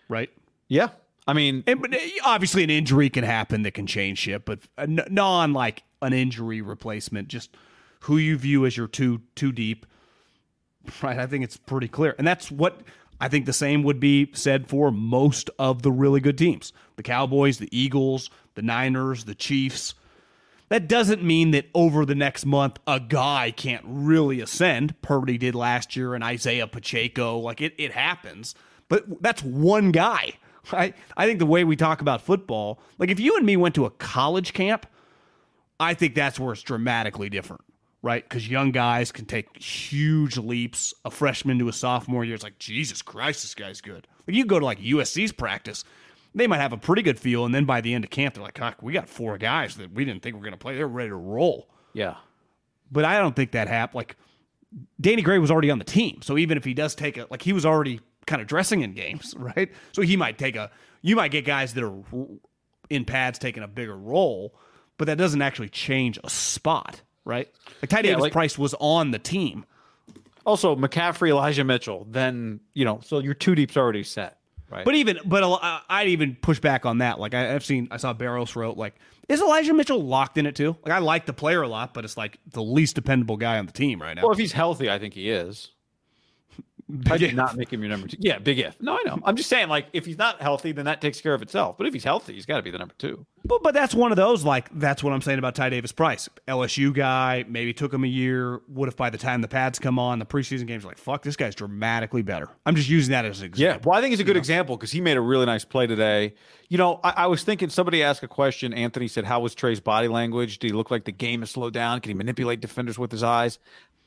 right? 0.09 0.31
Yeah. 0.67 0.89
I 1.27 1.33
mean, 1.33 1.63
And 1.67 1.79
but 1.79 1.93
uh, 1.93 1.99
obviously, 2.25 2.63
an 2.63 2.71
injury 2.71 3.11
can 3.11 3.23
happen 3.23 3.61
that 3.63 3.75
can 3.75 3.85
change 3.85 4.17
shit, 4.17 4.45
but 4.45 4.61
non 4.87 5.53
like 5.53 5.83
an 6.01 6.11
injury 6.13 6.61
replacement, 6.63 7.27
just 7.27 7.55
who 8.01 8.17
you 8.17 8.35
view 8.35 8.65
as 8.65 8.75
your 8.75 8.87
two 8.87 9.21
too 9.35 9.51
deep, 9.51 9.85
right? 11.03 11.19
I 11.19 11.27
think 11.27 11.43
it's 11.43 11.55
pretty 11.55 11.87
clear, 11.87 12.15
and 12.17 12.25
that's 12.27 12.49
what 12.49 12.81
I 13.23 13.29
think 13.29 13.45
the 13.45 13.53
same 13.53 13.83
would 13.83 14.01
be 14.01 14.29
said 14.33 14.67
for 14.67 14.91
most 14.91 15.49
of 15.57 15.81
the 15.81 15.93
really 15.93 16.19
good 16.19 16.37
teams: 16.37 16.73
the 16.97 17.03
Cowboys, 17.03 17.57
the 17.57 17.69
Eagles, 17.71 18.29
the 18.55 18.61
Niners, 18.61 19.23
the 19.23 19.33
Chiefs. 19.33 19.93
That 20.67 20.89
doesn't 20.89 21.23
mean 21.23 21.51
that 21.51 21.69
over 21.73 22.05
the 22.05 22.15
next 22.15 22.45
month 22.45 22.79
a 22.85 22.99
guy 22.99 23.51
can't 23.51 23.85
really 23.87 24.41
ascend. 24.41 25.01
Purdy 25.01 25.37
did 25.37 25.55
last 25.55 25.95
year, 25.95 26.15
and 26.15 26.21
Isaiah 26.21 26.67
Pacheco. 26.67 27.39
Like 27.39 27.61
it, 27.61 27.73
it 27.77 27.93
happens. 27.93 28.55
But 28.89 29.23
that's 29.23 29.41
one 29.41 29.93
guy. 29.93 30.33
I, 30.73 30.93
I 31.15 31.25
think 31.25 31.39
the 31.39 31.45
way 31.45 31.63
we 31.63 31.77
talk 31.77 32.01
about 32.01 32.23
football, 32.23 32.81
like 32.97 33.09
if 33.09 33.21
you 33.21 33.37
and 33.37 33.45
me 33.45 33.55
went 33.55 33.75
to 33.75 33.85
a 33.85 33.89
college 33.89 34.51
camp, 34.51 34.85
I 35.79 35.93
think 35.93 36.13
that's 36.13 36.37
where 36.37 36.51
it's 36.51 36.61
dramatically 36.61 37.29
different. 37.29 37.61
Right? 38.03 38.23
Because 38.23 38.47
young 38.47 38.71
guys 38.71 39.11
can 39.11 39.25
take 39.25 39.57
huge 39.57 40.37
leaps. 40.37 40.93
A 41.05 41.09
freshman 41.09 41.57
to 41.57 41.69
a 41.69 41.73
sophomore 41.73 42.23
year, 42.23 42.35
it's 42.35 42.43
like 42.43 42.59
Jesus 42.59 43.01
Christ, 43.01 43.41
this 43.41 43.55
guy's 43.55 43.81
good. 43.81 44.07
Like 44.27 44.35
you 44.35 44.45
go 44.45 44.59
to 44.59 44.65
like 44.65 44.79
USC's 44.79 45.31
practice, 45.31 45.83
they 46.35 46.45
might 46.45 46.59
have 46.59 46.73
a 46.73 46.77
pretty 46.77 47.01
good 47.01 47.19
feel, 47.19 47.45
and 47.45 47.55
then 47.55 47.65
by 47.65 47.81
the 47.81 47.93
end 47.93 48.03
of 48.03 48.09
camp, 48.09 48.35
they're 48.35 48.43
like, 48.43 48.55
"Cock, 48.55 48.81
we 48.81 48.93
got 48.93 49.09
four 49.09 49.37
guys 49.37 49.75
that 49.77 49.91
we 49.93 50.05
didn't 50.05 50.21
think 50.21 50.35
were 50.35 50.41
going 50.41 50.53
to 50.53 50.57
play. 50.57 50.75
They're 50.75 50.87
ready 50.87 51.09
to 51.09 51.15
roll." 51.15 51.69
Yeah. 51.93 52.15
But 52.91 53.05
I 53.05 53.19
don't 53.19 53.35
think 53.35 53.51
that 53.51 53.67
happened. 53.67 53.95
Like 53.95 54.17
Danny 54.99 55.21
Gray 55.21 55.39
was 55.39 55.51
already 55.51 55.71
on 55.71 55.79
the 55.79 55.85
team, 55.85 56.21
so 56.21 56.37
even 56.37 56.57
if 56.57 56.63
he 56.63 56.73
does 56.73 56.95
take 56.95 57.17
a 57.17 57.27
like 57.29 57.41
he 57.41 57.53
was 57.53 57.65
already 57.65 58.01
kind 58.25 58.41
of 58.41 58.47
dressing 58.47 58.81
in 58.81 58.93
games, 58.93 59.35
right? 59.37 59.71
So 59.91 60.01
he 60.01 60.17
might 60.17 60.37
take 60.37 60.55
a 60.55 60.71
you 61.01 61.15
might 61.15 61.31
get 61.31 61.45
guys 61.45 61.73
that 61.75 61.83
are 61.83 62.03
in 62.89 63.05
pads 63.05 63.39
taking 63.39 63.63
a 63.63 63.67
bigger 63.67 63.95
role, 63.95 64.55
but 64.97 65.05
that 65.05 65.17
doesn't 65.17 65.41
actually 65.41 65.69
change 65.69 66.17
a 66.23 66.29
spot, 66.29 67.01
right? 67.25 67.49
Like 67.81 67.89
Ty 67.89 68.01
Davis 68.03 68.21
like- 68.21 68.33
Price 68.33 68.57
was 68.57 68.73
on 68.79 69.11
the 69.11 69.19
team. 69.19 69.65
Also, 70.45 70.75
McCaffrey, 70.75 71.29
Elijah 71.29 71.63
Mitchell. 71.63 72.05
Then 72.09 72.59
you 72.73 72.83
know, 72.85 72.99
so 73.03 73.19
your 73.19 73.33
two 73.33 73.55
deep's 73.55 73.77
already 73.77 74.03
set, 74.03 74.39
right? 74.69 74.83
But 74.83 74.95
even, 74.95 75.19
but 75.23 75.41
I'd 75.89 76.09
even 76.09 76.35
push 76.35 76.59
back 76.59 76.85
on 76.85 76.97
that. 76.97 77.17
Like 77.19 77.33
I, 77.33 77.55
I've 77.55 77.63
seen, 77.63 77.87
I 77.91 77.97
saw 77.97 78.11
Barrows 78.11 78.55
wrote 78.55 78.75
like, 78.75 78.95
is 79.29 79.39
Elijah 79.41 79.73
Mitchell 79.73 80.03
locked 80.03 80.37
in 80.37 80.45
it 80.45 80.55
too? 80.55 80.75
Like 80.83 80.93
I 80.93 80.97
like 80.99 81.25
the 81.25 81.33
player 81.33 81.61
a 81.61 81.67
lot, 81.69 81.93
but 81.93 82.03
it's 82.03 82.17
like 82.17 82.39
the 82.51 82.61
least 82.61 82.95
dependable 82.95 83.37
guy 83.37 83.57
on 83.57 83.67
the 83.67 83.71
team 83.71 84.01
right 84.01 84.13
now. 84.15 84.23
well, 84.23 84.31
if 84.33 84.37
he's 84.37 84.51
healthy, 84.51 84.89
I 84.89 84.99
think 84.99 85.13
he 85.13 85.29
is. 85.29 85.69
I 87.09 87.17
did 87.17 87.29
if. 87.29 87.35
not 87.35 87.55
make 87.55 87.71
him 87.71 87.81
your 87.81 87.89
number 87.89 88.07
two. 88.07 88.17
Yeah, 88.19 88.39
big 88.39 88.59
if. 88.59 88.79
No, 88.81 88.93
I 88.93 89.03
know. 89.05 89.19
I'm 89.23 89.35
just 89.35 89.49
saying, 89.49 89.69
like, 89.69 89.87
if 89.93 90.05
he's 90.05 90.17
not 90.17 90.41
healthy, 90.41 90.71
then 90.71 90.85
that 90.85 91.01
takes 91.01 91.19
care 91.21 91.33
of 91.33 91.41
itself. 91.41 91.77
But 91.77 91.87
if 91.87 91.93
he's 91.93 92.03
healthy, 92.03 92.33
he's 92.33 92.45
got 92.45 92.57
to 92.57 92.61
be 92.61 92.71
the 92.71 92.77
number 92.77 92.93
two. 92.97 93.25
But, 93.45 93.63
but 93.63 93.73
that's 93.73 93.93
one 93.93 94.11
of 94.11 94.15
those, 94.15 94.43
like, 94.43 94.69
that's 94.79 95.03
what 95.03 95.11
I'm 95.13 95.21
saying 95.21 95.39
about 95.39 95.55
Ty 95.55 95.69
Davis 95.69 95.91
Price. 95.91 96.29
LSU 96.47 96.93
guy, 96.93 97.45
maybe 97.47 97.73
took 97.73 97.93
him 97.93 98.03
a 98.03 98.07
year. 98.07 98.61
What 98.67 98.87
if 98.87 98.95
by 98.95 99.09
the 99.09 99.17
time 99.17 99.41
the 99.41 99.47
pads 99.47 99.79
come 99.79 99.99
on, 99.99 100.19
the 100.19 100.25
preseason 100.25 100.67
games 100.67 100.85
are 100.85 100.87
like, 100.87 100.97
fuck, 100.97 101.23
this 101.23 101.35
guy's 101.35 101.55
dramatically 101.55 102.21
better? 102.21 102.49
I'm 102.65 102.75
just 102.75 102.89
using 102.89 103.11
that 103.11 103.25
as 103.25 103.41
an 103.41 103.51
Yeah, 103.55 103.79
well, 103.83 103.97
I 103.97 104.01
think 104.01 104.13
it's 104.13 104.21
a 104.21 104.25
good 104.25 104.37
example 104.37 104.77
because 104.77 104.91
he 104.91 105.01
made 105.01 105.17
a 105.17 105.21
really 105.21 105.45
nice 105.45 105.65
play 105.65 105.87
today. 105.87 106.35
You 106.69 106.77
know, 106.77 106.99
I, 107.03 107.13
I 107.17 107.27
was 107.27 107.43
thinking 107.43 107.69
somebody 107.69 108.01
asked 108.01 108.23
a 108.23 108.27
question. 108.27 108.73
Anthony 108.73 109.07
said, 109.07 109.25
"How 109.25 109.39
was 109.39 109.53
Trey's 109.53 109.79
body 109.79 110.07
language? 110.07 110.57
Did 110.59 110.71
he 110.71 110.73
look 110.73 110.89
like 110.89 111.05
the 111.05 111.11
game 111.11 111.41
has 111.41 111.51
slowed 111.51 111.73
down? 111.73 111.99
Can 111.99 112.09
he 112.09 112.13
manipulate 112.15 112.61
defenders 112.61 112.97
with 112.97 113.11
his 113.11 113.21
eyes?" 113.21 113.59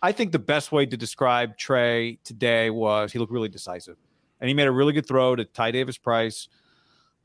I 0.07 0.13
think 0.13 0.31
the 0.31 0.39
best 0.39 0.71
way 0.71 0.87
to 0.87 0.97
describe 0.97 1.59
Trey 1.59 2.21
today 2.23 2.71
was 2.71 3.11
he 3.11 3.19
looked 3.19 3.33
really 3.33 3.49
decisive, 3.49 3.97
and 4.41 4.47
he 4.47 4.55
made 4.55 4.69
a 4.69 4.71
really 4.71 4.93
good 4.93 5.05
throw 5.05 5.35
to 5.35 5.45
Ty 5.45 5.73
Davis 5.73 5.99
Price. 5.99 6.47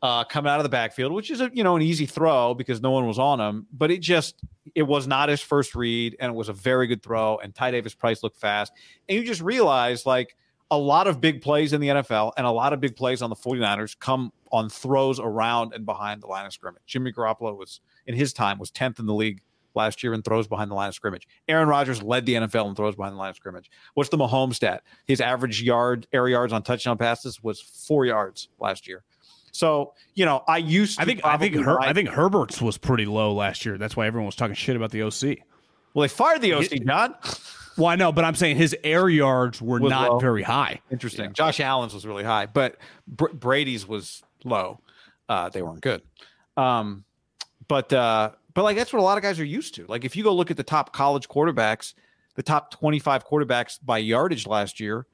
Uh, 0.01 0.23
coming 0.23 0.51
out 0.51 0.59
of 0.59 0.63
the 0.63 0.69
backfield, 0.69 1.11
which 1.11 1.29
is 1.29 1.41
a 1.41 1.51
you 1.53 1.63
know 1.63 1.75
an 1.75 1.83
easy 1.83 2.07
throw 2.07 2.55
because 2.55 2.81
no 2.81 2.89
one 2.89 3.05
was 3.05 3.19
on 3.19 3.39
him, 3.39 3.67
but 3.71 3.91
it 3.91 3.99
just 3.99 4.41
it 4.73 4.81
was 4.81 5.05
not 5.05 5.29
his 5.29 5.41
first 5.41 5.75
read, 5.75 6.15
and 6.19 6.31
it 6.31 6.35
was 6.35 6.49
a 6.49 6.53
very 6.53 6.87
good 6.87 7.03
throw. 7.03 7.37
And 7.37 7.53
Ty 7.53 7.69
Davis 7.69 7.93
Price 7.93 8.23
looked 8.23 8.37
fast, 8.37 8.73
and 9.07 9.15
you 9.15 9.23
just 9.23 9.41
realize 9.41 10.07
like 10.07 10.35
a 10.71 10.77
lot 10.77 11.05
of 11.05 11.21
big 11.21 11.39
plays 11.43 11.73
in 11.73 11.81
the 11.81 11.89
NFL 11.89 12.31
and 12.35 12.47
a 12.47 12.51
lot 12.51 12.73
of 12.73 12.79
big 12.79 12.95
plays 12.95 13.21
on 13.21 13.29
the 13.29 13.35
49ers 13.35 13.99
come 13.99 14.33
on 14.51 14.69
throws 14.69 15.19
around 15.19 15.73
and 15.75 15.85
behind 15.85 16.23
the 16.23 16.27
line 16.27 16.47
of 16.47 16.53
scrimmage. 16.53 16.81
Jimmy 16.87 17.11
Garoppolo 17.11 17.55
was 17.55 17.79
in 18.07 18.15
his 18.15 18.33
time 18.33 18.57
was 18.57 18.71
10th 18.71 18.97
in 18.97 19.05
the 19.05 19.13
league 19.13 19.41
last 19.75 20.03
year 20.03 20.13
in 20.13 20.21
throws 20.21 20.47
behind 20.47 20.69
the 20.71 20.75
line 20.75 20.89
of 20.89 20.95
scrimmage. 20.95 21.27
Aaron 21.47 21.67
Rodgers 21.67 22.01
led 22.01 22.25
the 22.25 22.33
NFL 22.35 22.69
in 22.69 22.75
throws 22.75 22.95
behind 22.95 23.13
the 23.15 23.19
line 23.19 23.29
of 23.29 23.35
scrimmage. 23.35 23.69
What's 23.93 24.09
the 24.09 24.17
Mahomes 24.17 24.55
stat? 24.55 24.83
His 25.05 25.21
average 25.21 25.61
yard 25.61 26.07
air 26.13 26.27
yards 26.27 26.53
on 26.53 26.63
touchdown 26.63 26.97
passes 26.97 27.41
was 27.43 27.61
4 27.61 28.05
yards 28.05 28.49
last 28.59 28.87
year. 28.87 29.03
So, 29.53 29.93
you 30.13 30.25
know, 30.25 30.43
I 30.47 30.57
used 30.57 30.97
to 30.97 31.01
I 31.01 31.05
think 31.05 31.25
I 31.25 31.37
think 31.37 31.55
Her- 31.55 31.75
like- 31.75 31.89
I 31.89 31.93
think 31.93 32.09
Herbert's 32.09 32.61
was 32.61 32.77
pretty 32.77 33.05
low 33.05 33.33
last 33.33 33.65
year. 33.65 33.77
That's 33.77 33.95
why 33.97 34.07
everyone 34.07 34.25
was 34.25 34.35
talking 34.35 34.55
shit 34.55 34.75
about 34.75 34.91
the 34.91 35.01
OC. 35.03 35.39
Well, 35.93 36.03
they 36.03 36.07
fired 36.07 36.41
the 36.41 36.53
OC, 36.53 36.85
John. 36.85 37.15
Well, 37.77 37.87
I 37.87 37.95
know, 37.97 38.11
but 38.13 38.23
I'm 38.23 38.35
saying 38.35 38.55
his 38.57 38.75
air 38.83 39.09
yards 39.09 39.61
were 39.61 39.79
not 39.79 40.11
low. 40.11 40.19
very 40.19 40.43
high. 40.43 40.81
Interesting. 40.89 41.33
Josh 41.33 41.59
Allen's 41.59 41.93
was 41.93 42.05
really 42.05 42.23
high, 42.23 42.45
but 42.45 42.77
Br- 43.07 43.27
Brady's 43.33 43.85
was 43.87 44.23
low. 44.45 44.79
Uh, 45.27 45.49
they 45.49 45.61
weren't 45.61 45.81
good. 45.81 46.01
Um, 46.57 47.03
but 47.67 47.91
uh, 47.93 48.31
but 48.53 48.63
like 48.63 48.77
that's 48.77 48.93
what 48.93 48.99
a 48.99 49.03
lot 49.03 49.17
of 49.17 49.23
guys 49.23 49.39
are 49.39 49.45
used 49.45 49.75
to. 49.75 49.85
Like 49.87 50.05
if 50.05 50.15
you 50.15 50.23
go 50.23 50.33
look 50.33 50.51
at 50.51 50.57
the 50.57 50.63
top 50.63 50.93
college 50.93 51.27
quarterbacks, 51.27 51.93
the 52.35 52.43
top 52.43 52.71
25 52.71 53.25
quarterbacks 53.25 53.79
by 53.83 53.97
yardage 53.97 54.47
last 54.47 54.79
year, 54.79 55.05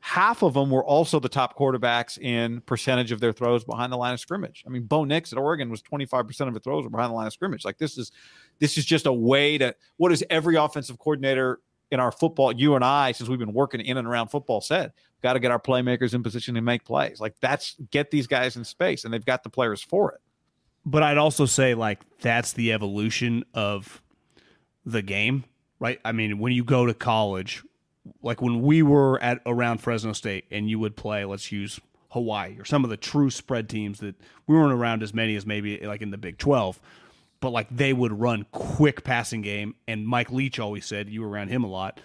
half 0.00 0.42
of 0.42 0.54
them 0.54 0.70
were 0.70 0.84
also 0.84 1.18
the 1.18 1.28
top 1.28 1.56
quarterbacks 1.56 2.18
in 2.18 2.60
percentage 2.62 3.10
of 3.10 3.20
their 3.20 3.32
throws 3.32 3.64
behind 3.64 3.92
the 3.92 3.96
line 3.96 4.12
of 4.12 4.20
scrimmage. 4.20 4.62
I 4.66 4.70
mean, 4.70 4.82
Bo 4.82 5.04
Nix 5.04 5.32
at 5.32 5.38
Oregon 5.38 5.70
was 5.70 5.82
25% 5.82 6.48
of 6.48 6.54
his 6.54 6.62
throws 6.62 6.84
were 6.84 6.90
behind 6.90 7.10
the 7.10 7.14
line 7.14 7.26
of 7.26 7.32
scrimmage. 7.32 7.64
Like 7.64 7.78
this 7.78 7.96
is 7.96 8.12
this 8.58 8.76
is 8.76 8.84
just 8.84 9.06
a 9.06 9.12
way 9.12 9.58
to 9.58 9.74
what 9.96 10.12
is 10.12 10.24
every 10.30 10.56
offensive 10.56 10.98
coordinator 10.98 11.60
in 11.90 12.00
our 12.00 12.12
football, 12.12 12.52
you 12.52 12.74
and 12.74 12.84
I, 12.84 13.12
since 13.12 13.30
we've 13.30 13.38
been 13.38 13.52
working 13.52 13.80
in 13.80 13.96
and 13.96 14.06
around 14.06 14.28
football, 14.28 14.60
said 14.60 14.92
got 15.22 15.34
to 15.34 15.40
get 15.40 15.50
our 15.50 15.58
playmakers 15.58 16.12
in 16.12 16.22
position 16.22 16.54
to 16.54 16.60
make 16.60 16.84
plays. 16.84 17.18
Like 17.18 17.34
that's 17.40 17.76
get 17.90 18.10
these 18.10 18.26
guys 18.26 18.56
in 18.56 18.64
space, 18.64 19.04
and 19.04 19.14
they've 19.14 19.24
got 19.24 19.42
the 19.42 19.48
players 19.48 19.80
for 19.80 20.12
it. 20.12 20.20
But 20.86 21.02
I'd 21.02 21.18
also 21.18 21.46
say 21.46 21.74
like 21.74 22.00
that's 22.20 22.52
the 22.52 22.72
evolution 22.72 23.44
of 23.54 24.02
the 24.84 25.02
game, 25.02 25.44
right? 25.78 25.98
I 26.04 26.12
mean, 26.12 26.38
when 26.38 26.52
you 26.52 26.64
go 26.64 26.86
to 26.86 26.94
college, 26.94 27.62
like 28.22 28.42
when 28.42 28.62
we 28.62 28.82
were 28.82 29.20
at 29.22 29.40
around 29.46 29.78
Fresno 29.78 30.12
State 30.12 30.44
and 30.50 30.68
you 30.68 30.78
would 30.78 30.96
play, 30.96 31.24
let's 31.24 31.50
use 31.50 31.80
Hawaii 32.10 32.56
or 32.58 32.64
some 32.64 32.84
of 32.84 32.90
the 32.90 32.96
true 32.96 33.30
spread 33.30 33.68
teams 33.68 34.00
that 34.00 34.14
we 34.46 34.54
weren't 34.56 34.72
around 34.72 35.02
as 35.02 35.12
many 35.12 35.36
as 35.36 35.46
maybe 35.46 35.78
like 35.78 36.02
in 36.02 36.10
the 36.10 36.18
Big 36.18 36.38
12, 36.38 36.80
but 37.40 37.50
like 37.50 37.68
they 37.70 37.92
would 37.92 38.20
run 38.20 38.46
quick 38.52 39.04
passing 39.04 39.42
game 39.42 39.74
and 39.88 40.06
Mike 40.06 40.30
Leach 40.30 40.58
always 40.58 40.86
said 40.86 41.08
you 41.08 41.22
were 41.22 41.28
around 41.28 41.48
him 41.48 41.64
a 41.64 41.66
lot. 41.66 42.00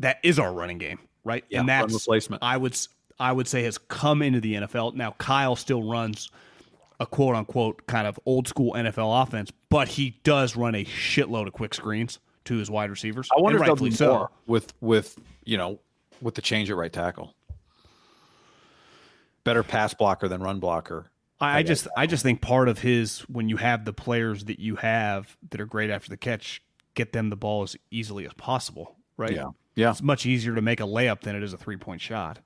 That 0.00 0.18
is 0.24 0.38
our 0.38 0.52
running 0.52 0.78
game, 0.78 0.98
right? 1.24 1.44
Yeah, 1.48 1.60
and 1.60 1.68
that's 1.68 1.92
replacement. 1.92 2.42
I 2.42 2.56
would 2.56 2.76
I 3.20 3.32
would 3.32 3.46
say 3.46 3.62
has 3.62 3.78
come 3.78 4.22
into 4.22 4.40
the 4.40 4.54
NFL. 4.54 4.94
Now 4.94 5.14
Kyle 5.18 5.54
still 5.54 5.82
runs 5.82 6.30
a 7.00 7.06
quote 7.06 7.34
unquote 7.34 7.86
kind 7.86 8.06
of 8.06 8.18
old 8.26 8.48
school 8.48 8.72
NFL 8.74 9.22
offense, 9.22 9.50
but 9.68 9.88
he 9.88 10.20
does 10.24 10.56
run 10.56 10.74
a 10.74 10.84
shitload 10.84 11.46
of 11.46 11.52
quick 11.52 11.74
screens 11.74 12.18
to 12.44 12.56
his 12.56 12.70
wide 12.70 12.90
receivers. 12.90 13.28
I 13.36 13.40
wonder 13.40 13.58
if 13.58 13.66
they'll 13.66 13.76
do 13.76 14.04
more 14.04 14.30
with 14.46 14.72
with 14.80 15.18
you 15.44 15.56
know 15.56 15.80
with 16.20 16.34
the 16.34 16.42
change 16.42 16.70
at 16.70 16.76
right 16.76 16.92
tackle. 16.92 17.34
Better 19.44 19.62
pass 19.62 19.92
blocker 19.92 20.28
than 20.28 20.42
run 20.42 20.60
blocker. 20.60 21.10
I, 21.40 21.58
I 21.58 21.62
just 21.62 21.88
I 21.96 22.06
just 22.06 22.22
think 22.22 22.40
part 22.40 22.68
of 22.68 22.78
his 22.78 23.20
when 23.22 23.48
you 23.48 23.56
have 23.56 23.84
the 23.84 23.92
players 23.92 24.44
that 24.44 24.60
you 24.60 24.76
have 24.76 25.36
that 25.50 25.60
are 25.60 25.66
great 25.66 25.90
after 25.90 26.08
the 26.08 26.16
catch, 26.16 26.62
get 26.94 27.12
them 27.12 27.30
the 27.30 27.36
ball 27.36 27.62
as 27.62 27.76
easily 27.90 28.24
as 28.24 28.32
possible, 28.34 28.96
right? 29.16 29.32
Yeah. 29.32 29.50
Yeah. 29.74 29.90
It's 29.90 30.02
much 30.02 30.24
easier 30.24 30.54
to 30.54 30.62
make 30.62 30.80
a 30.80 30.84
layup 30.84 31.22
than 31.22 31.34
it 31.34 31.42
is 31.42 31.52
a 31.52 31.58
three 31.58 31.76
point 31.76 32.00
shot. 32.00 32.38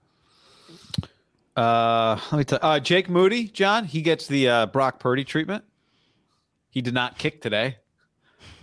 Uh, 1.58 2.20
let 2.30 2.38
me 2.38 2.44
tell 2.44 2.60
uh, 2.62 2.78
Jake 2.78 3.08
Moody, 3.08 3.48
John, 3.48 3.84
he 3.84 4.00
gets 4.00 4.28
the 4.28 4.48
uh, 4.48 4.66
Brock 4.66 5.00
Purdy 5.00 5.24
treatment. 5.24 5.64
He 6.70 6.80
did 6.80 6.94
not 6.94 7.18
kick 7.18 7.42
today. 7.42 7.78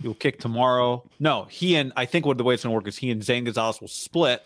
He 0.00 0.08
will 0.08 0.14
kick 0.14 0.40
tomorrow. 0.40 1.06
No, 1.20 1.44
he 1.44 1.76
and 1.76 1.92
I 1.94 2.06
think 2.06 2.24
what 2.24 2.38
the 2.38 2.44
way 2.44 2.54
it's 2.54 2.62
going 2.62 2.72
to 2.72 2.74
work 2.74 2.88
is 2.88 2.96
he 2.96 3.10
and 3.10 3.22
Zane 3.22 3.44
Gonzalez 3.44 3.82
will 3.82 3.88
split, 3.88 4.42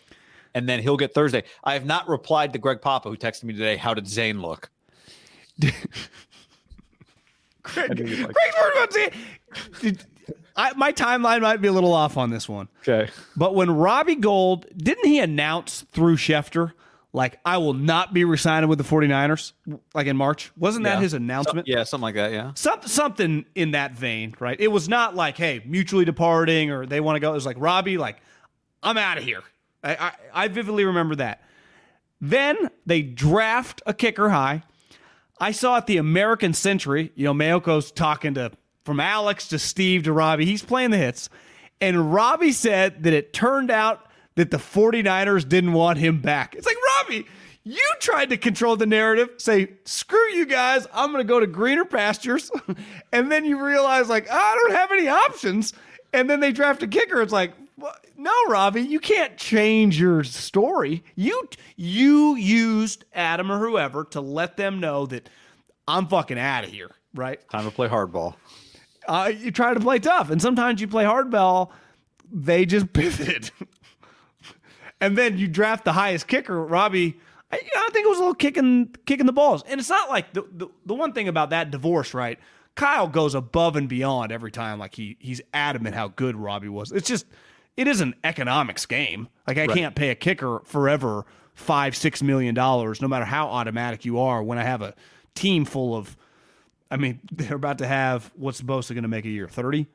and 0.53 0.69
then 0.69 0.81
he'll 0.81 0.97
get 0.97 1.15
Thursday. 1.15 1.45
I 1.63 1.75
have 1.75 1.85
not 1.87 2.09
replied 2.09 2.53
to 2.55 2.59
Greg 2.59 2.81
Papa, 2.81 3.09
who 3.09 3.17
texted 3.17 3.45
me 3.45 3.53
today. 3.53 3.77
How 3.77 3.95
did 3.95 4.09
Zane 4.09 4.43
look? 4.43 4.69
Craig, 7.63 7.95
knew 7.95 8.05
you'd 8.05 8.27
like 8.27 8.35
Craig's 8.35 8.57
worried 8.61 8.77
about 8.77 8.93
Zane. 8.93 9.11
Did- 9.81 10.05
I, 10.57 10.73
my 10.75 10.93
timeline 10.93 11.43
might 11.43 11.61
be 11.63 11.69
a 11.69 11.73
little 11.73 11.93
off 11.95 12.17
on 12.17 12.31
this 12.31 12.49
one. 12.49 12.67
Okay. 12.81 13.11
But 13.37 13.55
when 13.55 13.71
Robbie 13.71 14.17
Gould, 14.17 14.67
didn't 14.77 15.07
he 15.07 15.21
announce 15.21 15.83
through 15.93 16.17
Schefter, 16.17 16.73
like, 17.13 17.39
I 17.45 17.59
will 17.59 17.75
not 17.75 18.15
be 18.15 18.25
resigning 18.25 18.69
with 18.69 18.79
the 18.79 18.85
49ers, 18.85 19.53
like 19.95 20.07
in 20.07 20.17
March? 20.17 20.53
Wasn't 20.57 20.85
that 20.85 20.95
Yeah. 20.95 21.01
his 21.01 21.15
announcement? 21.15 21.67
Yeah, 21.67 21.83
something 21.85 22.03
like 22.03 22.15
that. 22.15 22.33
Yeah. 22.33 22.53
Some, 22.55 22.81
something 22.87 23.45
in 23.55 23.73
that 23.73 23.93
vein, 23.93 24.35
right? 24.39 24.59
It 24.61 24.69
was 24.69 24.89
not 24.89 25.15
like, 25.17 25.37
hey, 25.37 25.63
mutually 25.67 26.05
departing 26.05 26.71
or 26.71 26.87
they 26.87 27.01
want 27.01 27.17
to 27.17 27.21
go. 27.21 27.31
It 27.33 27.35
was 27.35 27.47
like, 27.47 27.57
Robbie, 27.59 27.99
like, 27.99 28.19
I'm 28.83 28.97
out 28.97 29.19
of 29.19 29.25
here. 29.25 29.43
I, 29.83 29.95
I, 29.97 30.13
I 30.45 30.49
vividly 30.49 30.85
remember 30.85 31.17
that. 31.17 31.43
Then 32.21 32.57
they 32.87 33.03
draft 33.03 33.83
a 33.87 33.95
kicker 33.95 34.29
high. 34.31 34.63
I 35.41 35.53
saw 35.53 35.79
at 35.79 35.87
the 35.87 35.97
American 35.97 36.53
Century, 36.53 37.13
you 37.15 37.25
know, 37.25 37.33
Maiocco's 37.33 37.91
talking 37.91 38.35
to 38.35 38.53
from 38.85 39.01
Alex 39.01 39.49
to 39.49 39.59
Steve 39.59 40.03
to 40.05 40.13
Robbie. 40.13 40.45
He's 40.45 40.63
playing 40.63 40.91
the 40.91 40.99
hits. 40.99 41.29
And 41.81 42.13
Robbie 42.13 42.53
said 42.53 43.05
that 43.05 43.13
it 43.15 43.33
turned 43.33 43.71
out 43.71 44.07
that 44.41 44.51
the 44.51 44.57
49ers 44.57 45.47
didn't 45.47 45.75
want 45.75 45.99
him 45.99 46.23
back. 46.23 46.55
It's 46.55 46.65
like, 46.65 46.79
Robbie, 46.97 47.27
you 47.63 47.87
tried 48.01 48.31
to 48.31 48.39
control 48.39 48.75
the 48.75 48.87
narrative, 48.87 49.29
say, 49.37 49.75
screw 49.85 50.33
you 50.33 50.47
guys, 50.47 50.87
I'm 50.95 51.13
going 51.13 51.23
to 51.23 51.29
go 51.29 51.41
to 51.41 51.47
greener 51.47 51.85
pastures. 51.85 52.51
and 53.13 53.31
then 53.31 53.45
you 53.45 53.63
realize, 53.63 54.09
like, 54.09 54.31
I 54.31 54.55
don't 54.55 54.73
have 54.73 54.93
any 54.93 55.09
options. 55.09 55.75
And 56.15 56.31
then 56.31 56.41
they 56.41 56.53
draft 56.53 56.83
a 56.83 56.89
kicker. 56.89 57.21
It's 57.21 57.35
like, 57.35 57.53
no, 58.17 58.33
Robbie, 58.49 58.81
you 58.81 58.99
can't 58.99 59.37
change 59.37 60.01
your 60.01 60.25
story. 60.25 61.05
You 61.17 61.49
you 61.77 62.37
used 62.37 63.05
Adam 63.13 63.53
or 63.53 63.59
whoever 63.59 64.05
to 64.07 64.23
let 64.23 64.57
them 64.57 64.81
know 64.81 65.05
that 65.07 65.29
I'm 65.87 66.07
fucking 66.07 66.39
out 66.39 66.65
of 66.65 66.71
here, 66.71 66.91
right? 67.15 67.41
Time 67.51 67.67
to 67.67 67.71
play 67.71 67.89
hardball. 67.89 68.37
Uh, 69.07 69.33
you 69.35 69.51
try 69.51 69.73
to 69.75 69.81
play 69.81 69.99
tough, 69.99 70.31
and 70.31 70.41
sometimes 70.41 70.81
you 70.81 70.89
play 70.89 71.05
hardball 71.05 71.73
they 72.33 72.67
just 72.67 72.93
pivoted. 72.93 73.51
And 75.01 75.17
then 75.17 75.39
you 75.39 75.49
draft 75.49 75.85
the 75.85 75.93
highest 75.93 76.27
kicker, 76.27 76.65
Robbie. 76.65 77.19
I, 77.53 77.57
I 77.57 77.89
think 77.93 78.07
it 78.07 78.09
was 78.09 78.19
a 78.19 78.21
little 78.21 78.35
kicking 78.35 78.95
kicking 79.07 79.27
the 79.27 79.33
balls. 79.33 79.63
And 79.67 79.81
it's 79.81 79.89
not 79.89 80.09
like 80.09 80.33
the, 80.33 80.43
the 80.53 80.69
the 80.87 80.95
one 80.95 81.13
thing 81.13 81.29
about 81.29 81.51
that 81.51 81.71
divorce, 81.71 82.15
right? 82.15 82.39
Kyle 82.75 83.09
goes 83.09 83.35
above 83.35 83.77
and 83.77 83.89
beyond 83.89 84.33
every 84.33 84.51
time. 84.51 84.79
Like 84.79 84.95
he 84.95 85.17
he's 85.19 85.41
adamant 85.53 85.95
how 85.95 86.09
good 86.09 86.37
Robbie 86.37 86.69
was. 86.69 86.93
It's 86.93 87.09
just 87.09 87.27
it 87.77 87.89
is 87.89 88.01
an 88.01 88.15
economics 88.25 88.87
game. 88.87 89.29
Like 89.47 89.59
I 89.59 89.67
can't 89.67 89.95
pay 89.95 90.11
a 90.11 90.15
kicker 90.15 90.61
forever 90.65 91.25
five 91.55 91.97
six 91.97 92.23
million 92.23 92.55
dollars, 92.55 93.01
no 93.01 93.09
matter 93.09 93.25
how 93.25 93.49
automatic 93.49 94.05
you 94.05 94.19
are. 94.21 94.43
When 94.43 94.59
I 94.59 94.63
have 94.65 94.83
a 94.83 94.95
team 95.35 95.65
full 95.65 95.95
of, 95.95 96.17
I 96.91 96.97
mean, 96.97 97.21
they're 97.33 97.57
about 97.57 97.79
to 97.79 97.87
have 97.87 98.31
what's 98.35 98.63
Bosa 98.63 98.91
going 98.95 99.03
to 99.03 99.09
make 99.09 99.25
a 99.25 99.31
year 99.31 99.49
thirty. 99.49 99.87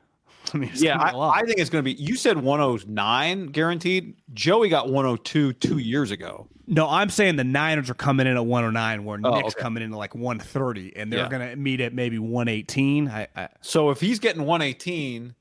I 0.54 0.58
mean, 0.58 0.70
it's 0.70 0.82
Yeah, 0.82 0.96
gonna 0.98 1.10
be 1.10 1.14
a 1.14 1.18
lot. 1.18 1.36
I, 1.36 1.40
I 1.40 1.42
think 1.44 1.58
it's 1.58 1.70
going 1.70 1.84
to 1.84 1.94
be. 1.94 2.00
You 2.00 2.16
said 2.16 2.38
109 2.38 3.46
guaranteed. 3.46 4.14
Joey 4.34 4.68
got 4.68 4.88
102 4.88 5.52
two 5.54 5.78
years 5.78 6.10
ago. 6.10 6.48
No, 6.68 6.88
I'm 6.88 7.10
saying 7.10 7.36
the 7.36 7.44
Niners 7.44 7.88
are 7.90 7.94
coming 7.94 8.26
in 8.26 8.36
at 8.36 8.44
109, 8.44 9.04
where 9.04 9.20
Oh, 9.22 9.34
Nick's 9.36 9.54
okay. 9.54 9.62
coming 9.62 9.82
in 9.84 9.92
at 9.92 9.96
like 9.98 10.14
130, 10.14 10.96
and 10.96 11.12
they're 11.12 11.20
Yeah. 11.20 11.28
going 11.28 11.48
to 11.50 11.56
meet 11.56 11.80
at 11.80 11.94
maybe 11.94 12.18
118. 12.18 13.08
I, 13.08 13.28
I, 13.36 13.48
So 13.60 13.90
if 13.90 14.00
he's 14.00 14.18
getting 14.18 14.42
118, 14.44 15.34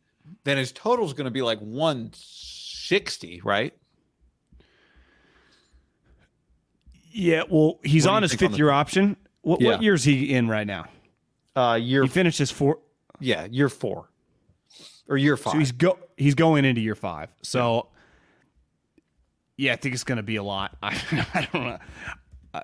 then 0.43 0.57
his 0.57 0.71
total 0.71 1.05
is 1.05 1.13
going 1.13 1.25
to 1.25 1.31
be 1.31 1.41
like 1.41 1.59
160, 1.59 3.41
right? 3.43 3.73
yeah, 7.11 7.43
well, 7.49 7.79
he's 7.83 8.05
on 8.05 8.23
his 8.23 8.33
on 8.33 8.37
fifth 8.37 8.51
the- 8.51 8.57
year 8.57 8.69
option. 8.71 9.15
What, 9.41 9.61
Yeah. 9.61 9.71
what 9.71 9.81
year 9.83 9.93
is 9.93 10.03
he 10.03 10.33
in 10.33 10.47
right 10.49 10.67
now? 10.67 10.85
Uh, 11.55 11.79
year 11.81 12.03
He 12.03 12.09
finished 12.09 12.37
his 12.39 12.51
four. 12.51 12.79
yeah, 13.19 13.45
year 13.49 13.69
four 13.69 14.09
or 15.07 15.17
year 15.17 15.37
five. 15.37 15.53
So 15.53 15.59
he's 15.59 15.71
go 15.71 15.97
he's 16.17 16.35
going 16.35 16.65
into 16.65 16.81
year 16.81 16.95
five. 16.95 17.29
So 17.41 17.87
yeah, 19.57 19.73
I 19.73 19.75
think 19.77 19.95
it's 19.95 20.03
going 20.03 20.17
to 20.17 20.23
be 20.23 20.35
a 20.35 20.43
lot. 20.43 20.75
I, 20.83 20.99
I 21.33 21.47
don't 21.51 21.63
know. 21.63 21.77
I- 21.77 22.13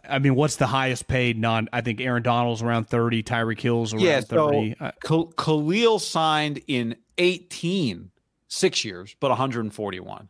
I 0.10 0.20
mean, 0.20 0.36
what's 0.36 0.56
the 0.56 0.68
highest 0.68 1.10
paid 1.10 1.38
non? 1.38 1.68
I 1.74 1.82
think 1.82 2.00
Aaron 2.00 2.24
Donald's 2.24 2.62
around 2.62 2.86
thirty. 2.88 3.24
Tyreek 3.24 3.60
Hill's 3.60 3.94
around 3.94 4.04
yeah, 4.04 4.22
so 4.22 4.48
thirty. 4.48 4.76
Khal- 5.04 5.36
Khalil 5.36 6.00
signed 6.00 6.62
in 6.68 6.96
18, 7.18 8.10
six 8.48 8.86
years, 8.86 9.18
but 9.20 9.32
141. 9.32 10.30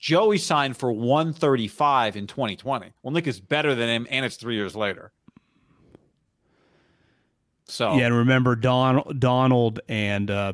Joey 0.00 0.38
signed 0.38 0.78
for 0.78 0.90
135 0.90 2.16
in 2.16 2.26
2020. 2.26 2.92
Well, 3.02 3.12
Nick 3.12 3.26
is 3.26 3.40
better 3.40 3.74
than 3.74 3.90
him, 3.90 4.06
and 4.10 4.24
it's 4.24 4.36
three 4.36 4.54
years 4.54 4.74
later. 4.74 5.12
So 7.66 7.96
Yeah, 7.96 8.06
and 8.06 8.16
remember 8.16 8.56
Don, 8.56 9.18
Donald 9.18 9.80
and 9.88 10.30
uh, 10.30 10.52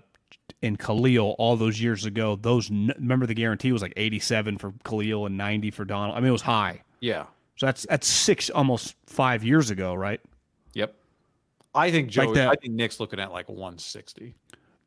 and 0.62 0.78
Khalil 0.78 1.34
all 1.38 1.56
those 1.56 1.80
years 1.80 2.04
ago. 2.04 2.36
Those 2.36 2.70
remember 2.70 3.26
the 3.26 3.34
guarantee 3.34 3.72
was 3.72 3.82
like 3.82 3.94
eighty 3.96 4.18
seven 4.18 4.58
for 4.58 4.72
Khalil 4.84 5.26
and 5.26 5.36
ninety 5.36 5.70
for 5.70 5.84
Donald. 5.84 6.16
I 6.16 6.20
mean, 6.20 6.28
it 6.28 6.32
was 6.32 6.42
high. 6.42 6.82
yeah, 7.00 7.24
So 7.56 7.66
that's 7.66 7.86
that's 7.88 8.06
six 8.06 8.50
almost 8.50 8.94
five 9.06 9.42
years 9.44 9.70
ago, 9.70 9.94
right? 9.94 10.20
yep. 10.74 10.94
I 11.74 11.90
think 11.90 12.08
Joey. 12.10 12.34
the- 12.34 12.48
I 12.48 12.54
think 12.60 12.74
Nick's 12.74 12.98
looking 13.00 13.20
at 13.20 13.30
like 13.32 13.48
160. 13.48 14.34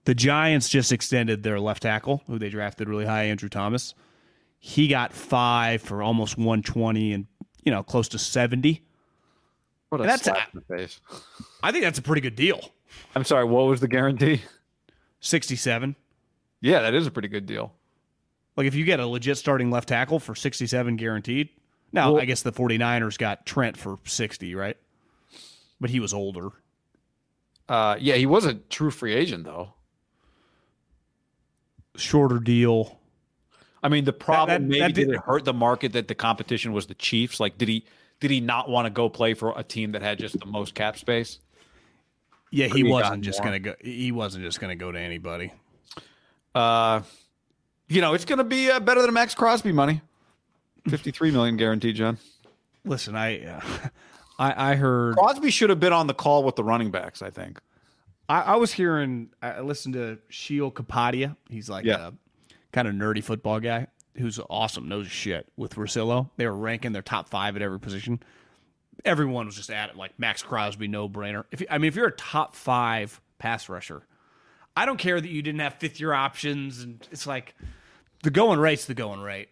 The 0.06 0.14
Giants 0.14 0.68
just 0.68 0.92
extended 0.92 1.42
their 1.44 1.60
left 1.62 1.84
tackle, 1.84 2.24
who 2.28 2.38
they 2.38 2.50
drafted 2.50 2.90
really 2.90 3.06
high, 3.06 3.24
Andrew 3.24 3.48
Thomas. 3.48 3.94
He 4.60 4.90
got 4.90 5.14
five 5.14 5.82
for 5.82 6.04
almost 6.04 6.38
120 6.38 7.14
and, 7.14 7.26
you 7.64 7.72
know, 7.72 7.84
close 7.84 8.10
to 8.10 8.20
70. 8.20 8.82
What 9.90 10.02
a 10.02 10.04
And 10.04 10.10
that's 10.12 10.24
slap 10.24 10.54
in 10.54 10.62
the 10.68 10.76
face. 10.78 11.00
I 11.62 11.72
think 11.72 11.86
that's 11.86 12.00
a 12.00 12.02
pretty 12.02 12.22
good 12.22 12.36
deal. 12.36 12.60
I'm 13.16 13.24
sorry. 13.24 13.46
What 13.46 13.62
was 13.68 13.80
the 13.80 13.88
guarantee? 13.88 14.42
67. 15.28 15.96
Yeah, 16.62 16.82
that 16.82 16.94
is 16.94 17.08
a 17.08 17.12
pretty 17.12 17.30
good 17.30 17.46
deal. 17.46 17.74
Like, 18.56 18.68
if 18.68 18.76
you 18.76 18.84
get 18.86 19.00
a 19.00 19.08
legit 19.08 19.38
starting 19.38 19.72
left 19.72 19.88
tackle 19.90 20.20
for 20.20 20.36
67 20.36 20.96
guaranteed. 20.98 21.50
Now, 21.92 22.14
Well- 22.14 22.22
I 22.22 22.26
guess 22.26 22.42
the 22.42 22.52
49ers 22.52 23.18
got 23.18 23.46
Trent 23.46 23.78
for 23.78 23.98
60, 24.06 24.54
right? 24.54 24.78
But 25.82 25.90
he 25.90 26.00
was 26.00 26.14
older. 26.14 26.50
Uh, 27.68 27.96
yeah, 28.00 28.16
he 28.16 28.26
was 28.26 28.46
a 28.46 28.56
true 28.56 28.92
free 28.92 29.14
agent 29.14 29.46
though. 29.46 29.74
Shorter 31.96 32.40
deal. 32.40 33.00
I 33.82 33.90
mean, 33.90 34.06
the 34.06 34.14
problem 34.14 34.64
that- 34.64 34.68
maybe 34.68 34.80
that 34.80 34.94
did, 34.94 35.08
did- 35.08 35.16
it 35.16 35.22
hurt 35.22 35.46
the 35.46 35.54
market 35.54 35.94
that 35.94 36.08
the 36.08 36.16
competition 36.16 36.74
was 36.74 36.88
the 36.88 36.96
Chiefs? 36.96 37.40
Like, 37.40 37.58
did 37.58 37.70
he 37.70 37.86
did 38.20 38.32
he 38.32 38.40
not 38.40 38.70
want 38.70 38.86
to 38.86 38.90
go 38.90 39.10
play 39.10 39.34
for 39.34 39.54
a 39.58 39.64
team 39.64 39.92
that 39.92 40.02
had 40.02 40.18
just 40.18 40.40
the 40.40 40.46
most 40.46 40.76
cap 40.76 40.98
space? 40.98 41.40
Yeah, 42.54 42.68
he 42.68 42.84
wasn't 42.84 43.24
just 43.24 43.42
going 43.42 43.54
to 43.54 43.60
go. 43.60 43.74
He 43.82 44.12
wasn't 44.12 44.44
just 44.44 44.60
going 44.60 44.70
to 44.70 44.76
go 44.76 44.92
to 44.92 45.00
anybody. 45.00 45.52
Uh, 46.54 47.02
you 47.90 48.00
know, 48.00 48.14
it's 48.14 48.26
going 48.26 48.38
to 48.38 48.44
be 48.44 48.70
uh, 48.70 48.80
better 48.80 49.02
than 49.02 49.12
Maxx 49.14 49.34
Crosby 49.34 49.72
money. 49.72 50.02
Fifty-three 50.88 51.32
million 51.32 51.58
guaranteed, 51.58 51.96
John. 51.96 52.20
Listen, 52.86 53.16
I, 53.16 53.44
uh, 53.46 53.62
I, 54.40 54.72
I 54.72 54.76
heard. 54.76 55.16
Crosby 55.16 55.50
should 55.50 55.72
have 55.72 55.80
been 55.80 55.94
on 55.94 56.06
the 56.06 56.14
call 56.14 56.44
with 56.44 56.56
the 56.56 56.64
running 56.64 56.92
backs. 56.92 57.22
I 57.24 57.32
think. 57.32 57.60
I, 58.30 58.42
I 58.42 58.56
was 58.58 58.72
hearing, 58.72 59.30
I 59.42 59.62
listened 59.62 59.96
to 59.96 60.20
Sheil 60.30 60.72
Kapadia. 60.72 61.36
He's 61.50 61.70
like 61.70 61.86
Yeah. 61.86 62.10
a 62.10 62.12
kind 62.72 62.88
of 62.88 62.94
nerdy 62.94 63.24
football 63.24 63.60
guy 63.60 63.88
who's 64.18 64.40
awesome, 64.50 64.88
knows 64.88 65.08
shit 65.08 65.48
with 65.58 65.76
Rosillo. 65.76 66.30
They 66.38 66.46
were 66.46 66.56
ranking 66.56 66.92
their 66.94 67.02
top 67.02 67.28
five 67.30 67.56
at 67.56 67.62
every 67.64 67.80
position. 67.80 68.22
Everyone 69.06 69.46
was 69.46 69.56
just 69.56 69.70
at 69.70 69.90
it 69.90 69.98
like 69.98 70.18
Maxx 70.18 70.42
Crosby, 70.44 70.88
no 70.88 71.10
brainer. 71.10 71.46
If 71.52 71.64
I 71.70 71.78
mean, 71.78 71.88
if 71.88 71.96
you're 71.96 72.08
a 72.08 72.12
top 72.12 72.56
five 72.56 73.20
pass 73.38 73.70
rusher, 73.70 74.06
I 74.76 74.86
don't 74.86 74.98
care 74.98 75.20
that 75.20 75.30
you 75.30 75.42
didn't 75.42 75.62
have 75.62 75.76
fifth 75.76 76.00
year 76.00 76.14
options, 76.14 76.82
and 76.82 77.06
it's 77.12 77.28
like 77.28 77.56
the 78.24 78.32
going 78.32 78.60
rate's 78.60 78.86
the 78.86 78.94
going 78.94 79.20
rate. 79.20 79.50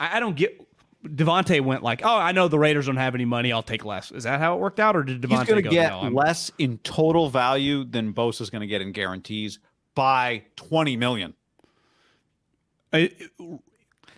I, 0.00 0.16
I 0.16 0.20
don't 0.20 0.36
get. 0.36 0.60
Davante 1.04 1.60
went 1.60 1.82
like, 1.82 2.00
"Oh, 2.02 2.16
I 2.16 2.32
know 2.32 2.48
the 2.48 2.58
Raiders 2.58 2.86
don't 2.86 2.96
have 2.96 3.14
any 3.14 3.26
money. 3.26 3.52
I'll 3.52 3.62
take 3.62 3.84
less." 3.84 4.10
Is 4.10 4.24
that 4.24 4.40
how 4.40 4.54
it 4.56 4.60
worked 4.60 4.80
out, 4.80 4.96
or 4.96 5.02
did 5.02 5.20
Davante 5.20 5.38
He's 5.38 5.48
going 5.48 5.62
to 5.62 5.68
get 5.68 5.90
"No, 5.90 6.08
less 6.08 6.50
in 6.58 6.78
total 6.78 7.28
value 7.28 7.84
than 7.84 8.14
Bosa's 8.14 8.48
going 8.48 8.62
to 8.62 8.66
get 8.66 8.80
in 8.80 8.92
guarantees 8.92 9.58
by 9.94 10.44
twenty 10.56 10.96
million. 10.96 11.34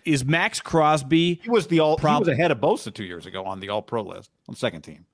Is 0.07 0.23
Maxx 0.25 0.59
Crosby 0.61 1.39
He 1.43 1.49
was 1.49 1.67
the 1.67 1.79
all. 1.81 1.97
Prob- 1.97 2.23
he 2.23 2.29
was 2.29 2.37
ahead 2.39 2.51
of 2.51 2.59
Bosa 2.59 2.93
two 2.93 3.03
years 3.03 3.25
ago 3.25 3.43
on 3.43 3.59
the 3.59 3.69
All 3.69 3.81
Pro 3.81 4.01
list 4.03 4.31
on 4.47 4.55
second 4.55 4.81
team. 4.81 5.05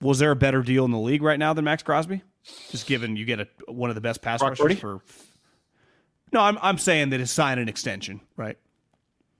was 0.00 0.18
there 0.18 0.30
a 0.30 0.36
better 0.36 0.62
deal 0.62 0.84
in 0.84 0.90
the 0.90 0.98
league 0.98 1.22
right 1.22 1.38
now 1.38 1.52
than 1.54 1.64
Maxx 1.64 1.82
Crosby? 1.82 2.22
Just 2.70 2.86
given 2.86 3.16
you 3.16 3.24
get 3.24 3.40
a 3.40 3.48
one 3.66 3.88
of 3.90 3.94
the 3.96 4.00
best 4.00 4.22
pass 4.22 4.40
Brock 4.40 4.50
rushers 4.50 4.64
Purdy? 4.64 4.74
for. 4.76 5.00
No, 6.32 6.40
I'm 6.40 6.58
I'm 6.60 6.78
saying 6.78 7.10
that 7.10 7.20
his 7.20 7.30
sign 7.30 7.58
an 7.58 7.68
extension, 7.68 8.20
right? 8.36 8.58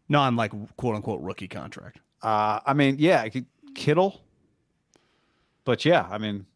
Non 0.08 0.34
like 0.36 0.52
quote 0.76 0.94
unquote 0.96 1.20
rookie 1.20 1.48
contract. 1.48 1.98
Uh, 2.22 2.60
I 2.64 2.72
mean, 2.72 2.96
yeah, 2.98 3.20
I 3.22 3.28
could- 3.28 3.46
Kittle, 3.74 4.22
but 5.64 5.84
yeah, 5.84 6.06
I 6.10 6.16
mean, 6.18 6.46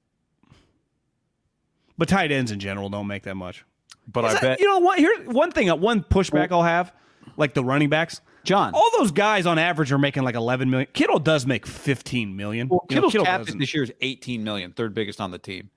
But 1.98 2.08
tight 2.08 2.32
ends 2.32 2.50
in 2.50 2.58
general 2.60 2.88
don't 2.88 3.06
make 3.06 3.24
that 3.24 3.34
much. 3.34 3.64
but 4.10 4.24
I 4.24 4.32
that- 4.32 4.42
bet 4.42 4.60
you 4.60 4.66
know 4.66 4.78
what? 4.78 4.98
Here's 4.98 5.26
one 5.28 5.50
thing. 5.52 5.68
One 5.68 6.02
pushback 6.02 6.50
I'll 6.50 6.62
have, 6.62 6.92
like 7.36 7.54
the 7.54 7.62
running 7.62 7.90
backs. 7.90 8.20
John. 8.44 8.72
All 8.74 8.90
those 8.98 9.10
guys 9.10 9.46
on 9.46 9.58
average 9.58 9.92
are 9.92 9.98
making 9.98 10.22
like 10.22 10.34
11 10.34 10.70
million. 10.70 10.88
Kittle 10.92 11.18
does 11.18 11.46
make 11.46 11.66
15 11.66 12.34
million. 12.36 12.68
Well, 12.68 12.80
You 12.88 12.96
know, 12.96 13.00
Kittle's 13.02 13.12
Kittle 13.12 13.26
cap 13.26 13.40
doesn't- 13.42 13.58
this 13.58 13.74
year 13.74 13.82
is 13.82 13.92
18 14.00 14.42
million, 14.44 14.72
third 14.72 14.94
biggest 14.94 15.20
on 15.20 15.30
the 15.30 15.38
team. 15.38 15.70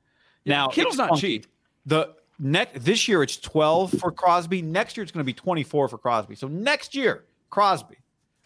now 0.46 0.68
Kittle's 0.68 0.98
not 0.98 1.18
cheap. 1.18 1.48
The 1.86 2.14
next 2.40 2.84
this 2.84 3.08
year 3.08 3.22
it's 3.24 3.38
12 3.38 3.92
for 4.00 4.12
Crosby. 4.12 4.62
Next 4.62 4.96
year 4.98 5.04
it's 5.04 5.12
going 5.12 5.22
to 5.24 5.26
be 5.26 5.34
24 5.34 5.88
for 5.90 5.98
Crosby. 5.98 6.36
So 6.36 6.48
next 6.48 6.96
year 6.96 7.26
Crosby, 7.50 7.98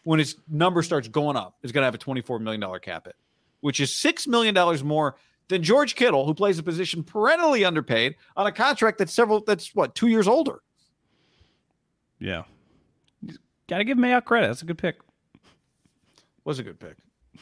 when 0.03 0.19
his 0.19 0.35
number 0.49 0.81
starts 0.83 1.07
going 1.07 1.37
up, 1.37 1.55
is 1.63 1.71
going 1.71 1.81
to 1.83 1.85
have 1.85 1.95
a 1.95 1.99
24 1.99 2.39
million 2.39 2.59
dollar 2.61 2.79
cap 2.79 3.05
hit, 3.05 3.15
which 3.61 3.79
is 3.79 3.93
six 3.93 4.25
million 4.27 4.53
dollars 4.55 4.83
more 4.83 5.15
than 5.49 5.63
George 5.63 5.95
Kittle, 5.95 6.25
who 6.25 6.33
plays 6.33 6.59
a 6.59 6.63
position 6.63 7.03
perennially 7.03 7.63
underpaid 7.63 8.15
on 8.35 8.47
a 8.47 8.51
contract 8.51 8.97
that's 8.97 9.13
several 9.13 9.41
that's 9.41 9.73
what 9.75 9.95
two 9.95 10.07
years 10.07 10.27
older. 10.27 10.61
Yeah. 12.19 12.43
Got 13.67 13.79
to 13.79 13.83
give 13.83 13.97
Mayock 13.97 14.25
credit. 14.25 14.47
That's 14.47 14.61
a 14.61 14.65
good 14.65 14.77
pick. 14.77 14.97
Was 16.45 16.59
a 16.59 16.63
good 16.63 16.79
pick. 16.79 16.95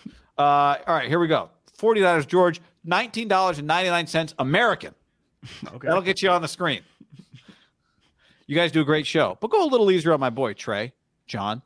Uh, 0.38 0.76
all 0.86 0.94
right, 0.94 1.08
here 1.08 1.18
we 1.18 1.28
go. 1.28 1.50
Forty 1.78 2.02
dollars, 2.02 2.26
George. 2.26 2.60
Nineteen 2.84 3.30
dollars 3.30 3.58
and 3.58 3.66
ninety 3.66 3.90
nine 3.90 4.06
cents 4.06 4.34
American. 4.38 4.94
Okay. 5.66 5.88
That'll 5.88 6.02
get 6.02 6.22
you 6.22 6.30
on 6.30 6.42
the 6.42 6.48
screen. 6.50 6.82
You 8.48 8.56
guys 8.56 8.74
do 8.74 8.82
a 8.82 8.84
great 8.84 9.08
show, 9.08 9.38
but 9.40 9.50
go 9.50 9.64
a 9.64 9.70
little 9.70 9.90
easier 9.92 10.12
on 10.12 10.20
my 10.20 10.30
boy 10.30 10.52
Trey, 10.54 10.92
John. 11.26 11.62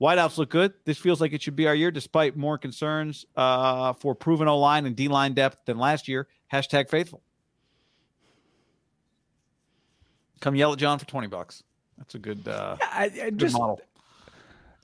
Whiteouts 0.00 0.38
look 0.38 0.50
good. 0.50 0.72
This 0.84 0.98
feels 0.98 1.20
like 1.20 1.32
it 1.32 1.42
should 1.42 1.56
be 1.56 1.66
our 1.66 1.74
year, 1.74 1.90
despite 1.90 2.36
more 2.36 2.58
concerns 2.58 3.26
uh, 3.34 3.92
for 3.94 4.14
proven 4.14 4.46
O 4.46 4.56
line 4.58 4.86
and 4.86 4.94
D 4.94 5.08
line 5.08 5.34
depth 5.34 5.58
than 5.64 5.78
last 5.78 6.06
year. 6.06 6.28
Hashtag 6.52 6.88
faithful. 6.88 7.22
Come 10.40 10.54
yell 10.54 10.72
at 10.72 10.78
John 10.78 11.00
for 11.00 11.06
twenty 11.06 11.26
bucks. 11.26 11.64
That's 11.98 12.14
a 12.14 12.18
good, 12.20 12.46
uh, 12.46 12.76
I, 12.80 13.04
I 13.04 13.08
good 13.08 13.38
just 13.38 13.58
model. 13.58 13.80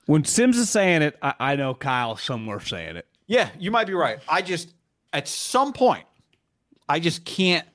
When 0.09 0.23
Sims 0.25 0.57
is 0.57 0.71
saying 0.71 1.03
it, 1.03 1.15
I, 1.21 1.33
I 1.39 1.55
know 1.55 1.75
Kyle 1.75 2.17
somewhere 2.17 2.59
saying 2.59 2.95
it. 2.95 3.05
Yeah, 3.27 3.49
you 3.59 3.69
might 3.69 3.85
be 3.85 3.93
right. 3.93 4.17
I 4.27 4.41
just 4.41 4.73
at 5.13 5.27
some 5.27 5.71
point, 5.71 6.05
I 6.87 6.99
just 6.99 7.25
can't. 7.25 7.67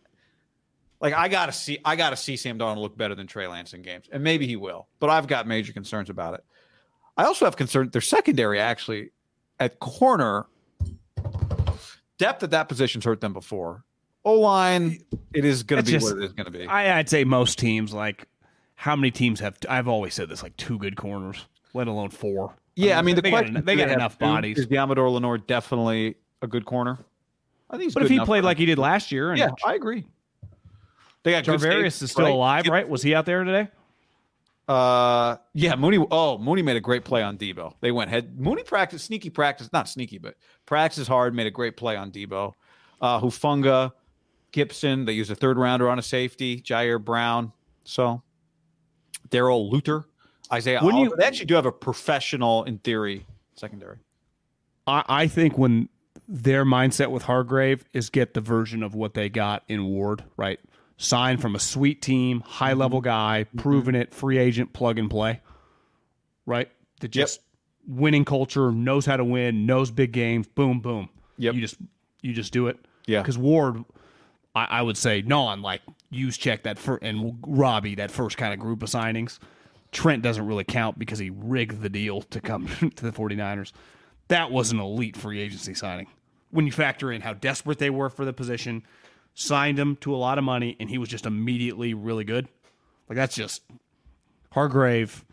Like 1.00 1.14
I 1.14 1.28
gotta 1.28 1.52
see, 1.52 1.78
I 1.84 1.94
gotta 1.94 2.16
see 2.16 2.36
Sam 2.36 2.58
Darnold 2.58 2.78
look 2.78 2.98
better 2.98 3.14
than 3.14 3.28
Trey 3.28 3.46
Lance 3.46 3.72
in 3.72 3.82
games, 3.82 4.06
and 4.10 4.24
maybe 4.24 4.48
he 4.48 4.56
will. 4.56 4.88
But 4.98 5.10
I've 5.10 5.28
got 5.28 5.46
major 5.46 5.72
concerns 5.72 6.10
about 6.10 6.34
it. 6.34 6.44
I 7.16 7.22
also 7.22 7.44
have 7.44 7.54
concern 7.54 7.90
their 7.90 8.00
secondary 8.00 8.58
actually 8.58 9.10
at 9.60 9.78
corner 9.78 10.46
depth 12.18 12.42
at 12.42 12.50
that 12.50 12.68
position's 12.68 13.04
hurt 13.04 13.20
them 13.20 13.32
before. 13.32 13.84
O 14.24 14.40
line, 14.40 14.98
it 15.32 15.44
is 15.44 15.62
going 15.62 15.84
to 15.84 15.86
be 15.86 15.92
just- 15.92 16.04
what 16.12 16.20
it 16.20 16.24
is 16.24 16.32
going 16.32 16.46
to 16.46 16.58
be. 16.58 16.66
I, 16.66 16.98
I'd 16.98 17.08
say 17.08 17.22
most 17.22 17.60
teams 17.60 17.94
like 17.94 18.26
how 18.74 18.96
many 18.96 19.12
teams 19.12 19.38
have? 19.38 19.56
I've 19.68 19.86
always 19.86 20.14
said 20.14 20.28
this 20.28 20.42
like 20.42 20.56
two 20.56 20.78
good 20.78 20.96
corners, 20.96 21.46
let 21.74 21.88
alone 21.88 22.10
four. 22.10 22.54
yeah, 22.76 22.98
I 22.98 23.02
mean 23.02 23.16
the 23.16 23.22
they 23.22 23.30
got, 23.30 23.38
question 23.38 23.56
en- 23.58 23.64
they 23.64 23.76
got 23.76 23.90
enough 23.90 24.18
bodies. 24.18 24.58
Is 24.58 24.66
Deommodore 24.66 25.12
Lenoir 25.12 25.38
definitely 25.38 26.16
a 26.40 26.46
good 26.46 26.64
corner? 26.64 26.98
I 27.70 27.76
think 27.76 27.92
But 27.92 28.04
if 28.04 28.08
he 28.08 28.20
played 28.20 28.44
like 28.44 28.56
he 28.56 28.66
did 28.66 28.78
last 28.78 29.10
year, 29.12 29.30
and 29.30 29.38
yeah, 29.38 29.50
I 29.64 29.74
agree. 29.74 30.06
They 31.24 31.32
got 31.32 31.44
Charvarius 31.44 32.02
is 32.02 32.10
still 32.10 32.24
right? 32.24 32.32
alive, 32.32 32.66
right? 32.68 32.88
Was 32.88 33.02
he 33.02 33.14
out 33.14 33.26
there 33.26 33.42
today? 33.44 33.68
Uh, 34.68 35.36
yeah, 35.52 35.74
Mooney. 35.74 36.04
Oh, 36.10 36.38
Mooney 36.38 36.62
made 36.62 36.76
a 36.76 36.80
great 36.80 37.04
play 37.04 37.22
on 37.22 37.36
Deebo. 37.36 37.74
They 37.80 37.92
went 37.92 38.10
head. 38.10 38.38
Mooney 38.38 38.62
practiced 38.62 39.06
sneaky 39.06 39.30
practice, 39.30 39.70
not 39.72 39.88
sneaky, 39.88 40.18
but 40.18 40.36
practice 40.66 41.08
hard. 41.08 41.34
Made 41.34 41.46
a 41.46 41.50
great 41.50 41.76
play 41.76 41.96
on 41.96 42.10
Deebo. 42.10 42.52
Uh, 43.00 43.20
Hufanga, 43.20 43.92
Gibson. 44.52 45.04
They 45.04 45.12
used 45.12 45.30
a 45.30 45.34
third 45.34 45.58
rounder 45.58 45.88
on 45.88 45.98
a 45.98 46.02
safety. 46.02 46.60
Ji'Ayir 46.60 47.02
Brown. 47.02 47.52
So 47.84 48.22
Darrell 49.30 49.70
Luter, 49.70 50.04
Isaiah. 50.54 50.80
Wouldn't 50.82 51.02
you- 51.02 51.14
They 51.16 51.24
actually 51.24 51.46
do 51.46 51.54
have 51.54 51.66
a 51.66 51.72
professional, 51.72 52.64
in 52.64 52.78
theory, 52.78 53.26
secondary. 53.54 53.98
I, 54.86 55.04
I 55.08 55.26
think 55.26 55.56
when 55.58 55.88
their 56.28 56.64
mindset 56.64 57.10
with 57.10 57.24
Hargrave 57.24 57.84
is 57.92 58.08
get 58.10 58.34
the 58.34 58.40
version 58.40 58.82
of 58.82 58.94
what 58.94 59.14
they 59.14 59.28
got 59.28 59.62
in 59.68 59.84
Ward, 59.86 60.24
right? 60.36 60.58
Signed 60.96 61.40
from 61.42 61.54
a 61.54 61.58
sweet 61.58 62.00
team, 62.02 62.40
high 62.40 62.72
level 62.72 63.00
Mm-hmm. 63.00 63.04
guy, 63.04 63.46
proven 63.56 63.94
it, 63.94 64.14
free 64.14 64.38
agent, 64.38 64.72
plug 64.72 64.98
and 64.98 65.10
play, 65.10 65.40
right? 66.46 66.70
That 67.00 67.08
just 67.10 67.40
winning 67.86 68.24
culture, 68.24 68.70
knows 68.72 69.04
how 69.06 69.16
to 69.16 69.24
win, 69.24 69.66
knows 69.66 69.90
big 69.90 70.12
games, 70.12 70.46
boom, 70.46 70.80
boom. 70.80 71.08
Yep. 71.38 71.54
You 71.54 71.60
just 71.60 71.76
you 72.22 72.32
just 72.32 72.52
do 72.52 72.68
it. 72.68 72.78
Yeah. 73.06 73.20
Because 73.20 73.36
Ward, 73.36 73.84
I, 74.54 74.64
I 74.66 74.82
would 74.82 74.96
say 74.96 75.20
non 75.22 75.60
like 75.62 75.82
use 76.10 76.38
check 76.38 76.62
that 76.62 76.78
for 76.78 76.96
and 77.02 77.38
Robbie 77.46 77.96
that 77.96 78.10
first 78.10 78.36
kind 78.38 78.54
of 78.54 78.60
group 78.60 78.82
of 78.82 78.88
signings. 78.88 79.38
Trent 79.94 80.22
doesn't 80.22 80.46
really 80.46 80.64
count 80.64 80.98
because 80.98 81.18
he 81.18 81.30
rigged 81.30 81.80
the 81.80 81.88
deal 81.88 82.20
to 82.22 82.40
come 82.40 82.66
to 82.96 83.04
the 83.04 83.12
49ers. 83.12 83.72
That 84.28 84.50
was 84.50 84.72
an 84.72 84.80
elite 84.80 85.16
free 85.16 85.40
agency 85.40 85.72
signing. 85.74 86.08
When 86.50 86.66
you 86.66 86.72
factor 86.72 87.10
in 87.10 87.20
how 87.22 87.32
desperate 87.34 87.78
they 87.78 87.90
were 87.90 88.10
for 88.10 88.24
the 88.24 88.32
position, 88.32 88.82
signed 89.34 89.78
him 89.78 89.96
to 89.96 90.14
a 90.14 90.18
lot 90.18 90.36
of 90.38 90.44
money, 90.44 90.76
and 90.78 90.88
he 90.90 90.98
was 90.98 91.08
just 91.08 91.26
immediately 91.26 91.94
really 91.94 92.24
good. 92.24 92.48
Like 93.08 93.16
that's 93.16 93.34
just 93.34 93.62
Hargrave. 94.52 95.24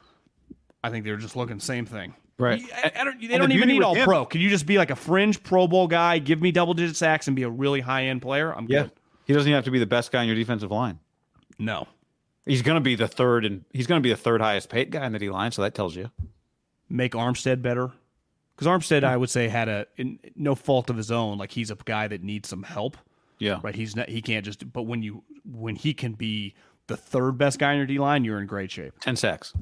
I 0.84 0.89
think 0.89 1.05
they're 1.05 1.18
just 1.18 1.36
looking 1.36 1.59
same 1.59 1.86
thing. 1.86 2.16
Right. 2.39 2.62
I, 2.74 2.91
I 2.99 3.03
don't, 3.03 3.20
they 3.22 3.28
And 3.34 3.41
don't 3.41 3.51
even 3.51 3.68
need 3.68 3.84
all 3.84 3.93
him- 3.93 4.05
pro. 4.05 4.26
Can 4.26 4.41
you 4.41 4.49
just 4.49 4.66
be 4.66 4.78
like 4.78 4.89
a 4.89 4.95
fringe 4.95 5.43
Pro 5.43 5.68
Bowl 5.68 5.88
guy? 5.88 6.18
Give 6.18 6.41
me 6.41 6.51
double 6.51 6.74
digit 6.74 6.95
sacks 6.95 7.28
and 7.28 7.36
be 7.36 7.43
a 7.43 7.49
really 7.49 7.82
high 7.82 8.05
end 8.05 8.22
player. 8.24 8.51
I'm 8.55 8.66
Yeah. 8.68 8.84
good. 8.84 8.91
He 9.26 9.34
doesn't 9.34 9.47
even 9.47 9.55
have 9.55 9.66
to 9.66 9.72
be 9.72 9.78
the 9.80 9.86
best 9.86 10.12
guy 10.12 10.22
on 10.22 10.28
your 10.28 10.36
defensive 10.36 10.72
line. 10.72 10.97
No, 11.59 11.88
He's 12.46 12.62
going 12.62 12.76
to 12.76 12.82
be 12.82 12.96
the 12.96 13.08
third, 13.08 13.46
and 13.46 13.64
he's 13.72 13.88
going 13.88 14.02
to 14.02 14.04
be 14.04 14.10
the 14.10 14.18
third 14.18 14.42
highest 14.42 14.70
paid 14.70 14.92
guy 14.92 15.06
in 15.06 15.14
the 15.14 15.20
D 15.20 15.30
line. 15.30 15.52
So 15.52 15.62
that 15.62 15.76
tells 15.76 15.96
you. 15.96 16.10
make 16.89 17.14
Armstead 17.14 17.62
better 17.62 17.92
because 18.56 18.68
Armstead, 18.68 19.04
I 19.04 19.16
would 19.18 19.30
say, 19.30 19.48
had 19.48 19.70
a 19.70 19.86
in, 19.98 20.20
no 20.36 20.56
fault 20.56 20.89
of 20.89 20.98
his 20.98 21.12
own. 21.12 21.38
Like 21.38 21.52
he's 21.52 21.72
a 21.72 21.78
guy 21.86 22.08
that 22.08 22.24
needs 22.24 22.50
some 22.50 22.64
help. 22.64 22.98
Yeah. 23.39 23.60
right? 23.64 23.74
He's 23.76 23.96
not. 23.96 24.10
He 24.10 24.22
can't 24.22 24.46
just. 24.46 24.72
But 24.72 24.84
when 24.84 25.02
you 25.04 25.24
when 25.46 25.76
he 25.76 25.94
can 25.94 26.14
be 26.14 26.54
the 26.88 26.98
third 26.98 27.38
best 27.38 27.60
guy 27.60 27.72
in 27.74 27.78
your 27.78 27.88
D 27.88 27.98
line, 28.00 28.24
you're 28.24 28.39
in 28.39 28.48
great 28.48 28.72
shape. 28.72 28.94
Ten 29.00 29.16
sacks. 29.16 29.54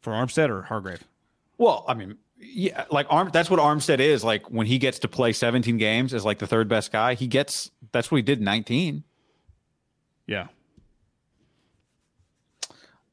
For 0.00 0.12
Armstead 0.12 0.50
or 0.50 0.62
Hargrave, 0.62 1.02
Well, 1.56 1.84
I 1.88 1.94
mean, 1.94 2.18
yeah, 2.38 2.84
like 2.90 3.06
Arm. 3.08 3.30
That's 3.32 3.48
what 3.48 3.58
Armstead 3.58 4.00
is. 4.00 4.22
Like 4.22 4.50
when 4.50 4.66
he 4.66 4.76
gets 4.76 4.98
to 4.98 5.08
play 5.08 5.32
17 5.32 5.78
games 5.78 6.12
as 6.12 6.26
like 6.26 6.38
the 6.40 6.46
third 6.46 6.68
best 6.68 6.92
guy, 6.92 7.14
he 7.14 7.26
gets. 7.26 7.70
That's 7.92 8.10
what 8.10 8.16
he 8.16 8.22
did 8.22 8.42
19. 8.42 9.02
yeah. 10.26 10.48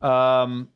Um, 0.02 0.70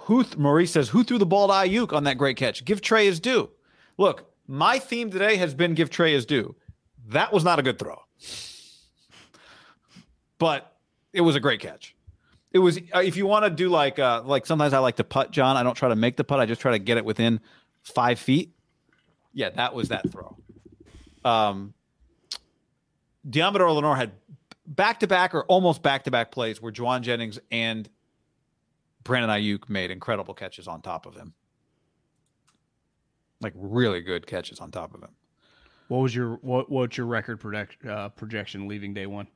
who 0.00 0.22
th- 0.24 0.36
Maurice 0.36 0.72
says 0.72 0.88
who 0.88 1.04
threw 1.04 1.18
the 1.18 1.26
ball 1.26 1.48
to 1.48 1.54
Aiyuk 1.54 1.92
on 1.92 2.04
that 2.04 2.18
great 2.18 2.36
catch? 2.36 2.64
Give 2.64 2.80
Trey 2.80 3.06
his 3.06 3.20
due. 3.20 3.50
Look, 3.98 4.32
my 4.46 4.78
theme 4.78 5.10
today 5.10 5.36
has 5.36 5.54
been 5.54 5.74
give 5.74 5.90
Trey 5.90 6.12
his 6.12 6.26
due. 6.26 6.56
That 7.08 7.32
was 7.32 7.44
not 7.44 7.58
a 7.58 7.62
good 7.62 7.78
throw, 7.78 8.00
but 10.38 10.76
it 11.12 11.20
was 11.20 11.36
a 11.36 11.40
great 11.40 11.60
catch. 11.60 11.94
It 12.52 12.58
was. 12.58 12.78
Uh, 12.94 13.00
if 13.00 13.16
you 13.16 13.26
want 13.26 13.44
to 13.44 13.50
do 13.50 13.68
like 13.68 13.98
uh, 13.98 14.22
like 14.24 14.46
sometimes 14.46 14.72
I 14.72 14.78
like 14.78 14.96
to 14.96 15.04
putt, 15.04 15.30
John. 15.30 15.56
I 15.56 15.62
don't 15.62 15.74
try 15.74 15.88
to 15.88 15.96
make 15.96 16.16
the 16.16 16.24
putt. 16.24 16.40
I 16.40 16.46
just 16.46 16.60
try 16.60 16.72
to 16.72 16.78
get 16.78 16.96
it 16.96 17.04
within 17.04 17.40
five 17.82 18.18
feet. 18.18 18.52
Yeah, 19.32 19.50
that 19.50 19.74
was 19.74 19.88
that 19.88 20.10
throw. 20.10 20.36
Um, 21.24 21.74
Deommodore 23.28 23.74
Lenoir 23.74 23.96
had 23.96 24.12
back 24.66 25.00
to 25.00 25.06
back 25.06 25.34
or 25.34 25.44
almost 25.44 25.82
back 25.82 26.04
to 26.04 26.10
back 26.10 26.30
plays 26.30 26.60
where 26.60 26.72
Jauan 26.72 27.02
Jennings 27.02 27.38
and 27.50 27.88
Brandon 29.04 29.30
Aiyuk 29.30 29.68
made 29.68 29.90
incredible 29.90 30.34
catches 30.34 30.68
on 30.68 30.82
top 30.82 31.06
of 31.06 31.14
him. 31.14 31.34
Like 33.40 33.54
really 33.56 34.00
good 34.02 34.26
catches 34.26 34.60
on 34.60 34.70
top 34.70 34.94
of 34.94 35.02
him. 35.02 35.10
What 35.88 35.98
was 35.98 36.14
your 36.14 36.36
what? 36.42 36.70
What's 36.70 36.96
your 36.96 37.06
record 37.06 37.40
project, 37.40 37.84
uh, 37.84 38.10
projection 38.10 38.68
leaving 38.68 38.94
day 38.94 39.06
one? 39.06 39.26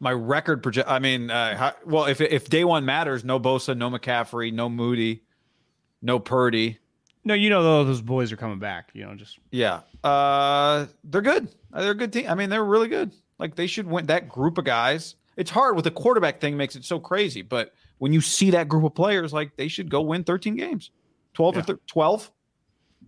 My 0.00 0.12
record 0.12 0.62
project. 0.62 0.90
I 0.90 0.98
mean, 0.98 1.30
uh, 1.30 1.56
how, 1.56 1.72
well, 1.86 2.04
if 2.04 2.20
if 2.20 2.50
day 2.50 2.64
one 2.64 2.84
matters, 2.84 3.24
no 3.24 3.40
Bosa, 3.40 3.76
no 3.76 3.88
McCaffrey, 3.88 4.52
no 4.52 4.68
Moody, 4.68 5.22
no 6.02 6.18
Purdy. 6.18 6.78
No, 7.24 7.32
you 7.32 7.48
know 7.48 7.62
though 7.62 7.84
those 7.84 8.02
boys 8.02 8.30
are 8.32 8.36
coming 8.36 8.58
back. 8.58 8.90
You 8.92 9.06
know, 9.06 9.14
just 9.14 9.38
Yeah, 9.50 9.80
uh, 10.02 10.86
they're 11.04 11.22
good. 11.22 11.48
They're 11.72 11.92
a 11.92 11.94
good 11.94 12.12
team. 12.12 12.26
I 12.28 12.34
mean, 12.34 12.50
they're 12.50 12.64
really 12.64 12.88
good. 12.88 13.12
Like 13.38 13.54
they 13.54 13.66
should 13.66 13.86
win. 13.86 14.06
That 14.06 14.28
group 14.28 14.58
of 14.58 14.64
guys. 14.64 15.14
It's 15.36 15.50
hard 15.50 15.76
with 15.76 15.84
the 15.84 15.90
quarterback 15.90 16.40
thing. 16.40 16.56
Makes 16.56 16.76
it 16.76 16.84
so 16.84 16.98
crazy. 17.00 17.42
But 17.42 17.72
when 17.98 18.12
you 18.12 18.20
see 18.20 18.50
that 18.50 18.68
group 18.68 18.84
of 18.84 18.94
players, 18.94 19.32
like 19.32 19.56
they 19.56 19.68
should 19.68 19.90
go 19.90 20.00
win 20.02 20.24
13 20.24 20.56
games, 20.56 20.90
12 21.34 21.56
or 21.56 21.58
Yeah. 21.58 21.64
thir- 21.64 21.80
12. 21.86 22.30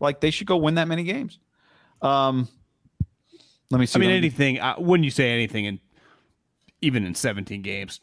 Like 0.01 0.21
they 0.21 0.31
should 0.31 0.47
go 0.47 0.57
win 0.57 0.75
that 0.75 0.89
many 0.89 1.05
games. 1.05 1.39
Um, 2.03 2.49
let 3.71 3.79
me 3.81 3.87
see. 3.87 3.99
I 3.99 4.01
mean, 4.01 4.11
anything. 4.11 4.61
Uh, 4.61 4.77
when 4.77 5.03
you 5.03 5.11
say 5.11 5.31
anything, 5.33 5.65
in 5.65 5.81
even 6.83 7.05
in 7.07 7.15
17 7.15 7.63
games, 7.63 8.01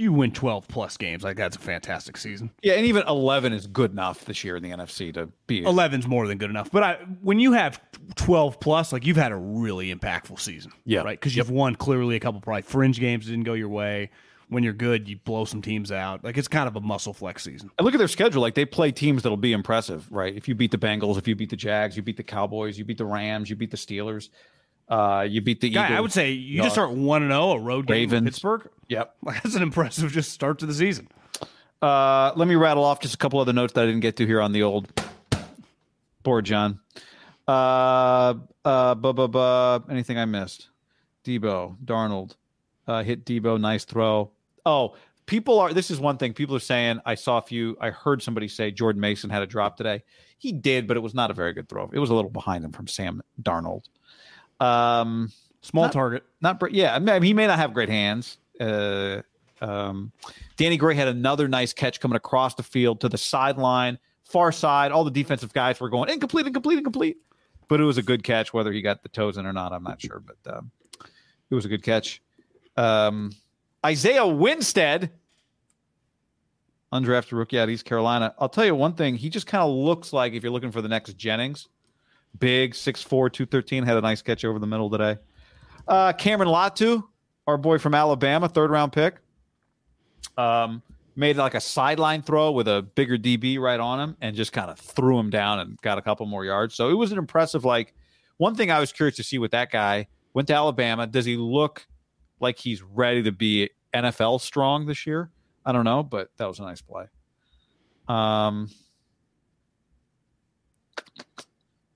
you 0.00 0.12
win 0.12 0.32
12 0.32 0.66
plus 0.66 0.96
games. 0.96 1.22
Like 1.22 1.36
that's 1.36 1.56
a 1.56 1.60
fantastic 1.60 2.16
season. 2.16 2.50
Yeah, 2.62 2.74
and 2.74 2.86
even 2.86 3.06
11 3.06 3.52
is 3.52 3.66
good 3.66 3.92
enough 3.92 4.24
this 4.24 4.42
year 4.42 4.56
in 4.56 4.62
the 4.62 4.70
NFC 4.70 5.12
to 5.14 5.28
be. 5.46 5.62
11's 5.62 6.06
more 6.06 6.26
than 6.26 6.38
good 6.38 6.50
enough. 6.50 6.70
But 6.70 6.82
I, 6.82 6.94
when 7.20 7.38
you 7.38 7.52
have 7.52 7.80
12 8.16 8.58
plus, 8.60 8.92
like 8.92 9.04
you've 9.04 9.16
had 9.16 9.32
a 9.32 9.36
really 9.36 9.94
impactful 9.94 10.40
season. 10.40 10.72
Yeah. 10.84 11.02
Right. 11.02 11.20
Because 11.20 11.36
you've 11.36 11.50
won 11.50 11.76
clearly 11.76 12.16
a 12.16 12.20
couple 12.20 12.40
probably 12.40 12.62
fringe 12.62 12.98
games 12.98 13.26
didn't 13.26 13.44
go 13.44 13.52
your 13.52 13.68
way. 13.68 14.10
When 14.48 14.64
you're 14.64 14.72
good, 14.72 15.08
you 15.08 15.16
blow 15.16 15.44
some 15.44 15.62
teams 15.62 15.92
out. 15.92 16.24
Like 16.24 16.36
it's 16.36 16.48
kind 16.48 16.66
of 16.66 16.74
a 16.74 16.80
muscle 16.80 17.12
flex 17.12 17.44
season. 17.44 17.70
And 17.78 17.84
look 17.84 17.94
at 17.94 17.98
their 17.98 18.08
schedule. 18.08 18.42
Like 18.42 18.54
they 18.54 18.64
play 18.64 18.90
teams 18.90 19.22
that'll 19.22 19.36
be 19.36 19.52
impressive, 19.52 20.10
right? 20.10 20.34
If 20.34 20.48
you 20.48 20.56
beat 20.56 20.72
the 20.72 20.78
Bengals, 20.78 21.18
if 21.18 21.28
you 21.28 21.36
beat 21.36 21.50
the 21.50 21.56
Jags, 21.56 21.96
you 21.96 22.02
beat 22.02 22.16
the 22.16 22.24
Cowboys, 22.24 22.76
you 22.76 22.84
beat 22.84 22.98
the 22.98 23.04
Rams, 23.04 23.48
you 23.48 23.54
beat 23.54 23.70
the 23.70 23.76
Steelers, 23.76 24.28
uh, 24.90 25.26
you 25.28 25.40
beat 25.40 25.60
the 25.60 25.70
Guy, 25.70 25.86
Eagles. 25.86 25.96
I 25.96 26.00
would 26.00 26.12
say 26.12 26.32
you 26.32 26.62
just 26.62 26.74
start 26.74 26.90
1 26.90 27.22
and 27.22 27.30
0, 27.30 27.50
a 27.52 27.58
road 27.60 27.86
game 27.86 27.94
Ravens. 27.94 28.24
with 28.24 28.34
Pittsburgh. 28.34 28.68
Yep. 28.88 29.14
That's 29.22 29.54
an 29.54 29.62
impressive 29.62 30.10
just 30.12 30.32
start 30.32 30.58
to 30.58 30.66
the 30.66 30.74
season. 30.74 31.08
Uh, 31.80 32.32
let 32.36 32.46
me 32.48 32.56
rattle 32.56 32.84
off 32.84 33.00
just 33.00 33.14
a 33.14 33.16
couple 33.16 33.40
other 33.40 33.52
notes 33.52 33.72
that 33.72 33.84
I 33.84 33.86
didn't 33.86 34.00
get 34.00 34.16
to 34.16 34.26
here 34.26 34.40
on 34.40 34.52
the 34.52 34.62
old 34.64 34.88
board, 36.22 36.44
John. 36.44 36.80
Uh, 37.48 38.34
uh, 38.64 38.94
bu- 38.94 39.12
bu- 39.12 39.28
bu- 39.28 39.90
anything 39.90 40.18
I 40.18 40.24
missed? 40.24 40.68
Deebo, 41.24 41.76
Darnold, 41.84 42.36
uh, 42.86 43.02
hit 43.02 43.24
Deebo, 43.24 43.60
nice 43.60 43.84
throw. 43.84 44.30
Oh, 44.66 44.94
people 45.26 45.58
are. 45.58 45.72
This 45.72 45.90
is 45.90 45.98
one 46.00 46.16
thing 46.18 46.32
people 46.34 46.54
are 46.56 46.60
saying. 46.60 47.00
I 47.06 47.14
saw 47.14 47.38
a 47.38 47.42
few. 47.42 47.76
I 47.80 47.90
heard 47.90 48.22
somebody 48.22 48.48
say 48.48 48.70
Jordan 48.70 49.00
Mason 49.00 49.30
had 49.30 49.42
a 49.42 49.46
drop 49.46 49.76
today. 49.76 50.02
He 50.38 50.52
did, 50.52 50.86
but 50.86 50.96
it 50.96 51.00
was 51.00 51.14
not 51.14 51.30
a 51.30 51.34
very 51.34 51.52
good 51.52 51.68
throw. 51.68 51.90
It 51.92 51.98
was 51.98 52.10
a 52.10 52.14
little 52.14 52.30
behind 52.30 52.64
him 52.64 52.72
from 52.72 52.86
Sam 52.86 53.22
Darnold. 53.42 53.84
Um, 54.60 55.32
Small 55.62 55.84
Not- 55.84 55.92
target. 55.92 56.24
not 56.40 56.72
yeah. 56.72 56.94
I 56.94 56.98
mean, 56.98 57.22
he 57.22 57.34
may 57.34 57.46
not 57.46 57.58
have 57.58 57.74
great 57.74 57.88
hands. 57.90 58.38
Uh, 58.58 59.20
um, 59.60 60.10
Danny 60.56 60.76
Gray 60.78 60.94
had 60.94 61.08
another 61.08 61.48
nice 61.48 61.72
catch 61.72 62.00
coming 62.00 62.16
across 62.16 62.54
the 62.54 62.62
field 62.62 63.00
to 63.00 63.08
the 63.08 63.18
sideline, 63.18 63.98
far 64.24 64.52
side. 64.52 64.90
All 64.90 65.04
the 65.04 65.10
defensive 65.10 65.52
guys 65.52 65.78
were 65.78 65.90
going 65.90 66.08
incomplete, 66.08 66.46
incomplete, 66.46 66.78
incomplete. 66.78 67.18
But 67.68 67.80
it 67.80 67.84
was 67.84 67.98
a 67.98 68.02
good 68.02 68.22
catch, 68.24 68.54
whether 68.54 68.72
he 68.72 68.80
got 68.80 69.02
the 69.02 69.10
toes 69.10 69.36
in 69.36 69.46
or 69.46 69.52
not. 69.52 69.72
I'm 69.72 69.82
not 69.82 70.00
sure, 70.00 70.20
but 70.20 70.56
um, 70.56 70.70
it 71.50 71.54
was 71.54 71.66
a 71.66 71.68
good 71.68 71.82
catch. 71.82 72.22
Um, 72.76 73.32
Isaiah 73.84 74.26
Winstead, 74.26 75.10
undrafted 76.92 77.32
rookie 77.32 77.58
out 77.58 77.64
of 77.64 77.70
East 77.70 77.84
Carolina. 77.84 78.34
I'll 78.38 78.48
tell 78.48 78.64
you 78.64 78.74
one 78.74 78.94
thing. 78.94 79.14
He 79.14 79.28
just 79.28 79.46
kind 79.46 79.62
of 79.62 79.70
looks 79.70 80.12
like 80.12 80.32
if 80.32 80.42
you're 80.42 80.52
looking 80.52 80.72
for 80.72 80.82
the 80.82 80.88
next 80.88 81.16
Jennings, 81.16 81.68
big 82.38 82.74
6'4", 82.74 83.32
213, 83.32 83.84
had 83.84 83.96
a 83.96 84.00
nice 84.00 84.22
catch 84.22 84.44
over 84.44 84.58
the 84.58 84.66
middle 84.66 84.90
today. 84.90 85.18
Uh, 85.86 86.12
Cameron 86.12 86.48
Latu, 86.48 87.02
our 87.46 87.56
boy 87.56 87.78
from 87.78 87.94
Alabama, 87.94 88.48
third 88.48 88.70
round 88.70 88.92
pick, 88.92 89.16
um, 90.36 90.82
made 91.16 91.36
like 91.36 91.54
a 91.54 91.60
sideline 91.60 92.22
throw 92.22 92.52
with 92.52 92.68
a 92.68 92.82
bigger 92.94 93.18
DB 93.18 93.58
right 93.58 93.80
on 93.80 94.00
him 94.00 94.16
and 94.20 94.36
just 94.36 94.52
kind 94.52 94.70
of 94.70 94.78
threw 94.78 95.18
him 95.18 95.30
down 95.30 95.58
and 95.58 95.80
got 95.82 95.98
a 95.98 96.02
couple 96.02 96.26
more 96.26 96.44
yards. 96.44 96.74
So 96.74 96.90
it 96.90 96.94
was 96.94 97.12
an 97.12 97.18
impressive. 97.18 97.64
Like 97.64 97.94
one 98.36 98.54
thing 98.54 98.70
I 98.70 98.80
was 98.80 98.92
curious 98.92 99.16
to 99.16 99.22
see 99.22 99.38
with 99.38 99.50
that 99.50 99.70
guy 99.70 100.08
went 100.32 100.48
to 100.48 100.54
Alabama. 100.54 101.06
Does 101.06 101.24
he 101.24 101.36
look 101.36 101.86
like 102.40 102.58
he's 102.58 102.82
ready 102.82 103.22
to 103.24 103.32
be 103.32 103.70
NFL 103.92 104.40
strong 104.40 104.86
this 104.86 105.06
year? 105.06 105.30
I 105.64 105.72
don't 105.72 105.84
know, 105.84 106.02
but 106.02 106.30
that 106.38 106.46
was 106.46 106.58
a 106.58 106.62
nice 106.62 106.80
play. 106.80 107.04
Um, 108.08 108.70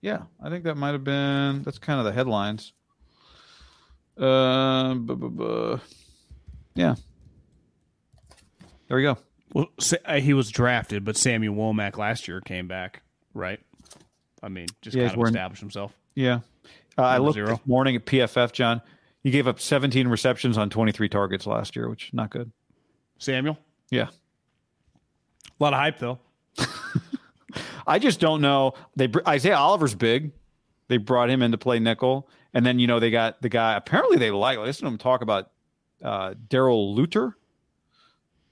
yeah, 0.05 0.23
I 0.43 0.51
think 0.51 0.65
that 0.65 0.77
might 0.77 0.91
have 0.93 1.03
been. 1.03 1.63
That's 1.63 1.79
kind 1.79 1.99
of 1.99 2.05
the 2.05 2.13
headlines. 2.13 2.75
Uh, 4.19 5.79
yeah. 6.75 6.95
There 8.89 8.97
we 8.99 9.03
go. 9.03 9.17
Well, 9.55 9.69
uh, 10.05 10.17
he 10.21 10.35
was 10.35 10.51
drafted, 10.51 11.05
but 11.07 11.17
Samuel 11.17 11.55
Womack 11.55 11.97
last 11.97 12.29
year 12.29 12.41
came 12.43 12.69
back, 12.69 13.03
right? 13.33 13.61
I 14.43 14.49
mean, 14.49 14.67
just 14.83 14.95
Yeah, 14.95 15.05
kind 15.05 15.13
of 15.13 15.17
wearing- 15.19 15.35
established 15.35 15.61
himself. 15.61 15.93
Yeah. 16.15 16.41
Uh, 16.99 17.03
I 17.03 17.17
looked 17.19 17.35
zero. 17.35 17.57
this 17.57 17.67
morning 17.67 17.97
at 17.97 18.05
PFF, 18.05 18.53
John. 18.53 18.83
He 19.23 19.31
gave 19.31 19.49
up 19.49 19.59
17 19.59 20.07
receptions 20.07 20.59
on 20.59 20.69
23 20.69 21.09
targets 21.09 21.47
last 21.47 21.75
year, 21.77 21.89
which 21.89 22.09
is 22.09 22.13
not 22.15 22.29
good. 22.29 22.53
Samuel, 23.19 23.57
Yeah. 23.91 24.09
a 25.49 25.51
lot 25.61 25.73
of 25.73 25.79
hype 25.81 25.99
though. 25.99 26.19
I 27.87 27.99
just 27.99 28.21
don't 28.21 28.41
know. 28.41 28.75
They 28.97 29.09
Isaiah 29.27 29.57
Oliver's 29.57 29.95
big. 29.95 30.33
They 30.89 30.97
brought 30.99 31.31
him 31.31 31.43
in 31.43 31.53
to 31.53 31.59
play 31.59 31.79
nickel, 31.79 32.29
and 32.53 32.65
then 32.65 32.79
you 32.79 32.87
know 32.87 33.01
they 33.01 33.11
got 33.11 33.41
the 33.43 33.49
guy. 33.49 33.75
Apparently, 33.75 34.19
they 34.19 34.31
like 34.31 34.59
listen 34.59 34.87
to 34.87 34.93
him 34.93 34.99
talk 34.99 35.23
about 35.23 35.51
uh, 36.03 36.35
Darrell 36.49 36.95
Luter, 36.97 37.35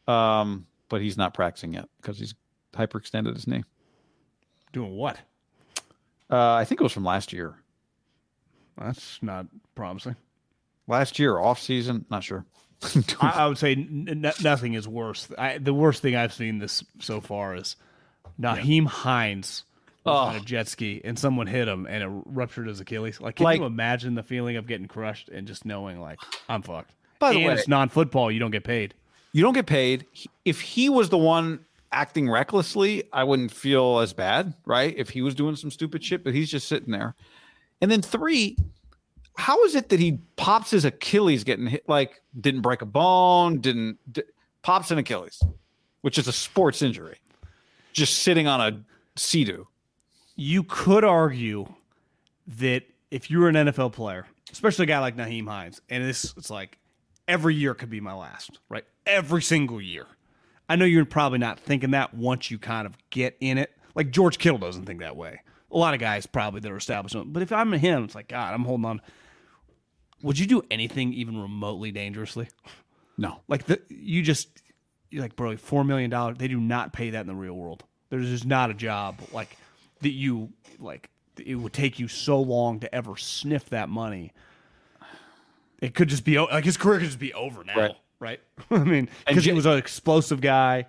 um, 0.07 0.66
but 0.89 1.01
he's 1.03 1.16
not 1.16 1.35
practicing 1.35 1.74
yet 1.74 1.89
because 2.01 2.18
he's 2.18 2.35
hyperextended 2.72 3.35
his 3.35 3.47
knee. 3.47 3.64
Doing 4.72 4.97
what? 4.97 5.18
Uh, 6.30 6.55
I 6.55 6.64
think 6.64 6.80
it 6.80 6.85
was 6.85 6.93
from 6.93 7.05
last 7.05 7.33
year. 7.33 7.57
That's 8.78 9.22
not 9.22 9.47
promising. 9.74 10.16
Last 10.89 11.18
year, 11.18 11.39
off 11.39 11.61
season, 11.61 12.07
not 12.11 12.24
sure. 12.24 12.47
I, 13.20 13.30
I 13.30 13.47
would 13.47 13.59
say 13.59 13.72
n- 13.72 14.07
n- 14.24 14.33
nothing 14.43 14.74
is 14.74 14.89
worse. 14.89 15.28
I, 15.39 15.59
the 15.59 15.74
worst 15.74 16.03
thing 16.03 16.16
I've 16.16 16.33
seen 16.33 16.59
this 16.59 16.83
so 17.01 17.20
far 17.20 17.55
is 17.55 17.76
Nyheim 18.43 18.86
Hines 18.86 19.64
was 20.05 20.28
on 20.30 20.36
a 20.36 20.40
jet 20.40 20.66
ski 20.68 21.01
and 21.05 21.18
someone 21.18 21.47
hit 21.47 21.68
him 21.68 21.86
and 21.86 22.03
it 22.03 22.22
ruptured 22.26 22.66
his 22.66 22.80
Achilles. 22.80 23.20
Like, 23.20 23.36
can 23.36 23.45
Like- 23.45 23.61
you 23.61 23.66
imagine 23.66 24.14
the 24.14 24.22
feeling 24.22 24.57
of 24.57 24.66
getting 24.66 24.88
crushed 24.88 25.28
and 25.28 25.47
just 25.47 25.64
knowing 25.64 26.01
like 26.01 26.18
I'm 26.49 26.62
fucked? 26.62 26.90
By 27.18 27.30
the 27.32 27.38
and 27.38 27.47
way- 27.47 27.55
it's 27.55 27.68
non-football. 27.68 28.30
You 28.32 28.40
don't 28.40 28.51
get 28.51 28.64
paid. 28.64 28.95
you 29.32 29.43
don't 29.43 29.55
get 29.55 29.66
paid. 29.66 30.05
If 30.45 30.61
he 30.61 30.88
was 30.90 31.09
the 31.09 31.16
one 31.18 31.61
acting 31.93 32.28
recklessly, 32.28 33.05
I 33.12 33.24
wouldn't 33.24 33.51
feel 33.53 34.01
as 34.01 34.12
bad, 34.12 34.55
right? 34.66 34.95
If 34.97 35.11
he 35.11 35.22
was 35.22 35.34
doing 35.34 35.57
some 35.57 35.70
stupid 35.70 36.03
shit, 36.05 36.24
but 36.24 36.34
he's 36.34 36.51
just 36.51 36.66
sitting 36.68 36.90
there. 36.90 37.14
And 37.80 37.90
then 37.90 38.03
three, 38.03 38.57
how 39.36 39.62
is 39.64 39.74
it 39.74 39.88
that 39.90 40.01
he 40.01 40.18
pops 40.36 40.70
his 40.70 40.84
Achilles 40.84 41.45
getting 41.45 41.66
hit? 41.68 41.88
Like 41.88 42.20
didn't 42.38 42.61
break 42.62 42.82
a 42.82 42.86
bone, 42.86 43.61
didn't 43.61 43.99
d- 44.12 44.22
pops 44.62 44.90
an 44.90 44.99
Achilles, 44.99 45.40
which 46.03 46.18
is 46.18 46.28
a 46.28 46.32
sports 46.32 46.82
injury, 46.82 47.16
just 47.93 48.20
sitting 48.20 48.47
on 48.47 48.61
a 48.61 48.84
sea-doo. 49.16 49.68
you 50.36 50.62
could 50.62 51.05
argue 51.05 51.66
that 52.47 52.82
if 53.11 53.30
you're 53.30 53.49
an 53.49 53.55
NFL 53.55 53.93
player, 53.93 54.26
especially 54.51 54.84
a 54.84 54.86
guy 54.86 54.99
like 54.99 55.16
Nyheim 55.16 55.47
Hines, 55.47 55.80
and 55.88 56.03
this 56.03 56.34
it's 56.36 56.51
like 56.51 56.78
every 57.28 57.55
year 57.55 57.74
could 57.74 57.90
be 57.90 58.01
my 58.01 58.14
last, 58.14 58.59
right? 58.68 58.84
Every 59.07 59.43
single 59.43 59.80
year. 59.80 60.07
I 60.68 60.76
know 60.76 60.84
you're 60.84 61.05
probably 61.05 61.38
not 61.38 61.61
thinking 61.61 61.90
that 61.90 62.14
once 62.14 62.51
you 62.51 62.59
kind 62.59 62.86
of 62.86 62.97
get 63.11 63.36
in 63.40 63.59
it. 63.59 63.70
Like 63.95 64.11
George 64.11 64.38
Kittle 64.38 64.59
doesn't 64.59 64.86
think 64.86 65.01
that 65.01 65.16
way. 65.16 65.40
A 65.70 65.76
lot 65.76 65.93
of 65.93 66.01
guys 66.01 66.26
probably 66.26 66.61
that 66.61 66.72
are 66.72 66.76
established. 66.76 67.16
But 67.26 67.43
if 67.43 67.53
I'm 67.53 67.72
him, 67.72 68.05
it's 68.05 68.14
like 68.14 68.28
God, 68.28 68.55
I'm 68.55 68.64
holding 68.64 68.86
on. 68.86 69.01
Would 70.22 70.38
you 70.38 70.47
do 70.47 70.62
anything 70.70 71.12
even 71.12 71.40
remotely 71.40 71.93
dangerously? 71.93 72.49
No, 73.18 73.40
Like 73.49 73.64
the 73.66 73.80
you 73.90 74.22
just 74.22 74.62
like 75.13 75.37
bro, 75.37 75.57
four 75.57 75.85
million 75.85 76.11
dollars. 76.11 76.39
They 76.39 76.49
do 76.49 76.59
not 76.61 76.93
pay 76.93 77.11
that 77.11 77.21
in 77.21 77.27
the 77.27 77.35
real 77.35 77.55
world. 77.55 77.85
There's 78.11 78.29
just 78.29 78.45
not 78.47 78.71
a 78.71 78.75
job 78.75 79.19
like 79.33 79.57
that 80.01 80.11
you 80.11 80.51
like. 80.79 81.09
It 81.45 81.55
would 81.57 81.73
take 81.73 81.99
you 81.99 82.09
so 82.09 82.41
long 82.41 82.81
to 82.81 82.95
ever 82.95 83.17
sniff 83.17 83.71
that 83.71 83.89
money. 83.89 84.33
It 85.81 85.95
could 85.95 86.09
just 86.09 86.25
be 86.25 86.39
like 86.39 86.65
his 86.65 86.77
career 86.77 86.99
could 86.99 87.07
just 87.07 87.19
be 87.19 87.33
over 87.35 87.65
now, 87.65 87.77
Right. 87.77 87.95
right? 88.21 88.41
I 88.71 88.79
mean, 88.85 89.09
because 89.27 89.45
he 89.45 89.53
was 89.53 89.67
an 89.67 89.79
explosive 89.79 90.41
guy. 90.41 90.87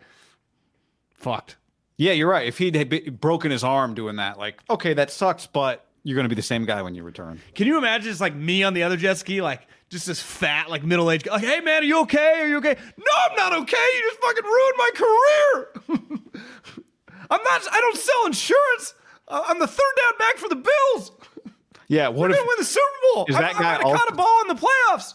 Fucked. 1.14 1.56
yeah, 1.98 2.12
you're 2.12 2.30
right. 2.30 2.46
If 2.48 2.58
he'd 2.58 3.20
broken 3.22 3.50
his 3.52 3.64
arm 3.64 3.94
doing 3.94 4.18
that, 4.18 4.38
like 4.38 4.62
okay, 4.70 4.94
that 4.94 5.10
sucks, 5.10 5.48
but 5.48 5.86
you're 6.04 6.16
going 6.16 6.26
to 6.26 6.30
be 6.30 6.36
the 6.36 6.42
same 6.42 6.66
guy 6.66 6.82
when 6.82 6.96
you 6.96 7.04
return. 7.04 7.42
Can 7.56 7.68
you 7.68 7.78
imagine 7.78 8.10
just 8.10 8.22
like 8.22 8.36
me 8.36 8.64
on 8.64 8.74
the 8.74 8.84
other 8.84 8.98
jet 8.98 9.18
ski, 9.18 9.42
like 9.42 9.68
just 9.90 10.06
this 10.06 10.22
fat, 10.22 10.70
like 10.70 10.84
middle 10.84 11.10
aged 11.10 11.26
guy, 11.26 11.34
like, 11.34 11.44
hey 11.44 11.62
man, 11.62 11.82
are 11.82 11.86
you 11.86 12.02
okay? 12.02 12.42
Are 12.42 12.48
you 12.48 12.58
okay? 12.58 12.76
No, 12.98 13.12
I'm 13.30 13.36
not 13.36 13.54
okay. 13.62 13.78
You 13.96 14.12
just 14.12 14.22
fucking 14.22 14.44
ruined 14.44 14.78
my 14.78 14.92
career. 14.96 16.42
I'm 17.30 17.42
not. 17.44 17.62
I 17.72 17.80
don't 17.80 17.98
sell 17.98 18.26
insurance. 18.26 18.94
Uh, 19.28 19.44
I'm 19.48 19.60
the 19.60 19.68
third 19.68 19.94
down 20.02 20.18
back 20.20 20.38
for 20.38 20.50
the 20.50 20.56
Bills. 20.56 21.12
Yeah, 21.88 22.10
what 22.10 22.30
We're 22.30 22.36
if 22.36 22.40
win 22.40 22.56
the 22.58 22.66
Super 22.66 22.86
Bowl. 23.14 23.26
Is 23.30 23.36
I'm, 23.36 23.42
that 23.42 23.56
I'm 23.56 23.62
guy 23.62 23.82
gonna 23.82 23.98
caught 23.98 24.12
a 24.12 24.16
ball 24.16 24.42
in 24.42 24.48
the 24.48 24.56
playoffs. 24.56 25.14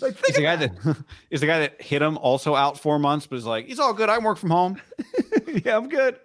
Like, 0.00 0.16
is 0.28 0.36
the 0.36 0.42
guy 0.42 0.56
that 0.56 0.72
is 1.30 1.40
the 1.40 1.46
guy 1.46 1.60
that 1.60 1.80
hit 1.80 2.02
him 2.02 2.18
also 2.18 2.54
out 2.54 2.78
four 2.78 2.98
months, 2.98 3.26
but 3.26 3.36
is 3.36 3.46
like, 3.46 3.68
it's 3.68 3.80
all 3.80 3.92
good. 3.92 4.08
I 4.08 4.18
work 4.18 4.38
from 4.38 4.50
home. 4.50 4.80
yeah, 5.64 5.76
I'm 5.76 5.88
good. 5.88 6.18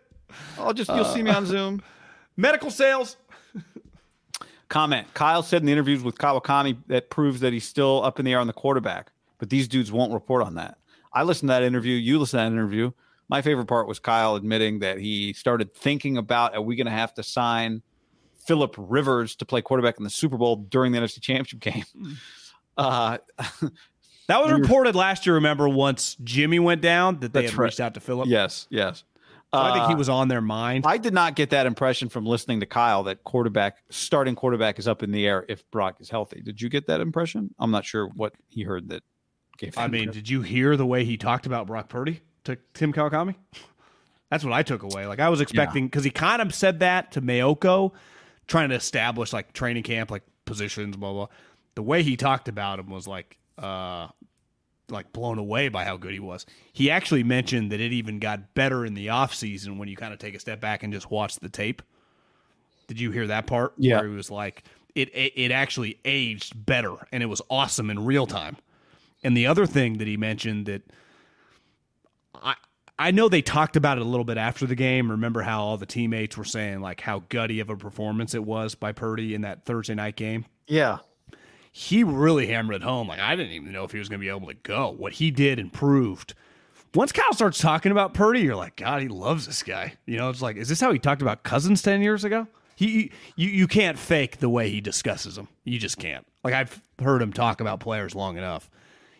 I'll 0.57 0.73
just 0.73 0.89
you'll 0.89 1.05
see 1.05 1.23
me 1.23 1.31
on 1.31 1.45
Zoom. 1.45 1.81
Medical 2.37 2.71
sales. 2.71 3.17
Comment: 4.71 5.05
Kyle 5.13 5.43
said 5.43 5.61
in 5.61 5.65
the 5.67 5.71
interviews 5.71 6.01
with 6.01 6.17
Kawakami 6.17 6.77
that 6.87 7.09
proves 7.09 7.41
that 7.41 7.53
he's 7.53 7.67
still 7.67 8.03
up 8.03 8.17
in 8.19 8.25
the 8.25 8.31
air 8.31 8.39
on 8.39 8.47
the 8.47 8.53
quarterback, 8.53 9.11
but 9.37 9.49
these 9.49 9.67
dudes 9.67 9.91
won't 9.91 10.13
report 10.13 10.41
on 10.43 10.55
that. 10.55 10.77
I 11.13 11.23
listened 11.23 11.49
to 11.49 11.53
that 11.53 11.63
interview. 11.63 11.95
You 11.95 12.17
listened 12.19 12.39
to 12.39 12.43
that 12.49 12.51
interview. 12.51 12.91
My 13.27 13.41
favorite 13.41 13.67
part 13.67 13.87
was 13.87 13.99
Kyle 13.99 14.35
admitting 14.35 14.79
that 14.79 14.97
he 14.97 15.33
started 15.33 15.75
thinking 15.75 16.17
about: 16.17 16.55
Are 16.55 16.61
we 16.61 16.75
going 16.75 16.85
to 16.87 16.91
have 16.91 17.13
to 17.15 17.23
sign 17.23 17.81
Philip 18.47 18.73
Rivers 18.77 19.35
to 19.35 19.45
play 19.45 19.61
quarterback 19.61 19.97
in 19.97 20.03
the 20.05 20.09
Super 20.09 20.37
Bowl 20.37 20.55
during 20.55 20.93
the 20.93 20.99
NFC 20.99 21.21
Championship 21.21 21.59
game? 21.59 21.85
Uh, 22.77 23.17
That 24.27 24.41
was 24.41 24.53
reported 24.53 24.95
last 24.95 25.25
year. 25.25 25.35
Remember, 25.35 25.67
once 25.67 26.15
Jimmy 26.23 26.57
went 26.57 26.79
down, 26.81 27.19
that 27.19 27.33
they 27.33 27.41
That's 27.41 27.51
had 27.51 27.59
right. 27.59 27.65
reached 27.65 27.81
out 27.81 27.95
to 27.95 27.99
Philip. 27.99 28.29
yes, 28.29 28.65
yes. 28.69 29.03
So 29.53 29.59
I 29.59 29.73
think 29.73 29.87
he 29.87 29.93
Uh, 29.93 29.97
was 29.97 30.07
on 30.09 30.29
their 30.29 30.41
mind. 30.41 30.85
I 30.87 30.97
did 30.97 31.13
not 31.13 31.35
get 31.35 31.49
that 31.49 31.65
impression 31.65 32.07
from 32.07 32.25
listening 32.25 32.61
to 32.61 32.65
Kyle 32.65 33.03
that 33.03 33.23
quarterback 33.25 33.77
starting 33.89 34.33
quarterback 34.35 34.79
is 34.79 34.87
up 34.87 35.03
in 35.03 35.11
the 35.11 35.27
air 35.27 35.45
if 35.49 35.69
Brock 35.71 35.97
is 35.99 36.09
healthy. 36.09 36.41
Did 36.41 36.61
you 36.61 36.69
get 36.69 36.87
that 36.87 37.01
impression? 37.01 37.53
I'm 37.59 37.71
not 37.71 37.83
sure 37.83 38.07
what 38.07 38.33
he 38.47 38.63
heard 38.63 38.89
that 38.89 39.03
gave. 39.57 39.77
I 39.77 39.87
mean, 39.87 40.11
did 40.11 40.29
you 40.29 40.41
hear 40.41 40.77
the 40.77 40.85
way 40.85 41.03
he 41.03 41.17
talked 41.17 41.45
about 41.45 41.67
Brock 41.67 41.89
Purdy 41.89 42.21
to 42.45 42.57
Tim 42.73 42.93
Kawakami? 42.93 43.35
That's 44.29 44.45
what 44.45 44.53
I 44.53 44.63
took 44.63 44.83
away. 44.83 45.05
Like 45.05 45.19
I 45.19 45.27
was 45.27 45.41
expecting 45.41 45.87
because 45.87 46.05
he 46.05 46.11
kind 46.11 46.41
of 46.41 46.55
said 46.55 46.79
that 46.79 47.11
to 47.13 47.21
Maiocco, 47.21 47.91
trying 48.47 48.69
to 48.69 48.75
establish 48.75 49.33
like 49.33 49.51
training 49.51 49.83
camp, 49.83 50.09
like 50.11 50.23
positions, 50.45 50.95
blah 50.95 51.11
blah. 51.11 51.27
The 51.75 51.83
way 51.83 52.03
he 52.03 52.15
talked 52.15 52.47
about 52.47 52.79
him 52.79 52.89
was 52.89 53.05
like, 53.05 53.37
uh, 53.57 54.07
like 54.91 55.13
blown 55.13 55.37
away 55.37 55.69
by 55.69 55.83
how 55.85 55.97
good 55.97 56.13
he 56.13 56.19
was. 56.19 56.45
He 56.73 56.91
actually 56.91 57.23
mentioned 57.23 57.71
that 57.71 57.79
it 57.79 57.91
even 57.91 58.19
got 58.19 58.53
better 58.53 58.85
in 58.85 58.93
the 58.93 59.09
off 59.09 59.33
season 59.33 59.77
when 59.77 59.87
you 59.87 59.95
kind 59.95 60.13
of 60.13 60.19
take 60.19 60.35
a 60.35 60.39
step 60.39 60.59
back 60.59 60.83
and 60.83 60.93
just 60.93 61.09
watch 61.11 61.35
the 61.37 61.49
tape. 61.49 61.81
Did 62.87 62.99
you 62.99 63.11
hear 63.11 63.27
that 63.27 63.47
part? 63.47 63.73
Yeah. 63.77 63.97
Where 63.99 64.09
he 64.09 64.15
was 64.15 64.29
like, 64.29 64.63
it, 64.95 65.09
it 65.15 65.33
it 65.35 65.51
actually 65.51 65.99
aged 66.03 66.65
better 66.65 66.95
and 67.11 67.23
it 67.23 67.27
was 67.27 67.41
awesome 67.49 67.89
in 67.89 68.03
real 68.03 68.27
time. 68.27 68.57
And 69.23 69.37
the 69.37 69.47
other 69.47 69.65
thing 69.65 69.97
that 69.99 70.07
he 70.07 70.17
mentioned 70.17 70.65
that 70.65 70.81
I 72.35 72.55
I 72.99 73.11
know 73.11 73.29
they 73.29 73.41
talked 73.41 73.75
about 73.75 73.97
it 73.97 74.01
a 74.01 74.05
little 74.05 74.25
bit 74.25 74.37
after 74.37 74.67
the 74.67 74.75
game. 74.75 75.09
Remember 75.09 75.41
how 75.41 75.63
all 75.63 75.77
the 75.77 75.85
teammates 75.85 76.37
were 76.37 76.43
saying 76.43 76.81
like 76.81 77.01
how 77.01 77.23
gutty 77.29 77.59
of 77.59 77.69
a 77.69 77.77
performance 77.77 78.35
it 78.35 78.43
was 78.43 78.75
by 78.75 78.91
Purdy 78.91 79.33
in 79.33 79.41
that 79.41 79.65
Thursday 79.65 79.95
night 79.95 80.15
game. 80.15 80.45
yeah, 80.67 80.99
He 81.71 82.03
really 82.03 82.47
hammered 82.47 82.75
it 82.75 82.83
home. 82.83 83.07
Like 83.07 83.19
I 83.19 83.35
didn't 83.35 83.53
even 83.53 83.71
know 83.71 83.83
if 83.83 83.91
he 83.91 83.99
was 83.99 84.09
going 84.09 84.19
to 84.19 84.25
be 84.25 84.29
able 84.29 84.47
to 84.47 84.53
go. 84.53 84.89
What 84.89 85.13
he 85.13 85.31
did 85.31 85.57
and 85.57 85.71
proved. 85.71 86.33
Once 86.93 87.13
Kyle 87.13 87.33
starts 87.33 87.59
talking 87.59 87.93
about 87.93 88.13
Purdy, 88.13 88.41
you're 88.41 88.55
like, 88.55 88.75
God, 88.75 89.01
he 89.01 89.07
loves 89.07 89.45
this 89.45 89.63
guy. 89.63 89.93
You 90.05 90.17
know, 90.17 90.29
it's 90.29 90.41
like, 90.41 90.57
is 90.57 90.67
this 90.67 90.81
how 90.81 90.91
he 90.91 90.99
talked 90.99 91.21
about 91.21 91.43
Cousins 91.43 91.81
ten 91.81 92.01
years 92.01 92.25
ago? 92.25 92.47
He, 92.75 93.11
you, 93.35 93.47
you 93.47 93.67
can't 93.67 93.97
fake 93.97 94.39
the 94.39 94.49
way 94.49 94.69
he 94.69 94.81
discusses 94.81 95.35
them. 95.35 95.47
You 95.63 95.79
just 95.79 95.97
can't. 95.97 96.25
Like 96.43 96.53
I've 96.53 96.81
heard 97.01 97.21
him 97.21 97.31
talk 97.31 97.61
about 97.61 97.79
players 97.79 98.15
long 98.15 98.37
enough. 98.37 98.69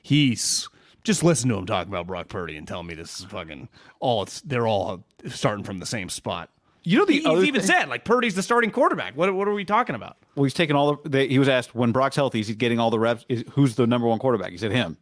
He's 0.02 0.68
just 1.04 1.24
listen 1.24 1.50
to 1.50 1.56
him 1.56 1.66
talk 1.66 1.88
about 1.88 2.08
Brock 2.08 2.28
Purdy 2.28 2.58
and 2.58 2.68
tell 2.68 2.84
me 2.84 2.94
this 2.94 3.20
is 3.20 3.26
fucking 3.26 3.70
all. 4.00 4.24
It's 4.24 4.42
they're 4.42 4.68
all 4.68 5.04
starting 5.28 5.64
from 5.64 5.80
the 5.80 5.86
same 5.86 6.10
spot. 6.10 6.50
You 6.84 6.98
know 6.98 7.06
the 7.06 7.14
He, 7.20 7.26
other 7.26 7.40
he's 7.40 7.48
even 7.48 7.62
thing- 7.62 7.68
said 7.68 7.90
like 7.90 8.06
Purdy's 8.06 8.36
the 8.36 8.44
starting 8.44 8.72
quarterback. 8.72 9.16
What 9.16 9.34
what 9.36 9.48
are 9.48 9.54
we 9.54 9.66
talking 9.66 9.96
about? 9.96 10.18
Well, 10.36 10.44
he's 10.46 10.54
taking 10.54 10.76
all 10.76 10.96
the, 10.96 11.10
the. 11.10 11.28
He 11.28 11.38
was 11.40 11.48
asked 11.50 11.76
when 11.76 11.92
Brock's 11.92 12.16
healthy, 12.16 12.40
is 12.40 12.48
he 12.48 12.56
getting 12.56 12.80
all 12.80 12.90
the 12.90 13.00
reps? 13.00 13.26
Is, 13.30 13.44
who's 13.52 13.76
the 13.76 13.86
number 13.86 14.08
one 14.08 14.18
quarterback? 14.20 14.52
He 14.52 14.58
said 14.58 14.72
him. 14.72 14.98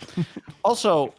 also, 0.64 1.14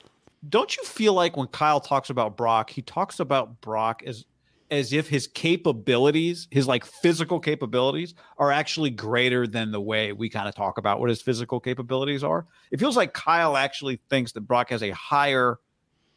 don't 0.49 0.75
you 0.75 0.83
feel 0.83 1.13
like 1.13 1.37
when 1.37 1.47
Kyle 1.47 1.79
talks 1.79 2.09
about 2.09 2.35
Brock, 2.35 2.69
he 2.69 2.81
talks 2.81 3.19
about 3.19 3.61
Brock 3.61 4.03
as 4.05 4.25
as 4.71 4.91
if 4.91 5.07
his 5.07 5.27
capabilities, 5.27 6.47
his 6.49 6.67
like 6.67 6.83
physical 6.83 7.39
capabilities, 7.39 8.15
are 8.39 8.51
actually 8.51 8.89
greater 8.89 9.45
than 9.45 9.71
the 9.71 9.79
way 9.81 10.11
we 10.13 10.29
kind 10.29 10.47
of 10.47 10.55
talk 10.55 10.77
about 10.79 10.99
what 10.99 11.09
his 11.09 11.21
physical 11.21 11.59
capabilities 11.59 12.23
are. 12.23 12.47
It 12.71 12.79
feels 12.79 12.97
like 12.97 13.13
Kyle 13.13 13.55
actually 13.55 13.99
thinks 14.09 14.31
that 14.31 14.41
Brock 14.41 14.69
has 14.71 14.81
a 14.81 14.89
higher 14.91 15.59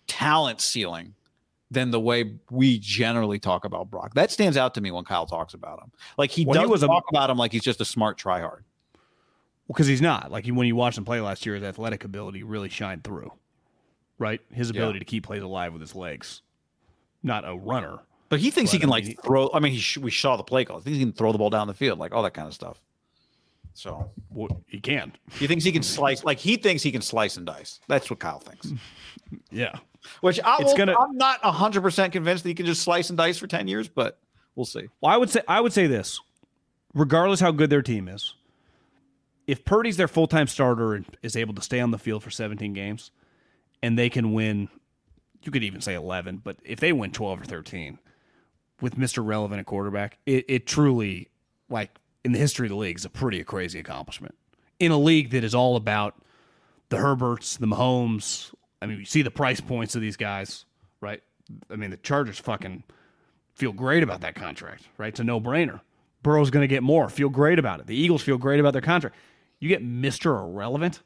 talent 0.07 0.61
ceiling 0.61 1.15
than 1.77 1.91
the 1.93 2.01
way 2.01 2.35
we 2.51 2.79
generally 2.81 3.39
talk 3.39 3.65
about 3.65 3.91
Brock. 3.91 4.15
That 4.15 4.31
stands 4.33 4.57
out 4.57 4.75
to 4.75 4.81
me 4.81 4.91
when 4.91 5.05
Kyle 5.05 5.27
talks 5.27 5.55
about 5.55 5.81
him. 5.83 5.93
Like 6.19 6.31
he 6.31 6.45
When 6.45 6.55
doesn't 6.57 6.71
was 6.71 6.83
a- 6.83 6.87
talk 6.87 7.05
about 7.11 7.31
him 7.31 7.37
like 7.37 7.53
he's 7.53 7.63
just 7.63 7.81
a 7.81 7.85
smart 7.85 8.19
tryhard. 8.19 8.63
because 9.69 9.87
he's 9.87 10.01
not 10.03 10.31
like 10.31 10.47
when 10.47 10.67
you 10.67 10.75
watched 10.75 10.99
him 10.99 11.05
play 11.05 11.21
last 11.21 11.45
year, 11.47 11.55
his 11.55 11.65
athletic 11.65 12.03
ability 12.05 12.43
really 12.43 12.69
shined 12.69 13.05
through, 13.05 13.31
right? 14.19 14.41
His 14.53 14.71
ability 14.71 14.99
to 15.01 15.05
keep 15.05 15.25
plays 15.25 15.43
alive 15.43 15.73
with 15.73 15.83
his 15.83 15.95
legs, 15.95 16.43
not 17.23 17.47
a 17.49 17.55
runner. 17.57 17.99
But 18.29 18.41
he 18.41 18.51
thinks 18.51 18.73
he 18.73 18.79
can 18.79 18.89
I 18.89 18.93
like 18.93 19.05
mean, 19.05 19.11
he- 19.13 19.19
throw. 19.25 19.51
I 19.55 19.61
mean, 19.61 19.73
he 19.73 19.79
sh- 19.79 19.99
we 19.99 20.11
saw 20.11 20.37
the 20.37 20.43
play 20.43 20.65
call. 20.65 20.79
I 20.79 20.81
think 20.81 20.95
he 20.97 21.01
can 21.03 21.13
throw 21.13 21.31
the 21.31 21.39
ball 21.39 21.51
down 21.51 21.69
the 21.69 21.75
field, 21.75 21.99
like 21.99 22.13
all 22.15 22.23
that 22.25 22.35
kind 22.35 22.49
of 22.49 22.55
stuff. 22.55 22.81
So 23.75 24.11
Well, 24.31 24.65
he 24.67 24.81
can, 24.81 25.13
he 25.39 25.47
thinks 25.47 25.63
he 25.63 25.71
can 25.71 25.83
slice, 25.83 26.25
like 26.25 26.39
he 26.39 26.57
thinks 26.57 26.83
he 26.83 26.91
can 26.91 27.03
slice 27.03 27.37
and 27.37 27.45
dice. 27.45 27.79
That's 27.89 28.09
what 28.09 28.19
Kyle 28.19 28.39
thinks. 28.41 28.73
yeah. 29.51 29.79
Which 30.21 30.41
I 30.45 30.57
It's 30.61 30.71
will, 30.73 30.77
gonna- 30.77 30.97
I'm 30.99 31.17
not 31.17 31.41
hundred 31.43 31.83
percent 31.83 32.13
convinced 32.13 32.43
that 32.45 32.49
he 32.51 32.55
can 32.55 32.67
just 32.67 32.83
slice 32.83 33.09
and 33.11 33.17
dice 33.17 33.39
for 33.39 33.47
ten 33.47 33.69
years, 33.69 33.89
but 33.89 34.19
we'll 34.55 34.65
see. 34.67 34.89
Well, 35.01 35.13
I 35.13 35.17
would 35.17 35.31
say 35.31 35.41
I 35.49 35.61
would 35.61 35.73
say 35.73 35.87
this, 35.87 36.21
regardless 36.95 37.41
how 37.41 37.51
good 37.53 37.71
their 37.71 37.83
team 37.83 38.09
is, 38.09 38.35
if 39.47 39.65
Purdy's 39.65 39.97
their 39.97 40.09
full 40.09 40.27
time 40.27 40.47
starter 40.47 40.95
and 40.95 41.07
is 41.23 41.37
able 41.37 41.55
to 41.55 41.63
stay 41.63 41.81
on 41.81 41.91
the 41.91 41.99
field 41.99 42.23
for 42.23 42.31
17 42.31 42.73
games, 42.73 43.11
and 43.83 43.99
they 43.99 44.11
can 44.11 44.33
win, 44.33 44.69
you 45.43 45.53
could 45.53 45.63
even 45.65 45.81
say 45.81 45.95
11, 45.95 46.43
but 46.43 46.57
if 46.65 46.81
they 46.81 46.93
win 46.93 47.13
12 47.13 47.43
or 47.43 47.45
13 47.45 47.99
with 48.81 48.97
Mr. 48.97 49.25
Relevant 49.25 49.61
at 49.61 49.67
quarterback, 49.67 50.19
it, 50.27 50.45
it 50.49 50.67
truly, 50.67 51.29
like 51.71 51.91
in 52.25 52.33
the 52.33 52.39
history 52.39 52.67
of 52.67 52.71
the 52.71 52.77
league, 52.77 52.99
is 52.99 53.05
a 53.05 53.11
pretty 53.11 53.43
crazy 53.45 53.79
accomplishment. 53.79 54.35
In 54.81 54.91
a 54.93 54.99
league 54.99 55.31
that 55.31 55.45
is 55.45 55.55
all 55.55 55.77
about 55.77 56.15
the 56.89 56.97
Herberts, 56.99 57.57
the 57.59 57.67
Mahomes. 57.67 58.53
I 58.83 58.87
mean, 58.87 58.99
you 58.99 59.05
see 59.05 59.23
the 59.23 59.31
price 59.31 59.61
points 59.61 59.95
of 59.95 60.01
these 60.01 60.17
guys, 60.17 60.65
right? 61.01 61.23
I 61.71 61.77
mean, 61.77 61.91
the 61.91 61.97
Chargers 61.97 62.39
fucking 62.39 62.85
feel 63.55 63.73
great 63.73 64.03
about 64.03 64.21
that 64.21 64.35
contract, 64.35 64.85
right? 64.99 65.09
It's 65.09 65.21
a 65.21 65.25
no 65.25 65.41
brainer. 65.41 65.81
Burrow's 66.23 66.51
going 66.51 66.63
to 66.63 66.69
get 66.69 66.83
more. 66.83 67.09
Feel 67.09 67.29
great 67.29 67.59
about 67.59 67.81
it. 67.81 67.87
The 67.87 67.97
Eagles 67.97 68.23
feel 68.23 68.37
great 68.39 68.61
about 68.61 68.73
their 68.73 68.83
contract. 68.83 69.17
You 69.61 69.69
get 69.69 69.83
Mr. 69.83 70.39
Irrelevant. 70.39 71.01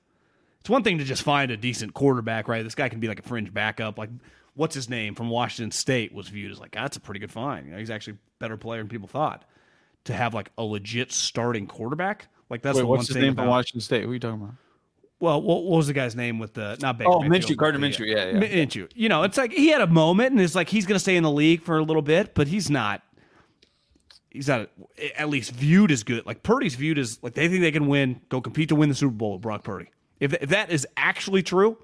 It's 0.60 0.70
one 0.70 0.82
thing 0.82 0.98
to 0.98 1.04
just 1.04 1.22
find 1.22 1.50
a 1.50 1.56
decent 1.56 1.94
quarterback, 1.94 2.48
right? 2.48 2.62
This 2.62 2.74
guy 2.74 2.88
can 2.88 3.00
be 3.00 3.08
like 3.08 3.20
a 3.20 3.22
fringe 3.22 3.52
backup. 3.52 3.98
Like, 3.98 4.10
what's 4.54 4.74
his 4.74 4.88
name 4.88 5.14
from 5.14 5.30
Washington 5.30 5.70
State 5.70 6.12
was 6.12 6.28
viewed 6.28 6.52
as 6.52 6.58
like, 6.58 6.72
that's 6.72 6.96
a 6.96 7.00
pretty 7.00 7.20
good 7.20 7.30
find. 7.30 7.66
You 7.66 7.72
know, 7.72 7.78
he's 7.78 7.90
actually 7.90 8.14
a 8.14 8.18
better 8.38 8.56
player 8.56 8.80
than 8.80 8.88
people 8.88 9.08
thought. 9.08 9.44
To 10.04 10.14
have 10.14 10.32
like 10.32 10.50
a 10.56 10.62
legit 10.62 11.12
starting 11.12 11.66
quarterback, 11.66 12.28
like 12.48 12.62
that's 12.62 12.76
Wait, 12.76 12.82
the 12.82 12.86
what's 12.86 13.00
one 13.00 13.06
his 13.06 13.14
thing 13.14 13.22
name 13.22 13.32
about, 13.32 13.42
from 13.42 13.50
Washington 13.50 13.80
State? 13.82 14.06
What 14.06 14.10
are 14.10 14.14
you 14.14 14.20
talking 14.20 14.42
about? 14.42 14.54
Well, 15.20 15.40
what, 15.40 15.64
what 15.64 15.76
was 15.76 15.86
the 15.86 15.92
guy's 15.92 16.16
name 16.16 16.38
with 16.38 16.54
the 16.54 16.76
not 16.80 16.98
Baker? 16.98 17.10
Oh, 17.10 17.20
Mayfield, 17.20 17.50
Minshew, 17.50 17.56
Gardner 17.56 17.80
but 17.80 17.90
Minshew, 17.90 18.06
yeah, 18.06 18.30
yeah. 18.30 18.64
Minshew. 18.64 18.90
You 18.94 19.08
know, 19.08 19.22
it's 19.22 19.36
like 19.36 19.52
he 19.52 19.68
had 19.68 19.82
a 19.82 19.86
moment, 19.86 20.32
and 20.32 20.40
it's 20.40 20.54
like 20.54 20.68
he's 20.68 20.86
going 20.86 20.96
to 20.96 21.00
stay 21.00 21.14
in 21.14 21.22
the 21.22 21.30
league 21.30 21.62
for 21.62 21.78
a 21.78 21.82
little 21.82 22.02
bit, 22.02 22.34
but 22.34 22.48
he's 22.48 22.70
not. 22.70 23.02
He's 24.30 24.46
not 24.46 24.70
at 25.16 25.28
least 25.28 25.50
viewed 25.52 25.90
as 25.90 26.04
good. 26.04 26.24
Like 26.24 26.42
Purdy's 26.42 26.76
viewed 26.76 26.98
as 26.98 27.18
like 27.22 27.34
they 27.34 27.48
think 27.48 27.62
they 27.62 27.72
can 27.72 27.88
win, 27.88 28.20
go 28.28 28.40
compete 28.40 28.68
to 28.70 28.76
win 28.76 28.88
the 28.88 28.94
Super 28.94 29.12
Bowl 29.12 29.32
with 29.32 29.42
Brock 29.42 29.64
Purdy. 29.64 29.90
If, 30.20 30.34
if 30.34 30.50
that 30.50 30.70
is 30.70 30.86
actually 30.96 31.42
true, 31.42 31.76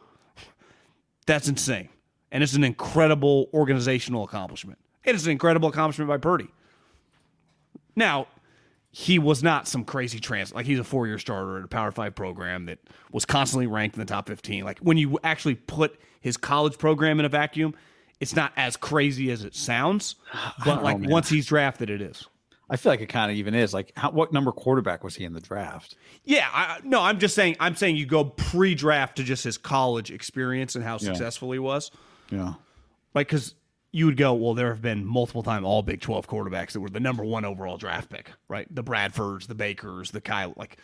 that's 1.26 1.48
insane, 1.48 1.88
and 2.30 2.42
it's 2.42 2.54
an 2.54 2.64
incredible 2.64 3.50
organizational 3.52 4.24
accomplishment. 4.24 4.78
It 5.04 5.14
is 5.14 5.26
an 5.26 5.32
incredible 5.32 5.68
accomplishment 5.68 6.08
by 6.08 6.18
Purdy. 6.18 6.48
Now, 7.96 8.28
he 8.98 9.18
was 9.18 9.42
not 9.42 9.68
some 9.68 9.84
crazy 9.84 10.18
trans 10.18 10.54
like 10.54 10.64
he's 10.64 10.78
a 10.78 10.84
four 10.84 11.06
year 11.06 11.18
starter 11.18 11.58
at 11.58 11.64
a 11.64 11.68
Power 11.68 11.92
Five 11.92 12.14
program 12.14 12.64
that 12.64 12.78
was 13.12 13.26
constantly 13.26 13.66
ranked 13.66 13.94
in 13.94 14.00
the 14.00 14.06
top 14.06 14.26
fifteen. 14.26 14.64
Like 14.64 14.78
when 14.78 14.96
you 14.96 15.18
actually 15.22 15.56
put 15.56 16.00
his 16.22 16.38
college 16.38 16.78
program 16.78 17.20
in 17.20 17.26
a 17.26 17.28
vacuum, 17.28 17.74
it's 18.20 18.34
not 18.34 18.54
as 18.56 18.78
crazy 18.78 19.30
as 19.30 19.44
it 19.44 19.54
sounds. 19.54 20.14
But 20.64 20.82
like 20.82 20.98
man. 20.98 21.10
once 21.10 21.28
he's 21.28 21.44
drafted, 21.44 21.90
it 21.90 22.00
is. 22.00 22.26
I 22.70 22.76
feel 22.76 22.90
like 22.90 23.02
it 23.02 23.10
kind 23.10 23.30
of 23.30 23.36
even 23.36 23.54
is. 23.54 23.74
Like, 23.74 23.92
how, 23.96 24.12
what 24.12 24.32
number 24.32 24.50
quarterback 24.50 25.04
was 25.04 25.14
he 25.14 25.24
in 25.24 25.34
the 25.34 25.40
draft? 25.40 25.94
Yeah, 26.24 26.48
I, 26.50 26.80
no, 26.82 27.02
I'm 27.02 27.18
just 27.18 27.34
saying. 27.34 27.56
I'm 27.60 27.76
saying 27.76 27.96
you 27.96 28.06
go 28.06 28.24
pre-draft 28.24 29.18
to 29.18 29.24
just 29.24 29.44
his 29.44 29.58
college 29.58 30.10
experience 30.10 30.74
and 30.74 30.82
how 30.82 30.96
successful 30.96 31.52
he 31.52 31.58
was. 31.58 31.90
Yeah. 32.30 32.54
Like, 33.14 33.28
because 33.28 33.54
you 33.96 34.04
would 34.04 34.18
go, 34.18 34.34
well, 34.34 34.52
there 34.52 34.68
have 34.68 34.82
been 34.82 35.06
multiple 35.06 35.42
time 35.42 35.64
all 35.64 35.82
Big 35.82 36.02
12 36.02 36.28
quarterbacks 36.28 36.72
that 36.72 36.80
were 36.80 36.90
the 36.90 37.00
number 37.00 37.24
one 37.24 37.46
overall 37.46 37.78
draft 37.78 38.10
pick, 38.10 38.30
right? 38.46 38.66
The 38.70 38.84
Bradfords, 38.84 39.46
the 39.46 39.54
Bakers, 39.54 40.10
the 40.10 40.20
Kyle. 40.20 40.52
Like, 40.54 40.76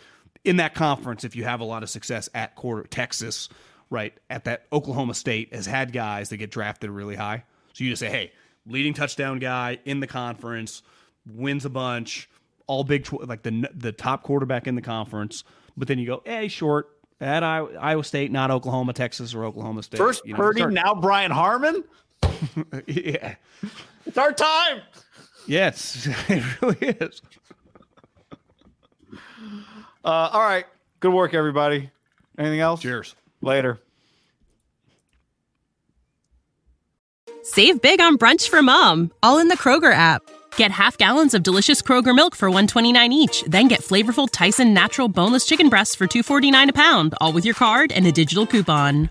in 0.45 0.57
that 0.57 0.75
conference, 0.75 1.23
if 1.23 1.37
you 1.37 1.45
have 1.45 1.61
a 1.61 1.65
lot 1.65 1.83
of 1.83 1.91
success 1.91 2.31
at 2.33 2.55
quarter 2.55 2.89
Texas, 2.89 3.51
right, 3.91 4.15
at 4.31 4.45
that 4.45 4.65
Oklahoma 4.73 5.13
State 5.13 5.53
has 5.55 5.67
had 5.67 5.93
guys 5.93 6.31
that 6.31 6.39
get 6.39 6.51
drafted 6.51 6.89
really 6.89 7.15
high. 7.15 7.45
So 7.75 7.85
you 7.85 7.91
just 7.91 8.01
say, 8.01 8.09
hey, 8.09 8.33
leading 8.65 8.95
touchdown 8.95 9.41
guy 9.41 9.79
in 9.85 10.01
the 10.01 10.07
conference, 10.07 10.83
wins 11.31 11.67
a 11.67 11.71
bunch, 11.71 12.31
all 12.67 12.83
Big 12.83 13.05
12, 13.05 13.29
like 13.29 13.43
the 13.43 13.69
the 13.75 13.93
top 13.93 14.23
quarterback 14.23 14.67
in 14.67 14.75
the 14.75 14.81
conference. 14.81 15.45
But 15.77 15.87
then 15.87 15.99
you 15.99 16.07
go, 16.07 16.23
hey, 16.25 16.49
short 16.49 16.89
at 17.21 17.43
Iowa 17.43 18.05
State, 18.05 18.33
not 18.33 18.51
Oklahoma, 18.51 18.95
Texas, 18.95 19.35
or 19.35 19.45
Oklahoma 19.45 19.83
State. 19.83 19.99
First 19.99 20.25
You 20.25 20.33
know, 20.33 20.39
Purdy, 20.39 20.65
now 20.65 20.95
Brian 20.95 21.31
Harmon. 21.31 21.85
yeah. 22.87 23.35
It's 24.07 24.19
our 24.19 24.33
time. 24.33 24.83
Yes, 25.47 26.09
it 26.29 26.63
really 26.63 26.97
is. 27.01 27.23
Uh, 30.05 30.31
all 30.33 30.43
right. 30.43 30.67
Good 31.01 31.13
work, 31.13 31.35
everybody. 31.35 31.91
Anything 32.39 32.61
else? 32.61 32.81
Cheers. 32.83 33.15
Later. 33.41 33.81
Save 37.45 37.83
big 37.83 38.01
on 38.01 38.19
brunch 38.19 38.49
for 38.49 38.63
mom, 38.63 39.11
all 39.23 39.39
in 39.39 39.49
the 39.49 39.57
Kroger 39.57 39.93
app. 39.93 40.23
Get 40.57 40.71
half 40.71 40.97
gallons 40.97 41.35
of 41.35 41.43
delicious 41.43 41.83
Kroger 41.83 42.15
milk 42.15 42.37
for 42.37 42.49
129 42.49 43.13
each, 43.13 43.43
then 43.49 43.67
get 43.67 43.81
flavorful 43.81 44.29
Tyson 44.31 44.73
natural 44.73 45.09
boneless 45.09 45.45
chicken 45.45 45.69
breasts 45.69 45.95
for 45.95 46.07
249 46.07 46.71
a 46.71 46.73
pound, 46.73 47.15
all 47.21 47.33
with 47.33 47.45
your 47.45 47.55
card 47.55 47.91
and 47.91 48.07
a 48.07 48.13
digital 48.13 48.47
coupon. 48.47 49.11